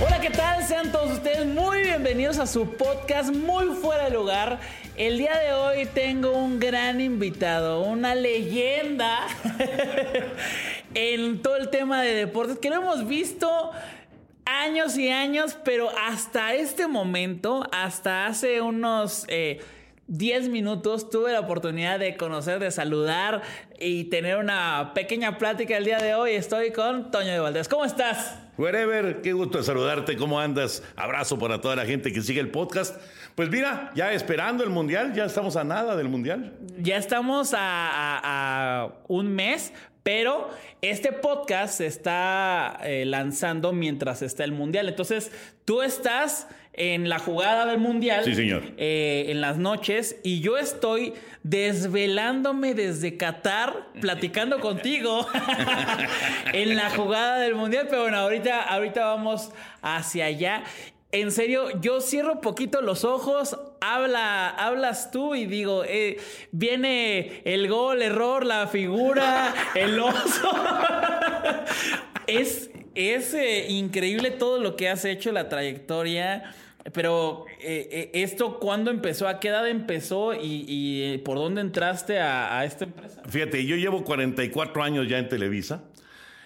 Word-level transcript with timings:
Hola, 0.00 0.20
¿qué 0.20 0.30
tal? 0.30 0.62
Sean 0.64 0.92
todos 0.92 1.10
ustedes 1.10 1.44
muy 1.44 1.80
bienvenidos 1.82 2.38
a 2.38 2.46
su 2.46 2.76
podcast 2.76 3.34
Muy 3.34 3.74
Fuera 3.74 4.04
de 4.04 4.10
Lugar. 4.10 4.60
El 4.96 5.18
día 5.18 5.36
de 5.36 5.52
hoy 5.52 5.86
tengo 5.86 6.30
un 6.30 6.60
gran 6.60 7.00
invitado, 7.00 7.82
una 7.82 8.14
leyenda 8.14 9.26
en 10.94 11.42
todo 11.42 11.56
el 11.56 11.70
tema 11.70 12.00
de 12.00 12.14
deportes 12.14 12.60
que 12.60 12.70
lo 12.70 12.76
hemos 12.76 13.08
visto 13.08 13.72
años 14.44 14.96
y 14.96 15.08
años, 15.08 15.58
pero 15.64 15.90
hasta 16.08 16.54
este 16.54 16.86
momento, 16.86 17.66
hasta 17.72 18.26
hace 18.26 18.60
unos... 18.60 19.24
Eh, 19.26 19.60
10 20.08 20.48
minutos 20.48 21.10
tuve 21.10 21.32
la 21.32 21.40
oportunidad 21.40 21.98
de 21.98 22.16
conocer, 22.16 22.58
de 22.60 22.70
saludar 22.70 23.42
y 23.78 24.04
tener 24.04 24.38
una 24.38 24.92
pequeña 24.94 25.36
plática 25.36 25.76
el 25.76 25.84
día 25.84 25.98
de 25.98 26.14
hoy. 26.14 26.32
Estoy 26.32 26.72
con 26.72 27.10
Toño 27.10 27.30
de 27.30 27.38
Valdés. 27.40 27.68
¿Cómo 27.68 27.84
estás? 27.84 28.38
Wherever, 28.56 29.20
qué 29.20 29.34
gusto 29.34 29.62
saludarte, 29.62 30.16
¿cómo 30.16 30.40
andas? 30.40 30.82
Abrazo 30.96 31.38
para 31.38 31.60
toda 31.60 31.76
la 31.76 31.84
gente 31.84 32.10
que 32.10 32.22
sigue 32.22 32.40
el 32.40 32.50
podcast. 32.50 32.96
Pues 33.34 33.50
mira, 33.50 33.92
ya 33.94 34.12
esperando 34.12 34.64
el 34.64 34.70
Mundial, 34.70 35.12
ya 35.14 35.26
estamos 35.26 35.56
a 35.56 35.62
nada 35.62 35.94
del 35.94 36.08
Mundial. 36.08 36.54
Ya 36.78 36.96
estamos 36.96 37.52
a, 37.52 37.58
a- 37.60 38.82
a 38.84 38.92
un 39.08 39.28
mes, 39.34 39.72
pero 40.02 40.48
este 40.80 41.12
podcast 41.12 41.74
se 41.78 41.86
está 41.86 42.80
eh, 42.82 43.04
lanzando 43.04 43.72
mientras 43.74 44.22
está 44.22 44.42
el 44.42 44.52
Mundial. 44.52 44.88
Entonces, 44.88 45.30
tú 45.66 45.82
estás 45.82 46.48
en 46.78 47.08
la 47.08 47.18
jugada 47.18 47.66
del 47.66 47.78
Mundial. 47.78 48.24
Sí, 48.24 48.34
señor. 48.34 48.62
eh, 48.76 49.26
en 49.28 49.40
las 49.40 49.58
noches 49.58 50.16
y 50.22 50.40
yo 50.40 50.56
estoy 50.56 51.12
desvelándome 51.42 52.74
desde 52.74 53.16
Qatar 53.16 53.88
platicando 54.00 54.60
contigo 54.60 55.26
en 56.52 56.76
la 56.76 56.90
jugada 56.90 57.38
del 57.38 57.54
mundial 57.54 57.86
pero 57.90 58.02
bueno 58.02 58.18
ahorita 58.18 58.62
ahorita 58.62 59.04
vamos 59.04 59.50
hacia 59.82 60.26
allá 60.26 60.64
en 61.10 61.32
serio, 61.32 61.80
yo 61.80 62.02
cierro 62.02 62.42
poquito 62.42 62.82
los 62.82 63.02
ojos, 63.02 63.58
habla, 63.80 64.50
hablas 64.50 65.10
tú 65.10 65.34
y 65.34 65.46
digo, 65.46 65.82
eh, 65.86 66.18
viene 66.52 67.40
el 67.46 67.66
gol, 67.66 68.02
error, 68.02 68.44
la 68.44 68.66
figura, 68.66 69.54
el 69.74 69.98
oso. 69.98 70.50
es 72.26 72.68
es 72.98 73.32
eh, 73.32 73.66
increíble 73.68 74.32
todo 74.32 74.58
lo 74.60 74.74
que 74.74 74.88
has 74.88 75.04
hecho, 75.04 75.30
la 75.30 75.48
trayectoria. 75.48 76.52
Pero 76.92 77.46
eh, 77.60 77.88
eh, 77.90 78.10
esto, 78.14 78.58
¿cuándo 78.58 78.90
empezó? 78.90 79.28
¿A 79.28 79.40
qué 79.40 79.48
edad 79.48 79.68
empezó? 79.68 80.34
¿Y, 80.34 81.02
eh, 81.02 81.22
por 81.24 81.36
dónde 81.36 81.60
entraste 81.60 82.20
a, 82.20 82.64
esta 82.64 82.84
empresa? 82.84 83.22
Fíjate, 83.28 83.64
yo 83.66 83.76
llevo 83.76 84.04
44 84.04 84.82
años 84.82 85.08
ya 85.08 85.18
en 85.18 85.28
Televisa. 85.28 85.84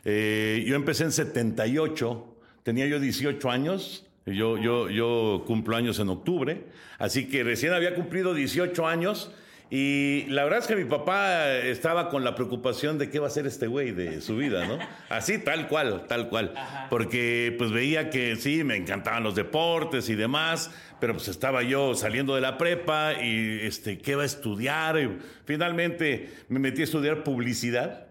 Yo 0.04 0.75
empecé 0.75 1.04
en 1.04 1.12
78, 1.12 2.36
tenía 2.62 2.86
yo 2.86 2.98
18 2.98 3.50
años. 3.50 4.06
Yo, 4.25 4.56
yo, 4.56 4.88
yo 4.88 5.42
cumplo 5.47 5.76
años 5.76 5.98
en 5.98 6.08
octubre, 6.08 6.66
así 6.98 7.28
que 7.28 7.42
recién 7.42 7.72
había 7.72 7.97
cumplido 7.97 8.34
18 8.34 8.86
años. 8.86 9.32
Y 9.75 10.27
la 10.28 10.44
verdad 10.44 10.59
es 10.59 10.66
que 10.66 10.77
mi 10.77 10.84
papá 10.84 11.50
estaba 11.56 12.10
con 12.10 12.25
la 12.25 12.34
preocupación 12.34 12.99
de 12.99 13.09
qué 13.09 13.19
va 13.19 13.28
a 13.28 13.28
hacer 13.28 13.47
este 13.47 13.69
güey 13.69 13.93
de 13.93 14.21
su 14.21 14.37
vida, 14.37 14.66
¿no? 14.66 14.78
Así, 15.09 15.38
tal 15.38 15.66
cual, 15.66 16.06
tal 16.06 16.28
cual. 16.28 16.53
Porque 16.91 17.55
pues 17.56 17.72
veía 17.72 18.11
que 18.11 18.37
sí, 18.37 18.65
me 18.65 18.77
encantaban 18.77 19.22
los 19.22 19.34
deportes 19.34 20.11
y 20.11 20.15
demás, 20.15 20.71
pero 21.00 21.15
pues 21.15 21.28
estaba 21.28 21.62
yo 21.62 21.94
saliendo 21.94 22.34
de 22.34 22.43
la 22.43 22.59
prepa 22.59 23.15
y 23.15 23.61
este, 23.62 23.97
¿qué 23.97 24.15
va 24.15 24.25
a 24.25 24.27
estudiar? 24.27 24.99
Y 24.99 25.16
finalmente 25.47 26.31
me 26.50 26.59
metí 26.59 26.82
a 26.82 26.84
estudiar 26.84 27.25
publicidad. 27.25 28.09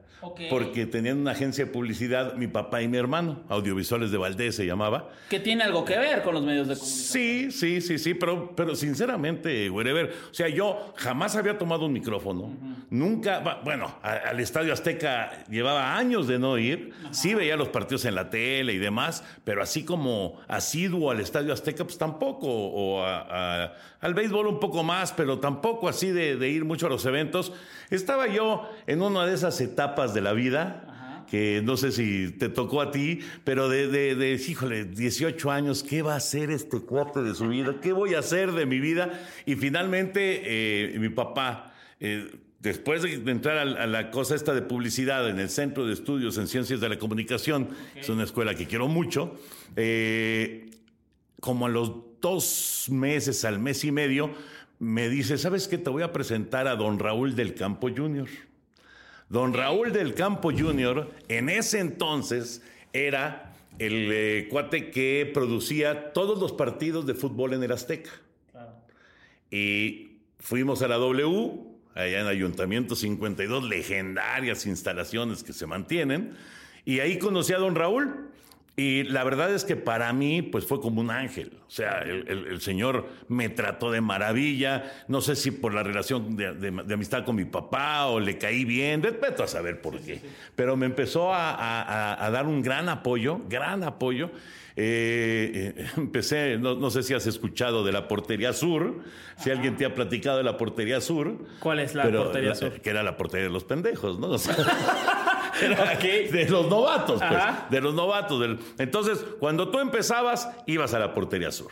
Porque 0.49 0.85
tenían 0.85 1.17
una 1.19 1.31
agencia 1.31 1.65
de 1.65 1.71
publicidad, 1.71 2.35
mi 2.35 2.47
papá 2.47 2.81
y 2.81 2.87
mi 2.87 2.97
hermano, 2.97 3.41
Audiovisuales 3.49 4.11
de 4.11 4.17
Valdés 4.17 4.55
se 4.55 4.65
llamaba. 4.65 5.09
Que 5.29 5.39
tiene 5.39 5.63
algo 5.63 5.83
que 5.83 5.97
ver 5.97 6.21
con 6.21 6.33
los 6.35 6.43
medios 6.43 6.67
de 6.67 6.75
comunicación. 6.75 7.11
Sí, 7.11 7.51
sí, 7.51 7.81
sí, 7.81 7.97
sí, 7.97 8.13
pero, 8.13 8.55
pero 8.55 8.75
sinceramente, 8.75 9.69
wherever, 9.69 10.13
o 10.29 10.33
sea, 10.33 10.47
yo 10.47 10.93
jamás 10.95 11.35
había 11.35 11.57
tomado 11.57 11.85
un 11.87 11.93
micrófono, 11.93 12.55
nunca, 12.89 13.61
bueno, 13.63 13.97
a- 14.03 14.13
al 14.29 14.39
Estadio 14.39 14.73
Azteca 14.73 15.43
llevaba 15.49 15.97
años 15.97 16.27
de 16.27 16.37
no 16.39 16.57
ir, 16.57 16.93
sí 17.11 17.33
veía 17.33 17.55
los 17.55 17.69
partidos 17.69 18.05
en 18.05 18.15
la 18.15 18.29
tele 18.29 18.73
y 18.73 18.77
demás, 18.77 19.23
pero 19.43 19.61
así 19.63 19.83
como 19.83 20.39
asiduo 20.47 21.09
al 21.11 21.19
Estadio 21.19 21.51
Azteca, 21.53 21.83
pues 21.83 21.97
tampoco, 21.97 22.47
o 22.47 23.03
a- 23.03 23.63
a- 23.65 23.73
al 24.01 24.13
béisbol 24.13 24.47
un 24.47 24.59
poco 24.59 24.83
más, 24.83 25.13
pero 25.13 25.39
tampoco 25.39 25.87
así 25.87 26.09
de, 26.09 26.35
de 26.35 26.49
ir 26.49 26.65
mucho 26.65 26.87
a 26.87 26.89
los 26.89 27.05
eventos. 27.05 27.53
Estaba 27.89 28.27
yo 28.27 28.69
en 28.87 29.01
una 29.01 29.25
de 29.25 29.35
esas 29.35 29.61
etapas 29.61 30.13
de 30.13 30.21
la 30.21 30.33
vida 30.33 30.87
que 31.31 31.61
no 31.63 31.77
sé 31.77 31.93
si 31.93 32.29
te 32.31 32.49
tocó 32.49 32.81
a 32.81 32.91
ti, 32.91 33.19
pero 33.45 33.69
de, 33.69 33.87
de, 33.87 34.15
de, 34.15 34.33
híjole, 34.33 34.83
18 34.83 35.49
años, 35.49 35.81
¿qué 35.81 36.01
va 36.01 36.15
a 36.15 36.17
hacer 36.17 36.51
este 36.51 36.81
cuate 36.81 37.21
de 37.21 37.33
su 37.35 37.47
vida? 37.47 37.75
¿Qué 37.81 37.93
voy 37.93 38.15
a 38.15 38.19
hacer 38.19 38.51
de 38.51 38.65
mi 38.65 38.81
vida? 38.81 39.17
Y 39.45 39.55
finalmente, 39.55 40.41
eh, 40.43 40.99
mi 40.99 41.07
papá, 41.07 41.73
eh, 42.01 42.29
después 42.59 43.01
de 43.03 43.31
entrar 43.31 43.57
a, 43.59 43.61
a 43.61 43.87
la 43.87 44.11
cosa 44.11 44.35
esta 44.35 44.53
de 44.53 44.61
publicidad 44.61 45.29
en 45.29 45.39
el 45.39 45.49
Centro 45.49 45.87
de 45.87 45.93
Estudios 45.93 46.37
en 46.37 46.49
Ciencias 46.49 46.81
de 46.81 46.89
la 46.89 46.99
Comunicación, 46.99 47.69
es 47.95 48.09
una 48.09 48.25
escuela 48.25 48.53
que 48.53 48.67
quiero 48.67 48.89
mucho, 48.89 49.39
eh, 49.77 50.69
como 51.41 51.65
a 51.65 51.69
los 51.69 51.91
dos 52.21 52.87
meses, 52.89 53.43
al 53.43 53.59
mes 53.59 53.83
y 53.83 53.91
medio, 53.91 54.31
me 54.79 55.09
dice, 55.09 55.37
¿sabes 55.37 55.67
qué? 55.67 55.77
Te 55.77 55.89
voy 55.89 56.03
a 56.03 56.13
presentar 56.13 56.67
a 56.67 56.75
don 56.75 56.97
Raúl 56.97 57.35
del 57.35 57.53
Campo 57.53 57.89
Jr. 57.89 58.29
Don 59.27 59.53
Raúl 59.53 59.91
del 59.91 60.13
Campo 60.13 60.51
Jr. 60.51 61.09
en 61.27 61.49
ese 61.49 61.79
entonces 61.79 62.61
era 62.93 63.53
el 63.79 64.09
eh, 64.11 64.47
cuate 64.49 64.91
que 64.91 65.29
producía 65.33 66.13
todos 66.13 66.39
los 66.39 66.51
partidos 66.51 67.05
de 67.05 67.13
fútbol 67.15 67.53
en 67.53 67.63
el 67.63 67.71
Azteca. 67.71 68.11
Y 69.49 70.19
fuimos 70.39 70.81
a 70.81 70.87
la 70.87 70.95
W, 70.95 71.51
allá 71.95 72.21
en 72.21 72.27
Ayuntamiento 72.27 72.95
52, 72.95 73.63
legendarias 73.63 74.65
instalaciones 74.65 75.43
que 75.43 75.53
se 75.53 75.65
mantienen, 75.65 76.35
y 76.85 76.99
ahí 76.99 77.17
conocí 77.17 77.53
a 77.53 77.57
don 77.57 77.75
Raúl. 77.75 78.29
Y 78.77 79.03
la 79.03 79.23
verdad 79.25 79.53
es 79.53 79.65
que 79.65 79.75
para 79.75 80.11
mí, 80.13 80.41
pues 80.41 80.65
fue 80.65 80.79
como 80.79 81.01
un 81.01 81.11
ángel. 81.11 81.51
O 81.67 81.69
sea, 81.69 81.99
el, 82.03 82.25
el- 82.27 82.47
el 82.47 82.61
señor 82.61 83.07
me 83.27 83.49
trató 83.49 83.91
de 83.91 83.99
maravilla. 84.01 84.91
No 85.07 85.19
sé 85.21 85.35
si 85.35 85.51
por 85.51 85.73
la 85.73 85.83
relación 85.83 86.35
de, 86.37 86.53
de- 86.53 86.71
de 86.71 86.93
amistad 86.93 87.25
con 87.25 87.35
mi 87.35 87.45
papá 87.45 88.05
o 88.07 88.19
le 88.19 88.37
caí 88.37 88.63
bien. 88.65 89.01
Vete 89.01 89.43
a 89.43 89.47
saber 89.47 89.81
por 89.81 89.99
qué. 89.99 90.21
Pero 90.55 90.77
me 90.77 90.85
empezó 90.85 91.33
a, 91.33 91.51
a- 91.51 91.81
a- 92.13 92.25
a 92.25 92.31
dar 92.31 92.47
un 92.47 92.61
gran 92.61 92.87
apoyo, 92.89 93.41
gran 93.49 93.83
apoyo. 93.83 94.31
Eh, 94.75 95.73
eh, 95.77 95.87
empecé, 95.97 96.57
no, 96.57 96.75
no 96.75 96.89
sé 96.89 97.03
si 97.03 97.13
has 97.13 97.27
escuchado 97.27 97.83
de 97.83 97.91
la 97.91 98.07
Portería 98.07 98.53
Sur, 98.53 99.01
si 99.37 99.49
alguien 99.51 99.75
te 99.77 99.85
ha 99.85 99.93
platicado 99.93 100.37
de 100.37 100.43
la 100.43 100.57
Portería 100.57 101.01
Sur. 101.01 101.35
¿Cuál 101.59 101.79
es 101.79 101.93
la 101.95 102.03
Pero 102.03 102.23
Portería 102.23 102.49
la- 102.49 102.55
Sur? 102.55 102.81
Que 102.81 102.89
era 102.89 103.03
la 103.03 103.17
portería 103.17 103.47
de 103.47 103.53
los 103.53 103.63
pendejos, 103.63 104.19
¿no? 104.19 104.27
O 104.31 104.37
sea, 104.37 104.55
era 105.61 105.95
De 105.95 106.47
los 106.49 106.67
novatos, 106.69 107.19
pues. 107.19 107.31
Ajá. 107.31 107.67
De 107.69 107.81
los 107.81 107.93
novatos. 107.93 108.39
del- 108.39 108.59
Entonces, 108.77 109.23
cuando 109.39 109.69
tú 109.69 109.79
empezabas, 109.79 110.49
ibas 110.65 110.93
a 110.93 110.99
la 110.99 111.13
portería 111.13 111.51
sur. 111.51 111.71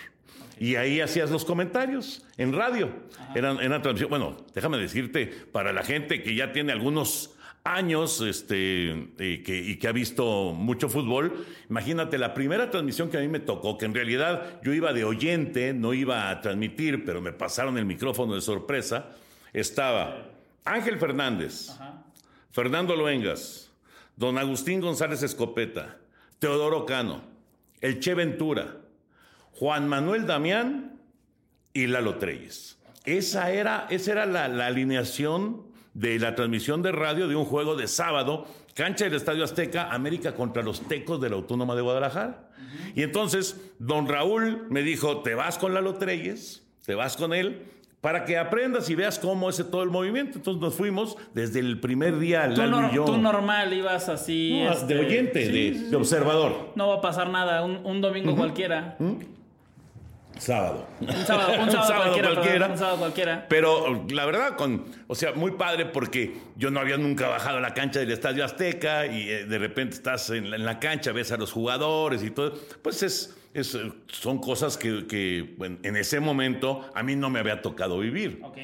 Y 0.60 0.76
ahí 0.76 1.00
hacías 1.00 1.32
los 1.32 1.46
comentarios 1.46 2.26
en 2.38 2.52
radio. 2.52 2.90
Eran, 3.34 3.62
eran 3.62 3.82
transmisión. 3.82 4.10
Bueno, 4.10 4.36
déjame 4.54 4.78
decirte, 4.78 5.28
para 5.54 5.72
la 5.72 5.84
gente 5.84 6.22
que 6.22 6.36
ya 6.36 6.52
tiene 6.52 6.74
algunos 6.74 7.34
años 7.64 8.22
este, 8.22 9.10
y, 9.20 9.44
que, 9.44 9.58
y 9.58 9.78
que 9.78 9.88
ha 9.88 9.92
visto 9.92 10.54
mucho 10.54 10.90
fútbol, 10.90 11.46
imagínate 11.70 12.18
la 12.18 12.34
primera 12.34 12.72
transmisión 12.72 13.10
que 13.10 13.18
a 13.18 13.22
mí 13.22 13.28
me 13.28 13.40
tocó, 13.40 13.78
que 13.78 13.86
en 13.86 13.94
realidad 13.94 14.62
yo 14.64 14.74
iba 14.74 14.94
de 14.94 15.04
oyente, 15.04 15.74
no 15.74 15.94
iba 15.94 16.30
a 16.30 16.42
transmitir, 16.42 17.06
pero 17.06 17.22
me 17.22 17.34
pasaron 17.34 17.78
el 17.78 17.86
micrófono 17.86 18.36
de 18.36 18.42
sorpresa, 18.42 19.10
estaba 19.54 20.30
Ángel 20.66 20.98
Fernández, 21.00 21.72
Fernando 22.52 22.96
Luengas, 22.96 23.72
don 24.16 24.38
Agustín 24.38 24.82
González 24.82 25.24
Escopeta, 25.24 25.98
Teodoro 26.40 26.86
Cano, 26.86 27.24
el 27.82 28.00
Che 28.00 28.14
Ventura, 28.14 28.78
Juan 29.54 29.88
Manuel 29.88 30.26
Damián 30.26 31.00
y 31.74 31.88
Lalo 31.88 32.16
Treyes. 32.16 32.78
Esa 33.06 33.52
era, 33.52 33.88
esa 33.90 34.12
era 34.12 34.26
la, 34.26 34.48
la 34.48 34.68
alineación 34.68 35.69
de 36.00 36.18
la 36.18 36.34
transmisión 36.34 36.82
de 36.82 36.94
radio 36.94 37.28
de 37.28 37.36
un 37.36 37.44
juego 37.44 37.76
de 37.76 37.88
sábado, 37.88 38.46
cancha 38.74 39.04
del 39.04 39.16
Estadio 39.16 39.44
Azteca, 39.44 39.92
América 39.92 40.34
contra 40.34 40.64
los 40.64 40.80
Tecos 40.88 41.20
de 41.20 41.30
la 41.30 41.36
Autónoma 41.36 41.76
de 41.76 41.82
Guadalajara. 41.82 42.50
Y 42.96 43.04
entonces, 43.04 43.60
don 43.80 44.08
Raúl 44.08 44.66
me 44.70 44.82
dijo, 44.82 45.20
te 45.20 45.36
vas 45.36 45.58
con 45.58 45.74
Lalo 45.74 45.96
Treyes, 45.96 46.66
te 46.86 46.96
vas 46.96 47.18
con 47.18 47.34
él, 47.34 47.64
para 48.00 48.24
que 48.24 48.38
aprendas 48.38 48.90
y 48.90 48.96
veas 48.96 49.20
cómo 49.20 49.50
es 49.50 49.58
todo 49.70 49.84
el 49.84 49.90
movimiento. 49.90 50.38
Entonces 50.38 50.62
nos 50.62 50.74
fuimos 50.74 51.18
desde 51.34 51.60
el 51.60 51.82
primer 51.82 52.18
día, 52.18 52.50
Tú, 52.54 52.62
Lalo 52.62 52.90
y 52.90 52.96
yo. 52.96 53.04
tú 53.04 53.18
normal 53.18 53.74
ibas 53.74 54.08
así. 54.08 54.62
No, 54.64 54.72
este, 54.72 54.94
de 54.94 55.00
oyente, 55.02 55.46
sí, 55.48 55.52
de, 55.52 55.74
sí, 55.74 55.84
de 55.84 55.90
sí. 55.90 55.96
observador. 55.96 56.72
No 56.76 56.88
va 56.88 56.96
a 56.96 57.02
pasar 57.02 57.30
nada, 57.30 57.62
un, 57.66 57.86
un 57.86 58.00
domingo 58.00 58.38
cualquiera. 58.38 58.98
Sábado. 60.40 60.88
Un 61.02 61.26
sábado, 61.26 61.54
un 61.62 61.72
sábado, 61.72 62.04
cualquiera, 62.04 62.30
perdón, 62.30 62.44
cualquiera. 62.44 62.68
un 62.68 62.78
sábado 62.78 62.98
cualquiera. 62.98 63.46
Pero 63.50 64.06
la 64.10 64.26
verdad, 64.26 64.56
con, 64.56 64.86
o 65.08 65.16
sea, 65.16 65.34
muy 65.34 65.52
padre 65.52 65.86
porque 65.86 66.34
yo 66.56 66.72
no 66.72 66.80
había 66.80 66.98
nunca 66.98 67.28
bajado 67.28 67.58
a 67.58 67.62
la 67.62 67.74
cancha 67.74 68.00
del 68.00 68.12
Estadio 68.12 68.46
Azteca 68.46 69.06
y 69.06 69.30
eh, 69.30 69.46
de 69.46 69.58
repente 69.58 69.96
estás 69.96 70.30
en 70.30 70.50
la, 70.50 70.56
en 70.56 70.66
la 70.66 70.80
cancha, 70.80 71.12
ves 71.12 71.32
a 71.32 71.38
los 71.38 71.52
jugadores 71.52 72.24
y 72.24 72.32
todo. 72.32 72.54
Pues 72.82 73.04
es, 73.04 73.36
es, 73.54 73.76
eh, 73.76 73.92
son 74.08 74.40
cosas 74.40 74.78
que, 74.78 75.56
en 75.60 75.96
ese 75.96 76.20
momento 76.20 76.90
a 76.96 77.04
mí 77.04 77.16
no 77.16 77.30
me 77.30 77.40
había 77.40 77.62
tocado 77.62 78.00
vivir. 78.00 78.40
Ok. 78.44 78.58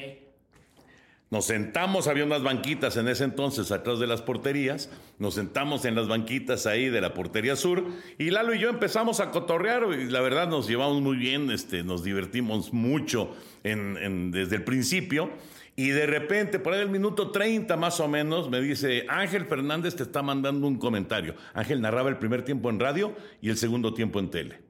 Nos 1.28 1.46
sentamos, 1.46 2.06
había 2.06 2.24
unas 2.24 2.44
banquitas 2.44 2.96
en 2.96 3.08
ese 3.08 3.24
entonces 3.24 3.72
atrás 3.72 3.98
de 3.98 4.06
las 4.06 4.22
porterías, 4.22 4.90
nos 5.18 5.34
sentamos 5.34 5.84
en 5.84 5.96
las 5.96 6.06
banquitas 6.06 6.66
ahí 6.66 6.88
de 6.88 7.00
la 7.00 7.14
portería 7.14 7.56
sur 7.56 7.84
y 8.16 8.30
Lalo 8.30 8.54
y 8.54 8.60
yo 8.60 8.68
empezamos 8.68 9.18
a 9.18 9.32
cotorrear 9.32 9.88
y 9.98 10.04
la 10.08 10.20
verdad 10.20 10.48
nos 10.48 10.68
llevamos 10.68 11.02
muy 11.02 11.16
bien, 11.16 11.50
este, 11.50 11.82
nos 11.82 12.04
divertimos 12.04 12.72
mucho 12.72 13.34
en- 13.64 14.30
desde 14.30 14.54
el 14.54 14.62
principio 14.62 15.30
y 15.74 15.88
de 15.88 16.06
repente, 16.06 16.60
por 16.60 16.72
ahí 16.74 16.80
el 16.80 16.90
minuto 16.90 17.32
30 17.32 17.76
más 17.76 17.98
o 17.98 18.06
menos, 18.06 18.48
me 18.48 18.60
dice, 18.60 19.04
Ángel 19.08 19.46
Fernández 19.46 19.96
te 19.96 20.04
está 20.04 20.22
mandando 20.22 20.66
un 20.68 20.78
comentario. 20.78 21.34
Ángel 21.54 21.82
narraba 21.82 22.08
el 22.08 22.16
primer 22.18 22.44
tiempo 22.44 22.70
en 22.70 22.78
radio 22.80 23.14
y 23.42 23.50
el 23.50 23.58
segundo 23.58 23.92
tiempo 23.92 24.18
en 24.20 24.30
tele. 24.30 24.60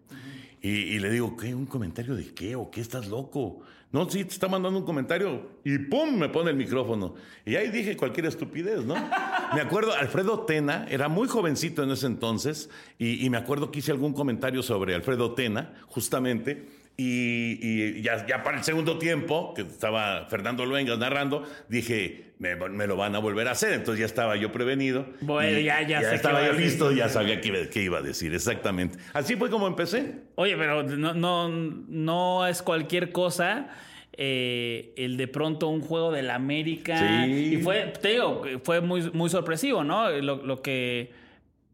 Y, 0.62 0.70
y 0.70 0.98
le 0.98 1.10
digo, 1.10 1.36
¿qué? 1.36 1.54
¿Un 1.54 1.66
comentario 1.66 2.16
de 2.16 2.34
qué? 2.34 2.56
¿O 2.56 2.72
qué 2.72 2.80
estás 2.80 3.06
loco? 3.06 3.60
No, 3.96 4.10
sí, 4.10 4.24
te 4.24 4.32
está 4.34 4.46
mandando 4.46 4.78
un 4.78 4.84
comentario. 4.84 5.48
Y 5.64 5.78
¡pum! 5.78 6.16
me 6.18 6.28
pone 6.28 6.50
el 6.50 6.56
micrófono. 6.56 7.14
Y 7.46 7.56
ahí 7.56 7.68
dije 7.70 7.96
cualquier 7.96 8.26
estupidez, 8.26 8.84
¿no? 8.84 8.94
me 9.54 9.60
acuerdo, 9.62 9.94
Alfredo 9.94 10.40
Tena, 10.40 10.86
era 10.90 11.08
muy 11.08 11.28
jovencito 11.28 11.82
en 11.82 11.90
ese 11.90 12.06
entonces, 12.06 12.68
y, 12.98 13.24
y 13.24 13.30
me 13.30 13.38
acuerdo 13.38 13.70
que 13.70 13.78
hice 13.78 13.92
algún 13.92 14.12
comentario 14.12 14.62
sobre 14.62 14.94
Alfredo 14.94 15.32
Tena, 15.32 15.72
justamente. 15.86 16.66
Y, 16.98 17.58
y 17.62 18.02
ya, 18.02 18.26
ya 18.26 18.42
para 18.42 18.58
el 18.58 18.64
segundo 18.64 18.98
tiempo, 18.98 19.52
que 19.54 19.62
estaba 19.62 20.26
Fernando 20.30 20.64
Luengas 20.64 20.98
narrando, 20.98 21.42
dije, 21.68 22.32
me, 22.38 22.54
me 22.56 22.86
lo 22.86 22.96
van 22.96 23.14
a 23.14 23.18
volver 23.18 23.48
a 23.48 23.50
hacer. 23.50 23.74
Entonces 23.74 24.00
ya 24.00 24.06
estaba 24.06 24.34
yo 24.36 24.50
prevenido. 24.50 25.06
Bueno, 25.20 25.58
ya- 25.58 25.82
ya 25.82 26.00
qué 26.00 26.14
estaba 26.14 26.46
yo 26.46 26.52
listo, 26.54 26.92
ya 26.92 27.08
sabía 27.10 27.40
qué, 27.42 27.48
iba- 27.48 27.70
qué 27.70 27.82
iba 27.82 27.98
a 27.98 28.02
decir, 28.02 28.34
exactamente. 28.34 28.98
Así 29.12 29.36
fue 29.36 29.50
como 29.50 29.66
empecé. 29.66 30.20
Oye, 30.36 30.56
pero 30.56 30.84
no, 30.84 31.12
no, 31.12 31.48
no 31.50 32.46
es 32.46 32.62
cualquier 32.62 33.12
cosa. 33.12 33.68
Eh, 34.16 34.92
el 34.96 35.16
de 35.16 35.28
pronto 35.28 35.68
un 35.68 35.80
juego 35.80 36.10
del 36.10 36.30
América. 36.30 37.24
Sí. 37.26 37.54
Y 37.54 37.56
fue, 37.58 37.92
te 38.00 38.08
digo, 38.08 38.42
fue 38.62 38.80
muy, 38.80 39.10
muy 39.12 39.30
sorpresivo, 39.30 39.84
¿no? 39.84 40.10
Lo, 40.10 40.36
lo 40.36 40.62
que 40.62 41.12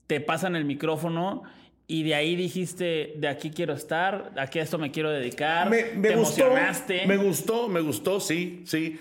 te 0.07 0.21
pasa 0.21 0.49
en 0.49 0.57
el 0.57 0.65
micrófono. 0.65 1.43
Y 1.87 2.05
de 2.05 2.15
ahí 2.15 2.37
dijiste, 2.37 3.15
de 3.17 3.29
aquí 3.29 3.51
quiero 3.51 3.75
estar, 3.75 4.33
aquí 4.39 4.59
a 4.59 4.63
esto 4.63 4.79
me 4.79 4.91
quiero 4.91 5.11
dedicar. 5.11 5.69
Me, 5.69 5.95
me 5.95 6.09
te 6.09 6.17
gustó, 6.17 6.47
emocionaste. 6.47 7.07
me 7.07 7.17
gustó, 7.17 7.69
me 7.69 7.81
gustó, 7.81 8.19
sí, 8.19 8.63
sí. 8.65 8.99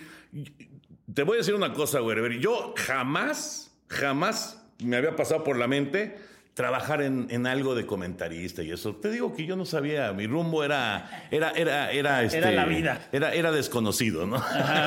Te 1.13 1.23
voy 1.23 1.35
a 1.35 1.37
decir 1.37 1.53
una 1.53 1.73
cosa, 1.73 1.99
güey. 1.99 2.39
Yo 2.39 2.73
jamás, 2.75 3.73
jamás 3.87 4.61
me 4.83 4.97
había 4.97 5.15
pasado 5.15 5.43
por 5.43 5.57
la 5.57 5.67
mente 5.67 6.17
trabajar 6.53 7.01
en, 7.01 7.27
en 7.29 7.47
algo 7.47 7.75
de 7.75 7.85
comentarista 7.85 8.61
y 8.61 8.71
eso. 8.71 8.93
Te 8.95 9.09
digo 9.09 9.33
que 9.33 9.45
yo 9.45 9.55
no 9.55 9.65
sabía, 9.65 10.11
mi 10.11 10.27
rumbo 10.27 10.63
era, 10.65 11.27
era, 11.31 11.51
era, 11.51 11.91
era, 11.91 12.23
este, 12.23 12.39
Era 12.39 12.51
la 12.51 12.65
vida. 12.65 13.07
Era, 13.13 13.33
era 13.33 13.51
desconocido, 13.53 14.27
¿no? 14.27 14.43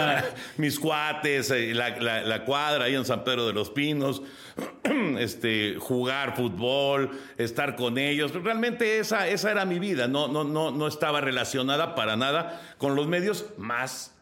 Mis 0.59 0.79
cuates, 0.79 1.51
eh, 1.51 1.73
la, 1.75 1.91
la- 1.99 2.23
la 2.23 2.45
cuadra 2.45 2.85
ahí 2.85 2.95
en 2.95 3.05
San 3.07 3.25
Pedro 3.25 3.47
de 3.47 3.55
los 3.55 3.71
Pinos, 3.71 4.23
este, 5.19 5.77
jugar 5.79 6.37
fútbol, 6.37 7.11
estar 7.39 7.77
con 7.77 7.97
ellos. 7.99 8.33
Realmente 8.35 8.99
esa, 8.99 9.27
esa 9.29 9.51
era 9.51 9.65
mi 9.65 9.79
vida. 9.79 10.07
No, 10.07 10.29
no, 10.29 10.45
no, 10.45 10.71
no 10.71 10.87
estaba 10.87 11.21
relacionada 11.23 11.95
para 11.95 12.17
nada 12.17 12.61
con 12.79 12.95
los 12.95 13.07
medios, 13.09 13.47
más 13.57 14.15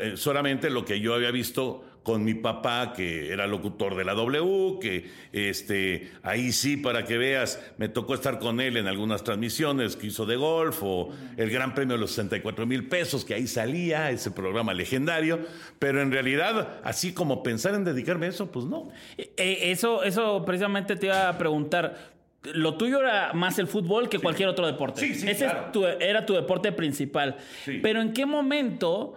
eh, 0.00 0.12
solamente 0.16 0.70
lo 0.70 0.84
que 0.84 1.00
yo 1.00 1.14
había 1.14 1.30
visto 1.30 1.84
con 2.10 2.24
mi 2.24 2.34
papá, 2.34 2.92
que 2.92 3.32
era 3.32 3.46
locutor 3.46 3.94
de 3.94 4.04
la 4.04 4.14
W, 4.14 4.78
que 4.80 5.08
este, 5.32 6.10
ahí 6.24 6.50
sí, 6.50 6.76
para 6.76 7.04
que 7.04 7.16
veas, 7.18 7.62
me 7.78 7.88
tocó 7.88 8.14
estar 8.14 8.40
con 8.40 8.60
él 8.60 8.76
en 8.76 8.88
algunas 8.88 9.22
transmisiones 9.22 9.94
que 9.94 10.08
hizo 10.08 10.26
de 10.26 10.34
golf, 10.34 10.78
o 10.82 11.10
el 11.36 11.50
Gran 11.50 11.72
Premio 11.72 11.94
de 11.94 12.00
los 12.00 12.10
64 12.10 12.66
mil 12.66 12.88
pesos, 12.88 13.24
que 13.24 13.34
ahí 13.34 13.46
salía, 13.46 14.10
ese 14.10 14.32
programa 14.32 14.74
legendario, 14.74 15.38
pero 15.78 16.02
en 16.02 16.10
realidad, 16.10 16.80
así 16.82 17.12
como 17.12 17.44
pensar 17.44 17.74
en 17.76 17.84
dedicarme 17.84 18.26
a 18.26 18.30
eso, 18.30 18.50
pues 18.50 18.66
no. 18.66 18.88
Eh, 19.16 19.70
eso, 19.70 20.02
eso 20.02 20.44
precisamente 20.44 20.96
te 20.96 21.06
iba 21.06 21.28
a 21.28 21.38
preguntar. 21.38 22.18
Lo 22.54 22.74
tuyo 22.74 23.00
era 23.00 23.32
más 23.34 23.58
el 23.60 23.68
fútbol 23.68 24.08
que 24.08 24.18
cualquier 24.18 24.48
otro 24.48 24.66
deporte. 24.66 25.00
Sí, 25.02 25.14
sí, 25.14 25.28
Ese 25.28 25.44
es 25.46 25.52
claro. 25.52 25.70
tu- 25.72 25.84
era 25.86 26.26
tu 26.26 26.34
deporte 26.34 26.72
principal. 26.72 27.36
Pero 27.82 28.00
¿en 28.00 28.12
qué 28.14 28.26
momento 28.26 29.14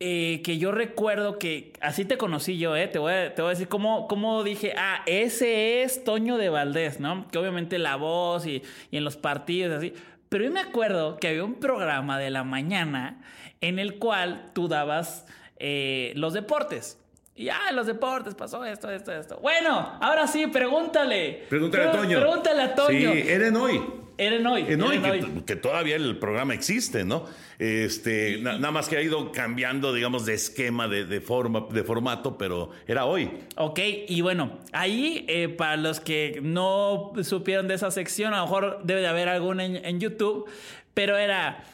eh, 0.00 0.42
que 0.44 0.58
yo 0.58 0.72
recuerdo 0.72 1.38
que 1.38 1.72
así 1.80 2.04
te 2.04 2.18
conocí 2.18 2.58
yo, 2.58 2.76
eh? 2.76 2.88
Te 2.88 2.98
voy 2.98 3.12
a, 3.12 3.34
te 3.34 3.42
voy 3.42 3.50
a 3.50 3.54
decir 3.54 3.68
cómo, 3.68 4.08
cómo 4.08 4.42
dije, 4.42 4.74
ah, 4.76 5.02
ese 5.06 5.82
es 5.82 6.04
Toño 6.04 6.36
de 6.36 6.48
Valdés, 6.48 7.00
¿no? 7.00 7.28
Que 7.28 7.38
obviamente 7.38 7.78
la 7.78 7.96
voz 7.96 8.46
y, 8.46 8.62
y 8.90 8.96
en 8.96 9.04
los 9.04 9.16
partidos 9.16 9.78
así. 9.78 9.94
Pero 10.28 10.44
yo 10.44 10.50
me 10.50 10.60
acuerdo 10.60 11.16
que 11.18 11.28
había 11.28 11.44
un 11.44 11.54
programa 11.54 12.18
de 12.18 12.30
la 12.30 12.42
mañana 12.42 13.22
en 13.60 13.78
el 13.78 13.98
cual 13.98 14.50
tú 14.52 14.68
dabas 14.68 15.26
eh, 15.58 16.12
los 16.16 16.32
deportes. 16.32 16.98
Y 17.36 17.48
ah, 17.48 17.72
los 17.72 17.86
deportes, 17.86 18.34
pasó 18.34 18.64
esto, 18.64 18.90
esto, 18.90 19.12
esto. 19.12 19.38
Bueno, 19.40 19.96
ahora 20.00 20.26
sí, 20.26 20.46
pregúntale. 20.46 21.46
Pregúntale 21.48 21.84
a 21.84 21.92
Toño. 21.92 22.20
Pregúntale 22.20 22.62
a 22.62 22.74
Toño. 22.74 23.12
Sí, 23.12 23.24
Eren 23.26 23.56
hoy. 23.56 23.80
Eren 24.18 24.46
hoy. 24.46 24.64
Eh, 24.68 24.76
no, 24.76 24.92
y 24.92 24.96
Eren 24.98 25.10
hoy. 25.10 25.20
que, 25.20 25.44
que 25.44 25.56
todavía 25.56 25.96
el 25.96 26.18
programa 26.18 26.54
existe, 26.54 27.04
¿no? 27.04 27.24
Este, 27.58 28.38
na- 28.40 28.54
nada 28.58 28.70
más 28.72 28.88
que 28.88 28.96
ha 28.96 29.02
ido 29.02 29.32
cambiando, 29.32 29.92
digamos, 29.92 30.26
de 30.26 30.34
esquema, 30.34 30.88
de, 30.88 31.04
de 31.04 31.20
forma, 31.20 31.66
de 31.70 31.82
formato, 31.84 32.36
pero 32.38 32.70
era 32.86 33.04
hoy. 33.04 33.30
Ok, 33.56 33.80
y 34.08 34.20
bueno, 34.20 34.58
ahí 34.72 35.24
eh, 35.28 35.48
para 35.48 35.76
los 35.76 36.00
que 36.00 36.40
no 36.42 37.12
supieron 37.22 37.68
de 37.68 37.74
esa 37.74 37.90
sección, 37.90 38.34
a 38.34 38.38
lo 38.38 38.42
mejor 38.44 38.80
debe 38.84 39.00
de 39.00 39.06
haber 39.08 39.28
alguna 39.28 39.64
en, 39.64 39.76
en 39.84 40.00
YouTube, 40.00 40.46
pero 40.94 41.16
era 41.16 41.64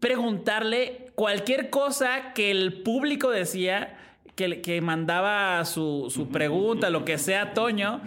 preguntarle 0.00 1.06
cualquier 1.14 1.70
cosa 1.70 2.32
que 2.34 2.50
el 2.50 2.82
público 2.82 3.30
decía, 3.30 3.96
que, 4.34 4.60
que 4.60 4.80
mandaba 4.80 5.64
su, 5.64 6.08
su 6.14 6.28
pregunta, 6.30 6.90
lo 6.90 7.04
que 7.04 7.18
sea, 7.18 7.54
Toño, 7.54 8.00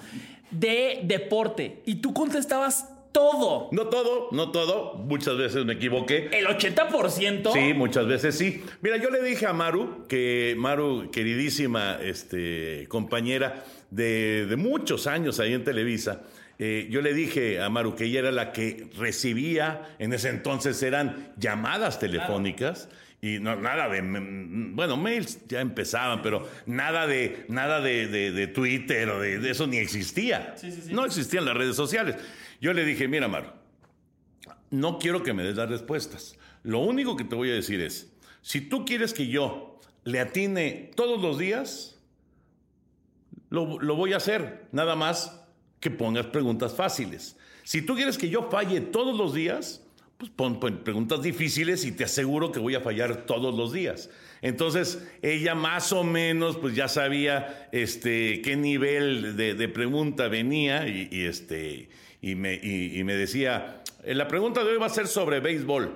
de 0.52 1.02
deporte. 1.04 1.82
Y 1.86 1.96
tú 1.96 2.14
contestabas 2.14 2.91
todo. 3.12 3.70
No 3.72 3.88
todo, 3.88 4.30
no 4.32 4.52
todo. 4.52 4.96
Muchas 4.96 5.38
veces 5.38 5.66
me 5.66 5.74
equivoqué. 5.74 6.30
El 6.32 6.46
80%. 6.48 7.52
Sí, 7.54 7.74
muchas 7.74 8.08
veces 8.08 8.38
sí. 8.38 8.64
Mira, 8.82 8.98
yo 8.98 9.10
le 9.10 9.22
dije 9.22 9.46
a 9.48 9.54
Maru, 9.54 10.06
que 10.08 10.56
Maru, 10.58 11.10
queridísima 11.12 11.98
este, 12.02 12.86
compañera 12.88 13.64
de, 13.90 14.46
de 14.48 14.56
muchos 14.56 15.08
años 15.08 15.40
ahí 15.40 15.54
en 15.54 15.64
Televisa, 15.64 16.22
eh, 16.60 16.88
yo 16.92 17.02
le 17.02 17.14
dije 17.14 17.60
a 17.62 17.70
Maru 17.70 17.96
que 17.96 18.06
ella 18.06 18.20
era 18.20 18.32
la 18.32 18.52
que 18.52 18.88
recibía, 18.98 19.96
en 20.00 20.14
ese 20.14 20.30
entonces 20.30 20.82
eran 20.84 21.34
llamadas 21.38 22.00
telefónicas. 22.00 22.88
Y 23.24 23.38
no, 23.38 23.56
nada 23.56 23.88
de, 23.88 24.02
mm, 24.02 24.76
bueno, 24.76 24.98
mails 24.98 25.40
ya 25.48 25.62
empezaban, 25.62 26.24
pero 26.24 26.50
nada 26.66 27.06
de, 27.06 27.46
nada 27.50 27.80
de, 27.80 28.08
de- 28.08 28.32
de 28.32 28.48
Twitter 28.48 29.10
o 29.10 29.20
de, 29.20 29.38
de 29.38 29.52
eso 29.52 29.68
ni 29.68 29.78
existía. 29.78 30.56
No 30.90 31.06
existían 31.06 31.46
las 31.46 31.56
redes 31.56 31.76
sociales. 31.76 32.16
Yo 32.62 32.74
le 32.74 32.86
dije, 32.86 33.08
mira, 33.08 33.28
Maru, 33.28 33.50
no 34.70 35.00
quiero 35.00 35.24
que 35.24 35.34
me 35.34 35.44
des 35.44 35.56
las 35.56 35.68
respuestas. 35.68 36.38
Lo 36.62 36.80
único 36.80 37.18
que 37.18 37.24
te 37.24 37.36
voy 37.36 37.50
a 37.50 37.56
decir 37.56 37.82
es, 37.82 38.14
si 38.42 38.62
tú 38.62 38.86
quieres 38.86 39.14
que 39.14 39.28
yo 39.28 39.80
le 40.04 40.20
atine 40.20 40.92
todos 40.96 41.20
los 41.20 41.40
días, 41.40 42.00
lo, 43.50 43.80
lo 43.80 43.96
voy 43.96 44.14
a 44.14 44.18
hacer. 44.18 44.68
Nada 44.72 44.96
más 44.96 45.42
que 45.80 45.90
pongas 45.90 46.28
preguntas 46.28 46.76
fáciles. 46.76 47.36
Si 47.64 47.82
tú 47.82 47.96
quieres 47.96 48.20
que 48.20 48.30
yo 48.30 48.48
falle 48.52 48.80
todos 48.80 49.18
los 49.18 49.34
días, 49.34 49.84
pues 50.20 50.30
pon, 50.30 50.60
preguntas 50.60 51.24
difíciles 51.24 51.84
y 51.84 51.92
te 51.92 52.04
aseguro 52.04 52.52
que 52.52 52.60
voy 52.60 52.76
a 52.76 52.82
fallar 52.82 53.26
todos 53.26 53.56
los 53.56 53.74
días. 53.74 54.12
Entonces, 54.44 55.04
ella 55.24 55.56
más 55.56 55.92
o 55.92 56.04
menos, 56.04 56.58
pues 56.58 56.76
ya 56.76 56.88
sabía 56.88 57.70
este, 57.72 58.44
qué 58.44 58.56
nivel 58.56 59.36
de, 59.36 59.68
pregunta 59.68 60.28
venía 60.28 60.88
y 60.88 61.26
este, 61.26 61.90
y, 62.22 62.36
me, 62.36 62.54
y, 62.54 63.04
me 63.04 63.16
decía, 63.16 63.82
"Eh, 64.04 64.14
la 64.16 64.28
pregunta 64.28 64.64
de 64.64 64.72
hoy 64.72 64.78
va 64.78 64.86
a 64.86 64.90
ser 64.90 65.08
sobre 65.08 65.40
béisbol. 65.40 65.92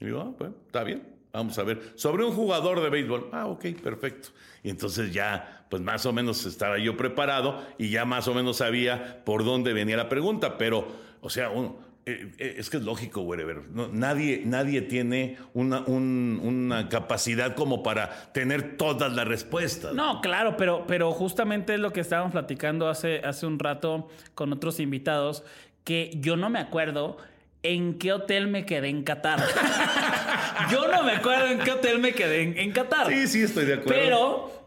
Y 0.00 0.06
yo, 0.08 0.20
ah, 0.20 0.32
bueno, 0.38 0.54
está 0.66 0.84
bien, 0.84 1.02
vamos 1.32 1.58
a 1.58 1.62
ver. 1.64 1.92
Sobre 1.96 2.24
un 2.24 2.32
jugador 2.32 2.80
de 2.80 2.90
béisbol. 2.90 3.28
Ah, 3.32 3.46
ok, 3.46 3.66
perfecto. 3.82 4.28
Y 4.62 4.70
entonces 4.70 5.12
ya, 5.12 5.66
pues 5.68 5.82
más 5.82 6.06
o 6.06 6.12
menos 6.12 6.46
estaba 6.46 6.78
yo 6.78 6.96
preparado 6.96 7.62
y 7.78 7.90
ya 7.90 8.04
más 8.04 8.28
o 8.28 8.34
menos 8.34 8.58
sabía 8.58 9.22
por 9.24 9.44
dónde 9.44 9.72
venía 9.72 9.96
la 9.96 10.08
pregunta. 10.08 10.56
Pero, 10.58 10.86
o 11.20 11.28
sea, 11.30 11.50
un- 11.50 11.76
eh, 12.06 12.32
eh, 12.38 12.54
es 12.58 12.68
que 12.70 12.76
es 12.78 12.82
lógico, 12.82 13.22
wherever. 13.22 13.62
No, 13.70 13.88
nadie, 13.88 14.42
nadie 14.44 14.82
tiene 14.82 15.36
una, 15.54 15.80
un- 15.80 16.40
una 16.42 16.88
capacidad 16.88 17.54
como 17.54 17.82
para 17.82 18.32
tener 18.32 18.76
todas 18.76 19.12
las 19.12 19.26
respuestas. 19.26 19.94
No, 19.94 20.20
claro, 20.20 20.56
pero, 20.56 20.84
pero 20.86 21.12
justamente 21.12 21.74
es 21.74 21.80
lo 21.80 21.92
que 21.92 22.00
estábamos 22.00 22.32
platicando 22.32 22.88
hace, 22.88 23.20
hace 23.24 23.46
un 23.46 23.58
rato 23.58 24.08
con 24.34 24.52
otros 24.52 24.80
invitados, 24.80 25.44
que 25.84 26.10
yo 26.20 26.36
no 26.36 26.50
me 26.50 26.58
acuerdo 26.58 27.16
en 27.62 27.98
qué 27.98 28.12
hotel 28.12 28.46
me 28.48 28.66
quedé 28.66 28.88
en 28.88 29.02
Qatar. 29.04 29.40
yo 30.70 30.88
no 30.88 31.02
me 31.02 31.12
acuerdo 31.12 31.46
en 31.46 31.58
qué 31.60 31.72
hotel 31.72 31.98
me 31.98 32.12
quedé 32.12 32.42
en, 32.42 32.58
en 32.58 32.72
Qatar. 32.72 33.08
Sí, 33.08 33.26
sí, 33.26 33.42
estoy 33.42 33.64
de 33.64 33.74
acuerdo. 33.74 34.00
Pero 34.02 34.64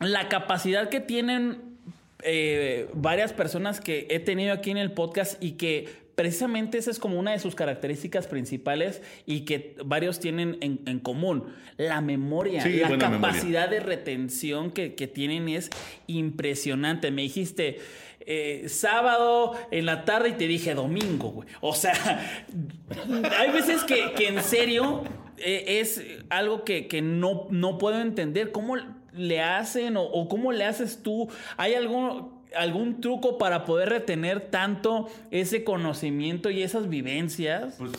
la 0.00 0.28
capacidad 0.28 0.88
que 0.88 1.00
tienen 1.00 1.60
eh, 2.22 2.88
varias 2.94 3.32
personas 3.32 3.80
que 3.80 4.06
he 4.10 4.20
tenido 4.20 4.52
aquí 4.52 4.70
en 4.70 4.76
el 4.78 4.92
podcast 4.92 5.42
y 5.42 5.52
que 5.52 5.88
precisamente 6.20 6.76
esa 6.76 6.90
es 6.90 6.98
como 6.98 7.18
una 7.18 7.30
de 7.32 7.38
sus 7.38 7.54
características 7.54 8.26
principales 8.26 9.00
y 9.24 9.46
que 9.46 9.74
varios 9.82 10.20
tienen 10.20 10.58
en, 10.60 10.80
en 10.84 10.98
común. 10.98 11.46
La 11.78 12.02
memoria, 12.02 12.60
Sí, 12.62 12.76
la 12.76 12.90
memoria. 12.90 13.10
capacidad 13.10 13.70
de 13.70 13.80
retención 13.80 14.70
que, 14.70 14.94
que 14.94 15.06
tienen 15.06 15.48
es 15.48 15.70
impresionante. 16.06 17.10
Me 17.10 17.22
dijiste... 17.22 17.78
eh, 18.26 18.66
sábado 18.68 19.54
en 19.70 19.86
la 19.86 20.04
tarde 20.04 20.28
y 20.28 20.32
te 20.32 20.46
dije 20.46 20.74
domingo, 20.74 21.30
güey. 21.30 21.48
O 21.62 21.74
sea, 21.74 21.94
hay 23.38 23.50
veces 23.50 23.82
que, 23.84 24.12
que 24.14 24.28
en 24.28 24.42
serio 24.42 25.02
eh, 25.38 25.80
es 25.80 26.04
algo 26.28 26.64
que, 26.64 26.86
que 26.86 27.00
no, 27.00 27.46
no 27.50 27.78
puedo 27.78 27.98
entender. 28.00 28.52
¿Cómo 28.52 28.76
le 29.14 29.40
hacen 29.40 29.96
o, 29.96 30.02
o 30.02 30.28
cómo 30.28 30.52
le 30.52 30.64
haces 30.66 31.02
tú? 31.02 31.28
¿Hay 31.56 31.72
algún, 31.74 32.39
algún 32.56 33.00
truco 33.00 33.38
para 33.38 33.64
poder 33.64 33.88
retener 33.90 34.50
tanto 34.50 35.08
ese 35.30 35.64
conocimiento 35.64 36.50
y 36.50 36.62
esas 36.62 36.88
vivencias? 36.88 37.76
Pues, 37.78 37.92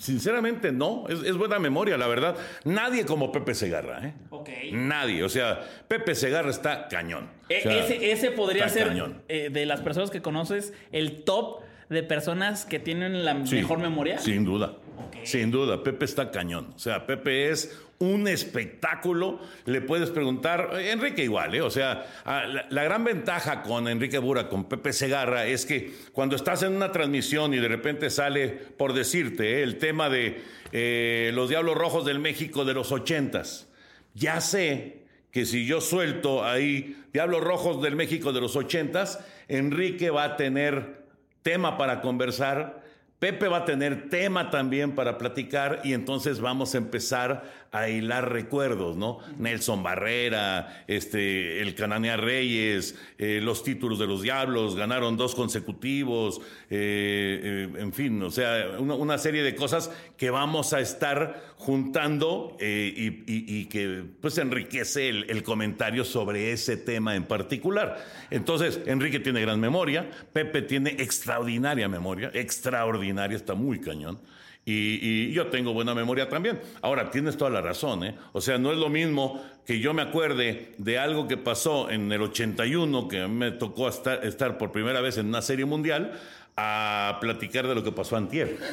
sinceramente, 0.00 0.72
no. 0.72 1.06
Es, 1.08 1.22
es 1.22 1.36
buena 1.36 1.58
memoria, 1.58 1.96
la 1.96 2.06
verdad. 2.06 2.36
Nadie 2.64 3.04
como 3.06 3.32
Pepe 3.32 3.54
Segarra, 3.54 4.06
¿eh? 4.06 4.14
Ok. 4.30 4.48
Nadie. 4.72 5.22
O 5.24 5.28
sea, 5.28 5.60
Pepe 5.88 6.14
Segarra 6.14 6.50
está 6.50 6.88
cañón. 6.88 7.28
O 7.44 7.46
E- 7.52 7.60
sea, 7.62 7.84
ese, 7.84 8.12
ese 8.12 8.30
podría 8.30 8.68
ser 8.68 8.88
cañón. 8.88 9.22
eh, 9.28 9.50
de 9.52 9.66
las 9.66 9.80
personas 9.80 10.10
que 10.10 10.22
conoces 10.22 10.72
el 10.92 11.22
top 11.24 11.62
de 11.88 12.02
personas 12.02 12.64
que 12.64 12.78
tienen 12.78 13.24
la 13.24 13.44
Sí, 13.46 13.56
mejor 13.56 13.78
memoria. 13.78 14.18
Sin 14.18 14.44
duda. 14.44 14.74
Sin 15.22 15.50
duda. 15.50 15.82
Pepe 15.82 16.04
está 16.04 16.30
cañón. 16.30 16.72
O 16.74 16.78
sea, 16.78 17.06
Pepe 17.06 17.50
es 17.50 17.78
un 17.98 18.28
espectáculo. 18.28 19.40
Le 19.66 19.80
puedes 19.80 20.10
preguntar, 20.10 20.70
eh, 20.74 20.90
Enrique 20.92 21.24
igual, 21.24 21.54
¿eh? 21.54 21.60
O 21.60 21.70
sea, 21.70 22.06
la, 22.24 22.66
la 22.68 22.84
gran 22.84 23.04
ventaja 23.04 23.62
con 23.62 23.88
Enrique 23.88 24.18
Bura, 24.18 24.48
con 24.48 24.64
Pepe 24.64 24.92
Segarra, 24.92 25.46
es 25.46 25.66
que 25.66 25.92
cuando 26.12 26.36
estás 26.36 26.62
en 26.62 26.74
una 26.74 26.92
transmisión 26.92 27.54
y 27.54 27.58
de 27.58 27.68
repente 27.68 28.10
sale, 28.10 28.48
por 28.48 28.92
decirte, 28.92 29.60
¿eh? 29.60 29.62
el 29.62 29.78
tema 29.78 30.08
de 30.08 30.42
eh, 30.72 31.30
los 31.34 31.48
Diablos 31.48 31.76
Rojos 31.76 32.04
del 32.04 32.18
México 32.18 32.64
de 32.64 32.74
los 32.74 32.92
ochentas, 32.92 33.68
ya 34.14 34.40
sé 34.40 35.04
que 35.30 35.46
si 35.46 35.66
yo 35.66 35.80
suelto 35.80 36.44
ahí 36.44 36.96
Diablos 37.12 37.42
Rojos 37.42 37.82
del 37.82 37.96
México 37.96 38.32
de 38.32 38.40
los 38.40 38.56
ochentas, 38.56 39.24
Enrique 39.48 40.10
va 40.10 40.24
a 40.24 40.36
tener 40.36 41.04
tema 41.42 41.76
para 41.76 42.00
conversar, 42.00 42.84
Pepe 43.18 43.48
va 43.48 43.58
a 43.58 43.64
tener 43.64 44.10
tema 44.10 44.50
también 44.50 44.94
para 44.94 45.18
platicar 45.18 45.80
y 45.84 45.92
entonces 45.92 46.40
vamos 46.40 46.74
a 46.74 46.78
empezar 46.78 47.63
a 47.74 47.88
hilar 47.88 48.32
recuerdos, 48.32 48.96
¿no? 48.96 49.18
Nelson 49.38 49.82
Barrera, 49.82 50.84
este, 50.86 51.60
el 51.60 51.74
Cananea 51.74 52.16
Reyes, 52.16 52.94
eh, 53.18 53.40
los 53.42 53.64
títulos 53.64 53.98
de 53.98 54.06
los 54.06 54.22
Diablos, 54.22 54.76
ganaron 54.76 55.16
dos 55.16 55.34
consecutivos, 55.34 56.40
eh, 56.70 57.68
eh, 57.74 57.80
en 57.80 57.92
fin, 57.92 58.22
o 58.22 58.30
sea, 58.30 58.76
una, 58.78 58.94
una 58.94 59.18
serie 59.18 59.42
de 59.42 59.54
cosas 59.56 59.90
que 60.16 60.30
vamos 60.30 60.72
a 60.72 60.80
estar 60.80 61.54
juntando 61.56 62.56
y, 62.60 62.64
y- 62.64 63.24
y 63.26 63.64
que 63.66 64.04
pues 64.20 64.38
enriquece 64.38 65.08
el, 65.08 65.28
el 65.30 65.42
comentario 65.42 66.04
sobre 66.04 66.52
ese 66.52 66.76
tema 66.76 67.16
en 67.16 67.24
particular. 67.24 68.04
Entonces, 68.30 68.80
Enrique 68.86 69.18
tiene 69.18 69.40
gran 69.40 69.58
memoria, 69.58 70.08
Pepe 70.32 70.62
tiene 70.62 70.90
extraordinaria 70.90 71.88
memoria, 71.88 72.30
extraordinaria, 72.34 73.36
está 73.36 73.54
muy 73.54 73.80
cañón. 73.80 74.20
Y, 74.66 75.30
yo 75.32 75.48
tengo 75.48 75.72
buena 75.72 75.94
memoria 75.94 76.28
también. 76.28 76.60
Ahora, 76.80 77.10
tienes 77.10 77.36
toda 77.36 77.50
la 77.50 77.60
razón, 77.60 78.04
¿eh? 78.04 78.14
O 78.32 78.40
sea, 78.40 78.56
no 78.58 78.72
es 78.72 78.78
lo 78.78 78.88
mismo 78.88 79.44
que 79.66 79.78
yo 79.80 79.92
me 79.92 80.02
acuerde 80.02 80.74
de 80.78 80.98
algo 80.98 81.28
que 81.28 81.36
pasó 81.36 81.90
en 81.90 82.10
el 82.12 82.22
81, 82.22 83.08
que 83.08 83.20
a 83.20 83.28
mí 83.28 83.34
me 83.34 83.50
tocó 83.50 83.88
estar, 83.88 84.24
estar 84.24 84.58
por 84.58 84.72
primera 84.72 85.00
vez 85.00 85.18
en 85.18 85.26
una 85.26 85.42
serie 85.42 85.64
mundial, 85.64 86.18
a 86.56 87.18
platicar 87.20 87.66
de 87.66 87.74
lo 87.74 87.82
que 87.82 87.90
pasó 87.92 88.16
antier. 88.16 88.56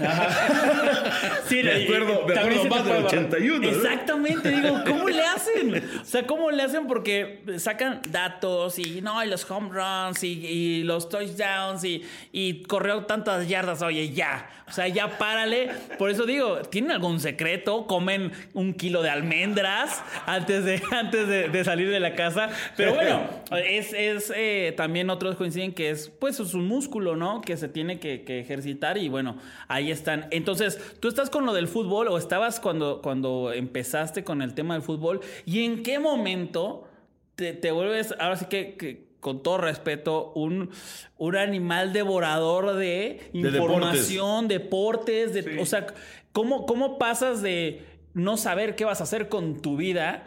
Sí, 1.47 1.61
Me 1.63 1.83
acuerdo- 1.83 2.25
me 2.27 2.33
también 2.33 2.59
acuerdo 2.65 2.69
más 2.75 2.85
del 2.85 2.93
puede- 3.03 3.05
81, 3.07 3.59
¿no? 3.59 3.67
Exactamente, 3.77 4.50
digo, 4.51 4.81
¿cómo 4.88 5.09
le 5.09 5.25
hacen? 5.25 5.83
O 6.01 6.05
sea, 6.05 6.25
¿cómo 6.25 6.50
le 6.51 6.63
hacen? 6.63 6.88
Porque 6.88 7.41
sacan 7.57 8.01
datos 8.09 8.79
y 8.79 9.01
no, 9.01 9.21
y 9.23 9.27
los 9.27 9.50
home 9.50 9.69
runs 9.71 10.23
y, 10.23 10.45
y 10.45 10.83
los 10.83 11.09
touchdowns 11.09 11.83
y, 11.83 12.03
y 12.31 12.63
corrió 12.63 13.03
tantas 13.05 13.47
yardas, 13.50 13.81
oye, 13.81 14.11
ya. 14.11 14.50
O 14.67 14.73
sea, 14.73 14.88
ya 14.88 15.17
párale. 15.17 15.69
Por 16.00 16.09
eso 16.09 16.25
digo, 16.25 16.59
¿tienen 16.61 16.91
algún 16.91 17.19
secreto? 17.19 17.88
¿Comen 17.88 18.31
un 18.53 18.73
kilo 18.73 19.01
de 19.01 19.09
almendras 19.09 20.01
antes 20.25 20.63
de, 20.63 20.81
antes 20.91 21.27
de, 21.27 21.50
de 21.50 21.63
salir 21.65 21.89
de 21.89 22.00
la 22.00 22.15
casa? 22.15 22.50
Pero 22.77 22.93
bueno, 22.93 23.21
es, 23.57 23.91
es 23.91 24.31
eh, 24.33 24.73
también 24.77 25.09
otros 25.09 25.35
coinciden 25.35 25.73
que 25.73 25.89
es, 25.89 26.07
pues, 26.09 26.39
es 26.39 26.53
un 26.53 26.65
músculo, 26.67 27.17
¿no? 27.17 27.41
Que 27.41 27.57
se 27.57 27.67
tiene 27.71 27.99
que, 27.99 28.23
que 28.23 28.39
ejercitar 28.39 28.97
y 28.97 29.09
bueno, 29.09 29.37
ahí 29.67 29.91
están. 29.91 30.27
Entonces, 30.31 30.79
tú 30.99 31.07
estás 31.07 31.29
con 31.29 31.45
lo 31.45 31.53
del 31.53 31.67
fútbol 31.67 32.07
o 32.07 32.17
estabas 32.17 32.59
cuando, 32.59 33.01
cuando 33.01 33.51
empezaste 33.53 34.23
con 34.23 34.41
el 34.41 34.53
tema 34.53 34.75
del 34.75 34.83
fútbol 34.83 35.21
y 35.45 35.65
en 35.65 35.83
qué 35.83 35.99
momento 35.99 36.87
te, 37.35 37.53
te 37.53 37.71
vuelves, 37.71 38.13
ahora 38.19 38.37
sí 38.37 38.45
que, 38.45 38.75
que 38.75 39.11
con 39.21 39.43
todo 39.43 39.59
respeto, 39.59 40.33
un, 40.35 40.71
un 41.17 41.35
animal 41.37 41.93
devorador 41.93 42.75
de 42.75 43.29
información, 43.33 44.47
deportes, 44.47 45.33
de, 45.33 45.61
o 45.61 45.65
sea, 45.65 45.87
¿cómo, 46.33 46.65
¿cómo 46.65 46.97
pasas 46.97 47.41
de 47.41 47.85
no 48.13 48.35
saber 48.35 48.75
qué 48.75 48.83
vas 48.83 48.99
a 48.99 49.03
hacer 49.03 49.29
con 49.29 49.61
tu 49.61 49.77
vida 49.77 50.25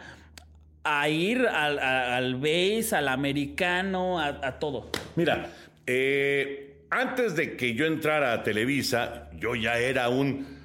a 0.83 1.09
ir 1.09 1.45
al, 1.45 1.77
al 1.77 2.35
base, 2.35 2.95
al 2.95 3.09
americano, 3.09 4.19
a, 4.19 4.27
a 4.27 4.59
todo? 4.59 4.89
Mira, 5.15 5.51
eh, 5.85 6.64
antes 6.89 7.35
de 7.35 7.55
que 7.57 7.73
yo 7.73 7.85
entrara 7.85 8.33
a 8.33 8.43
Televisa, 8.43 9.29
yo 9.37 9.55
ya 9.55 9.77
era 9.77 10.09
un 10.09 10.55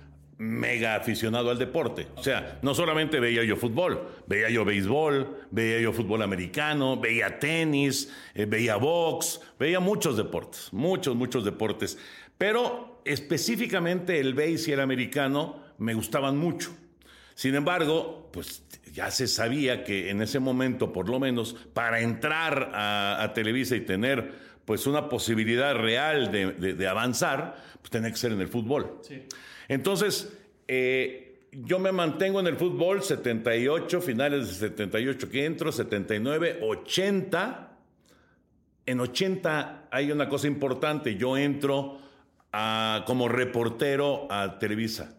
mega 0.41 0.95
aficionado 0.95 1.51
al 1.51 1.59
deporte. 1.59 2.09
O 2.17 2.23
sea, 2.23 2.59
no 2.63 2.75
solamente 2.75 3.21
veía 3.21 3.45
yo 3.45 3.57
fútbol, 3.57 4.23
veía 4.27 4.49
yo 4.49 4.65
béisbol, 4.65 5.49
veía 5.51 5.81
yo 5.81 5.93
fútbol 5.93 6.23
americano, 6.23 6.99
veía 6.99 7.39
tenis, 7.39 8.11
eh, 8.35 8.47
veía 8.47 8.77
box, 8.77 9.41
veía 9.59 9.81
muchos 9.81 10.17
deportes, 10.17 10.69
muchos, 10.73 11.15
muchos 11.15 11.45
deportes. 11.45 11.99
Pero 12.39 13.03
específicamente 13.05 14.19
el 14.19 14.33
béis 14.33 14.67
y 14.69 14.73
el 14.73 14.81
americano 14.81 15.63
me 15.77 15.93
gustaban 15.93 16.39
mucho. 16.39 16.75
Sin 17.35 17.55
embargo, 17.55 18.31
pues 18.33 18.63
ya 18.95 19.11
se 19.11 19.27
sabía 19.27 19.85
que 19.85 20.09
en 20.09 20.23
ese 20.23 20.41
momento, 20.41 20.91
por 20.91 21.11
lo 21.11 21.21
menos, 21.21 21.55
para 21.75 22.01
entrar 22.01 22.71
a, 22.75 23.23
a 23.23 23.35
Televisa 23.35 23.77
y 23.77 23.83
tener 23.83 24.50
pues 24.71 24.87
una 24.87 25.09
posibilidad 25.09 25.75
real 25.75 26.31
de, 26.31 26.53
de- 26.53 26.75
de 26.75 26.87
avanzar, 26.87 27.57
pues 27.81 27.91
tenía 27.91 28.09
que 28.09 28.17
ser 28.17 28.31
en 28.31 28.41
el 28.41 28.47
fútbol. 28.47 29.01
Entonces, 29.67 30.33
eh, 30.69 31.41
yo 31.51 31.81
me 31.81 31.91
mantengo 31.91 32.39
en 32.39 32.47
el 32.47 32.55
fútbol 32.55 33.03
78, 33.03 34.01
finales 34.01 34.61
de 34.61 34.69
78 34.69 35.29
que 35.29 35.45
entro, 35.45 35.73
79, 35.73 36.61
80. 36.63 37.79
En 38.87 39.01
80 39.01 39.89
hay 39.91 40.13
una 40.13 40.29
cosa 40.29 40.47
importante, 40.47 41.17
yo 41.17 41.37
entro 41.37 41.99
a- 42.53 43.03
como 43.09 43.29
reportero 43.29 44.29
a 44.31 44.57
Televisa. 44.61 45.17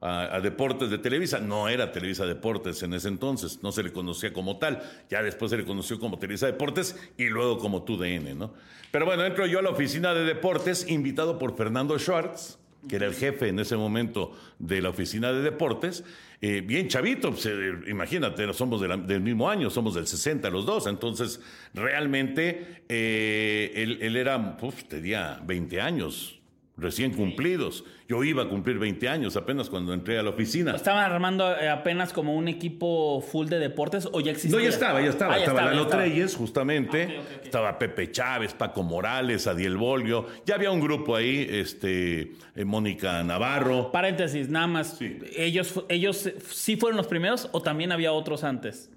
A, 0.00 0.40
Deportes 0.40 0.90
de 0.90 0.98
Televisa. 0.98 1.38
No 1.38 1.68
era 1.68 1.92
Televisa 1.92 2.26
Deportes 2.26 2.82
en 2.82 2.94
ese 2.94 3.08
entonces, 3.08 3.60
no 3.62 3.72
se 3.72 3.82
le 3.82 3.92
conocía 3.92 4.32
como 4.32 4.58
tal. 4.58 4.82
Ya 5.10 5.22
después 5.22 5.50
se 5.50 5.56
le 5.56 5.64
conoció 5.64 5.98
como 5.98 6.18
Televisa 6.18 6.46
Deportes 6.46 6.96
y 7.16 7.24
luego 7.24 7.58
como 7.58 7.82
TUDN, 7.82 8.38
¿no? 8.38 8.52
Pero 8.90 9.04
bueno, 9.04 9.24
entro 9.24 9.46
yo 9.46 9.58
a 9.58 9.62
la 9.62 9.70
oficina 9.70 10.14
de 10.14 10.24
deportes, 10.24 10.88
invitado 10.88 11.38
por 11.38 11.56
Fernando 11.56 11.98
Schwartz, 11.98 12.58
que 12.88 12.96
era 12.96 13.06
el 13.06 13.14
jefe 13.14 13.48
en 13.48 13.58
ese 13.58 13.76
momento 13.76 14.32
de 14.58 14.80
la 14.80 14.90
oficina 14.90 15.32
de 15.32 15.42
deportes. 15.42 16.04
Eh, 16.40 16.62
bien 16.64 16.88
chavito, 16.88 17.30
pues, 17.30 17.46
eh, 17.46 17.72
imagínate, 17.88 18.52
somos 18.52 18.80
del 18.80 19.20
mismo 19.20 19.48
año, 19.48 19.70
somos 19.70 19.94
del 19.94 20.06
60 20.06 20.50
los 20.50 20.66
dos, 20.66 20.86
entonces 20.86 21.40
realmente 21.72 22.82
eh, 22.88 23.72
él, 23.74 24.16
era, 24.16 24.56
tenía 24.88 25.40
20 25.44 25.80
años 25.80 26.35
recién 26.76 27.12
cumplidos. 27.12 27.84
Yo 28.08 28.22
iba 28.22 28.44
a 28.44 28.48
cumplir 28.48 28.78
20 28.78 29.08
años 29.08 29.36
apenas 29.36 29.70
cuando 29.70 29.92
entré 29.94 30.18
a 30.18 30.22
la 30.22 30.30
oficina. 30.30 30.74
¿Estaban 30.74 31.10
armando 31.10 31.56
eh, 31.56 31.68
apenas 31.68 32.12
como 32.12 32.36
un 32.36 32.48
equipo 32.48 33.20
full 33.20 33.48
de 33.48 33.58
deportes 33.58 34.08
o 34.12 34.20
ya 34.20 34.32
existía? 34.32 34.58
No, 34.58 34.62
ya 34.62 34.68
estaba, 34.68 35.00
ya 35.00 35.08
estaba. 35.08 35.34
Ah, 35.34 35.38
ya 35.38 35.44
estaba 35.44 35.64
Lalo. 35.66 35.86
Treyes, 35.88 36.36
justamente. 36.36 37.18
Ah. 37.18 37.40
Estaba 37.42 37.78
Pepe 37.78 38.10
Chávez, 38.12 38.54
Paco 38.54 38.82
Morales, 38.82 39.46
Adiel 39.46 39.76
Bolio. 39.76 40.26
Ya 40.44 40.54
había 40.54 40.70
un 40.70 40.80
grupo 40.80 41.16
ahí, 41.16 41.46
este, 41.50 42.32
eh, 42.54 42.64
Mónica 42.64 43.22
Navarro. 43.24 43.90
Paréntesis, 43.90 44.48
nada 44.48 44.66
más. 44.66 44.98
Sí. 44.98 45.18
¿Ellos, 45.36 45.84
¿Ellos 45.88 46.30
sí 46.50 46.76
fueron 46.76 46.96
los 46.96 47.06
primeros 47.06 47.48
o 47.52 47.62
también 47.62 47.90
había 47.90 48.12
otros 48.12 48.44
antes? 48.44 48.90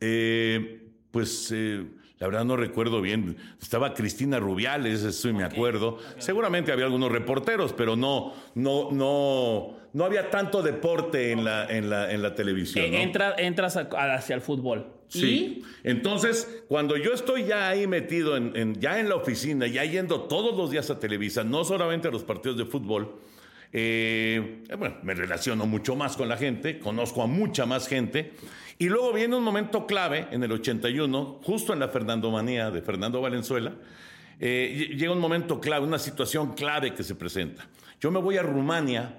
Eh, 0.00 0.82
pues 1.10 1.50
eh, 1.52 1.84
la 2.18 2.26
verdad 2.26 2.44
no 2.44 2.56
recuerdo 2.56 3.00
bien. 3.00 3.36
Estaba 3.62 3.94
Cristina 3.94 4.38
Rubiales, 4.40 5.02
eso 5.04 5.32
me 5.32 5.44
acuerdo. 5.44 5.98
Seguramente 6.18 6.72
había 6.72 6.84
algunos 6.86 7.12
reporteros, 7.12 7.72
pero 7.72 7.94
no, 7.96 8.34
no, 8.54 8.90
no, 8.90 9.76
no 9.92 10.04
había 10.04 10.30
tanto 10.30 10.62
deporte 10.62 11.30
en 11.32 11.44
la, 11.44 11.66
en 11.66 11.88
la, 11.90 12.12
en 12.12 12.22
la 12.22 12.34
televisión. 12.34 12.84
Eh, 12.84 12.90
¿no? 12.90 12.98
entra- 12.98 13.34
entras 13.38 13.76
a- 13.76 13.88
hacia 14.14 14.34
el 14.34 14.40
fútbol. 14.40 14.86
Sí. 15.08 15.62
Entonces, 15.84 16.62
cuando 16.68 16.96
yo 16.98 17.12
estoy 17.14 17.44
ya 17.44 17.68
ahí 17.68 17.86
metido, 17.86 18.36
en, 18.36 18.54
en- 18.56 18.74
ya 18.80 19.00
en 19.00 19.08
la 19.08 19.14
oficina, 19.14 19.66
ya 19.66 19.84
yendo 19.84 20.22
todos 20.22 20.54
los 20.56 20.70
días 20.70 20.90
a 20.90 20.98
Televisa, 21.00 21.44
no 21.44 21.64
solamente 21.64 22.08
a 22.08 22.10
los 22.10 22.24
partidos 22.24 22.58
de 22.58 22.66
fútbol, 22.66 23.14
eh, 23.72 24.62
eh, 24.68 24.74
bueno, 24.76 24.96
me 25.02 25.14
relaciono 25.14 25.66
mucho 25.66 25.94
más 25.94 26.16
con 26.16 26.28
la 26.28 26.36
gente, 26.36 26.78
conozco 26.78 27.22
a 27.22 27.26
mucha 27.26 27.66
más 27.66 27.86
gente, 27.86 28.32
y 28.78 28.88
luego 28.88 29.12
viene 29.12 29.34
un 29.36 29.42
momento 29.42 29.86
clave 29.86 30.28
en 30.30 30.42
el 30.44 30.52
81, 30.52 31.40
justo 31.42 31.72
en 31.72 31.80
la 31.80 31.88
Fernandomanía 31.88 32.70
de 32.70 32.80
Fernando 32.82 33.20
Valenzuela, 33.20 33.74
eh, 34.40 34.88
ll- 34.90 34.96
llega 34.96 35.12
un 35.12 35.18
momento 35.20 35.60
clave, 35.60 35.84
una 35.86 35.98
situación 35.98 36.54
clave 36.54 36.94
que 36.94 37.02
se 37.02 37.14
presenta. 37.14 37.68
Yo 38.00 38.10
me 38.10 38.20
voy 38.20 38.36
a 38.36 38.42
Rumania, 38.42 39.16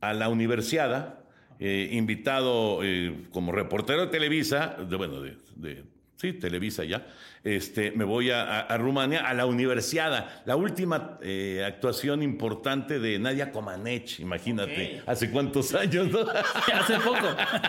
a 0.00 0.12
la 0.14 0.28
universidad, 0.28 1.18
eh, 1.58 1.88
invitado 1.92 2.80
eh, 2.82 3.26
como 3.30 3.52
reportero 3.52 4.02
de 4.02 4.06
Televisa, 4.08 4.76
de, 4.88 4.96
bueno, 4.96 5.20
de- 5.20 5.84
sí, 6.22 6.32
Televisa 6.34 6.84
ya, 6.84 7.04
este, 7.42 7.90
me 7.90 8.04
voy 8.04 8.30
a, 8.30 8.42
a- 8.44 8.60
a 8.60 8.78
Rumania, 8.78 9.26
a 9.28 9.34
la 9.34 9.44
universidad, 9.44 10.42
la 10.46 10.54
última 10.54 11.18
eh, 11.20 11.64
actuación 11.66 12.22
importante 12.22 13.00
de 13.00 13.18
Nadia 13.18 13.50
Comaneci, 13.50 14.22
imagínate, 14.22 15.02
hace 15.04 15.30
cuántos 15.32 15.74
años, 15.74 16.08
¿no? 16.10 16.20
Hace 16.72 16.94
poco. 17.00 17.26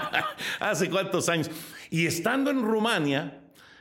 hace 0.60 0.90
cuántos 0.90 1.28
años. 1.30 1.50
Y 1.90 2.06
estando 2.06 2.52
en 2.52 2.62
Rumania, 2.62 3.40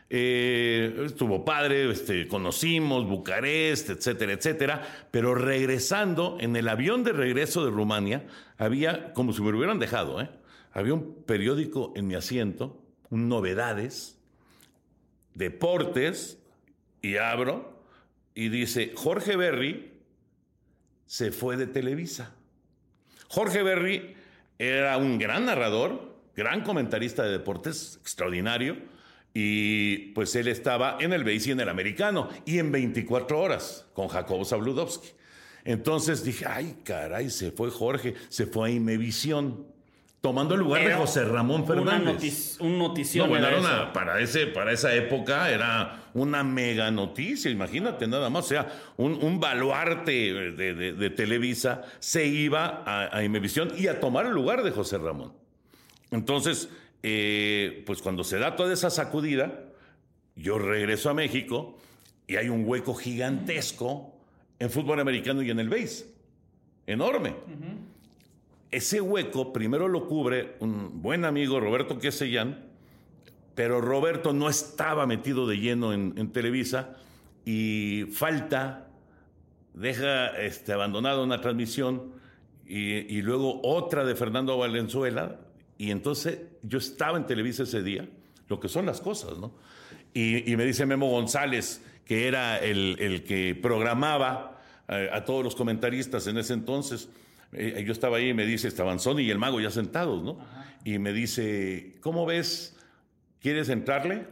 eh, 0.08 1.02
estuvo 1.06 1.44
padre, 1.44 1.90
este, 1.90 2.26
conocimos 2.28 3.06
Bucarest, 3.06 3.90
etcétera, 3.90 4.32
etcétera, 4.32 4.82
pero 5.10 5.34
regresando, 5.34 6.38
en 6.40 6.56
el 6.56 6.68
avión 6.68 7.04
de 7.04 7.12
regreso 7.12 7.64
de 7.64 7.70
Rumania, 7.70 8.24
había, 8.58 9.12
como 9.12 9.32
si 9.34 9.42
me 9.42 9.50
lo 9.52 9.58
hubieran 9.58 9.78
dejado, 9.78 10.20
¿eh? 10.22 10.30
había 10.72 10.94
un 10.94 11.22
periódico 11.24 11.92
en 11.96 12.06
mi 12.06 12.14
asiento, 12.14 12.82
un 13.10 13.28
novedades, 13.28 14.18
deportes, 15.34 16.38
y 17.00 17.16
abro, 17.16 17.84
y 18.34 18.48
dice, 18.48 18.92
Jorge 18.94 19.36
Berry 19.36 19.92
se 21.06 21.32
fue 21.32 21.56
de 21.56 21.66
Televisa. 21.66 22.34
Jorge 23.28 23.62
Berry 23.62 24.14
era 24.58 24.96
un 24.96 25.18
gran 25.18 25.46
narrador, 25.46 26.16
gran 26.36 26.62
comentarista 26.62 27.24
de 27.24 27.32
deportes, 27.32 27.98
extraordinario, 28.00 28.76
y 29.34 30.12
pues 30.12 30.36
él 30.36 30.48
estaba 30.48 30.98
en 31.00 31.12
el 31.12 31.24
BASE 31.24 31.48
y 31.48 31.52
en 31.52 31.60
el 31.60 31.68
americano, 31.68 32.28
y 32.44 32.58
en 32.58 32.70
24 32.70 33.40
horas 33.40 33.86
con 33.94 34.08
Jacobo 34.08 34.44
Zabludowski. 34.44 35.08
Entonces 35.64 36.24
dije, 36.24 36.44
ay, 36.46 36.78
caray, 36.84 37.30
se 37.30 37.50
fue 37.50 37.70
Jorge, 37.70 38.14
se 38.28 38.46
fue 38.46 38.68
a 38.68 38.72
Imevisión, 38.72 39.66
tomando 40.22 40.54
el 40.54 40.60
lugar 40.60 40.86
de 40.86 40.94
José 40.94 41.24
Ramón 41.24 41.66
Fernández. 41.66 42.14
notici- 42.22 42.60
un 42.60 42.78
notición. 42.78 43.26
No, 43.26 43.30
bueno, 43.30 43.48
era 43.48 43.58
una- 43.58 43.92
para, 43.92 44.20
ese, 44.20 44.46
para 44.46 44.72
esa 44.72 44.94
época 44.94 45.50
era 45.50 46.04
una 46.14 46.44
mega 46.44 46.90
noticia, 46.92 47.50
imagínate 47.50 48.06
nada 48.06 48.30
más. 48.30 48.44
O 48.46 48.48
sea, 48.48 48.68
un, 48.96 49.14
un 49.22 49.40
baluarte 49.40 50.12
de, 50.12 50.74
de- 50.74 50.92
de 50.94 51.10
Televisa 51.10 51.82
se 51.98 52.24
iba 52.26 52.82
a, 52.86 53.14
a 53.16 53.24
Imevisión 53.24 53.72
y 53.76 53.88
a 53.88 53.98
tomar 54.00 54.24
el 54.26 54.32
lugar 54.32 54.62
de 54.62 54.70
José 54.70 54.96
Ramón. 54.96 55.32
Entonces, 56.12 56.68
eh, 57.02 57.82
pues 57.84 58.00
cuando 58.00 58.22
se 58.22 58.38
da 58.38 58.54
toda 58.54 58.72
esa 58.72 58.90
sacudida, 58.90 59.64
yo 60.36 60.56
regreso 60.56 61.10
a 61.10 61.14
México 61.14 61.78
y 62.28 62.36
hay 62.36 62.48
un 62.48 62.62
hueco 62.64 62.94
gigantesco 62.94 64.14
en 64.60 64.70
fútbol 64.70 65.00
americano 65.00 65.42
y 65.42 65.50
en 65.50 65.58
el 65.58 65.68
base. 65.68 66.06
Enorme. 66.86 67.34
Ese 68.72 69.02
hueco 69.02 69.52
primero 69.52 69.86
lo 69.86 70.08
cubre 70.08 70.56
un 70.60 71.02
buen 71.02 71.26
amigo, 71.26 71.60
Roberto 71.60 71.98
Quesellán, 71.98 72.64
pero 73.54 73.82
Roberto 73.82 74.32
no 74.32 74.48
estaba 74.48 75.06
metido 75.06 75.46
de 75.46 75.58
lleno 75.58 75.92
en, 75.92 76.32
Televisa 76.32 76.96
y 77.44 78.04
falta, 78.10 78.88
deja 79.74 80.28
este, 80.40 80.72
abandonada 80.72 81.22
una 81.22 81.42
transmisión 81.42 82.14
y, 82.66 83.20
luego 83.20 83.60
otra 83.62 84.06
de 84.06 84.14
Fernando 84.14 84.56
Valenzuela. 84.56 85.38
Y 85.76 85.90
entonces 85.90 86.40
yo 86.62 86.78
estaba 86.78 87.18
en 87.18 87.26
Televisa 87.26 87.64
ese 87.64 87.82
día, 87.82 88.08
lo 88.48 88.58
que 88.58 88.68
son 88.68 88.86
las 88.86 89.02
cosas, 89.02 89.36
¿no? 89.36 89.52
Y, 90.14 90.50
y 90.50 90.56
me 90.56 90.64
dice 90.64 90.86
Memo 90.86 91.10
González, 91.10 91.82
que 92.06 92.26
era 92.26 92.58
el, 92.58 92.96
el 93.00 93.24
que 93.24 93.54
programaba 93.54 94.60
eh, 94.88 95.10
a 95.12 95.24
todos 95.24 95.44
los 95.44 95.54
comentaristas 95.54 96.26
en 96.26 96.38
ese 96.38 96.54
entonces. 96.54 97.08
Eh, 97.52 97.84
yo 97.86 97.92
estaba 97.92 98.16
ahí 98.16 98.30
y 98.30 98.34
me 98.34 98.46
dice, 98.46 98.68
estaban 98.68 98.98
Sony 98.98 99.20
y 99.20 99.30
el 99.30 99.38
mago 99.38 99.60
ya 99.60 99.70
sentados, 99.70 100.22
¿no? 100.22 100.38
Y 100.84 100.98
me 100.98 101.12
dice, 101.12 101.96
¿cómo 102.00 102.24
ves? 102.26 102.76
¿Quieres 103.40 103.68
entrarle? 103.68 104.26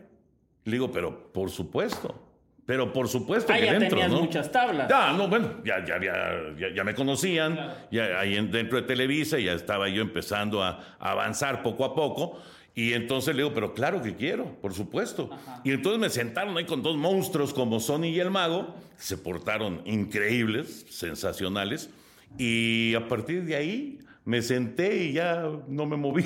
Le 0.65 0.73
digo, 0.73 0.91
pero 0.91 1.33
por 1.33 1.51
supuesto. 1.51 2.27
Pero 2.67 2.93
por 2.93 3.09
supuesto 3.09 3.53
Ah, 3.53 3.59
que 3.59 3.67
ya 3.67 3.73
dentro, 3.73 3.91
tenías 3.91 4.11
¿no? 4.13 4.21
muchas 4.23 4.53
tablas. 4.53 4.89
Ya, 4.89 5.13
no, 5.13 5.27
bueno, 5.29 5.57
ya, 5.65 5.85
ya, 5.85 6.01
ya, 6.01 6.73
ya 6.75 6.85
me 6.85 6.95
conocían, 6.95 7.59
ya 7.91 8.21
ahí 8.21 8.37
en- 8.37 8.51
dentro 8.51 8.81
de 8.81 8.87
Televisa 8.87 9.39
ya 9.41 9.53
estaba 9.55 9.89
yo 9.89 10.03
empezando 10.03 10.63
a, 10.63 10.97
a 11.01 11.11
avanzar 11.11 11.63
poco 11.65 11.85
a 11.85 11.95
poco. 11.95 12.39
Y 12.73 12.93
entonces 12.93 13.35
le 13.35 13.43
digo, 13.43 13.53
pero 13.53 13.75
claro 13.75 14.01
que 14.01 14.15
quiero, 14.15 14.45
por 14.61 14.73
supuesto. 14.73 15.29
Y 15.65 15.73
entonces 15.73 16.01
me 16.01 16.09
sentaron 16.11 16.57
ahí 16.57 16.65
con 16.65 16.83
dos 16.83 16.97
monstruos 16.97 17.53
como 17.53 17.81
Sony 17.81 18.05
y 18.05 18.21
el 18.21 18.31
Mago, 18.31 18.75
se 18.97 19.19
portaron 19.19 19.83
increíbles, 19.85 20.87
sensacionales. 20.89 21.91
Y 22.39 22.95
a 22.95 23.07
partir 23.09 23.45
de 23.45 23.57
ahí 23.57 23.99
me 24.25 24.43
senté 24.43 25.05
y 25.05 25.13
ya 25.13 25.49
no 25.69 25.87
me 25.87 25.97
moví. 25.97 26.25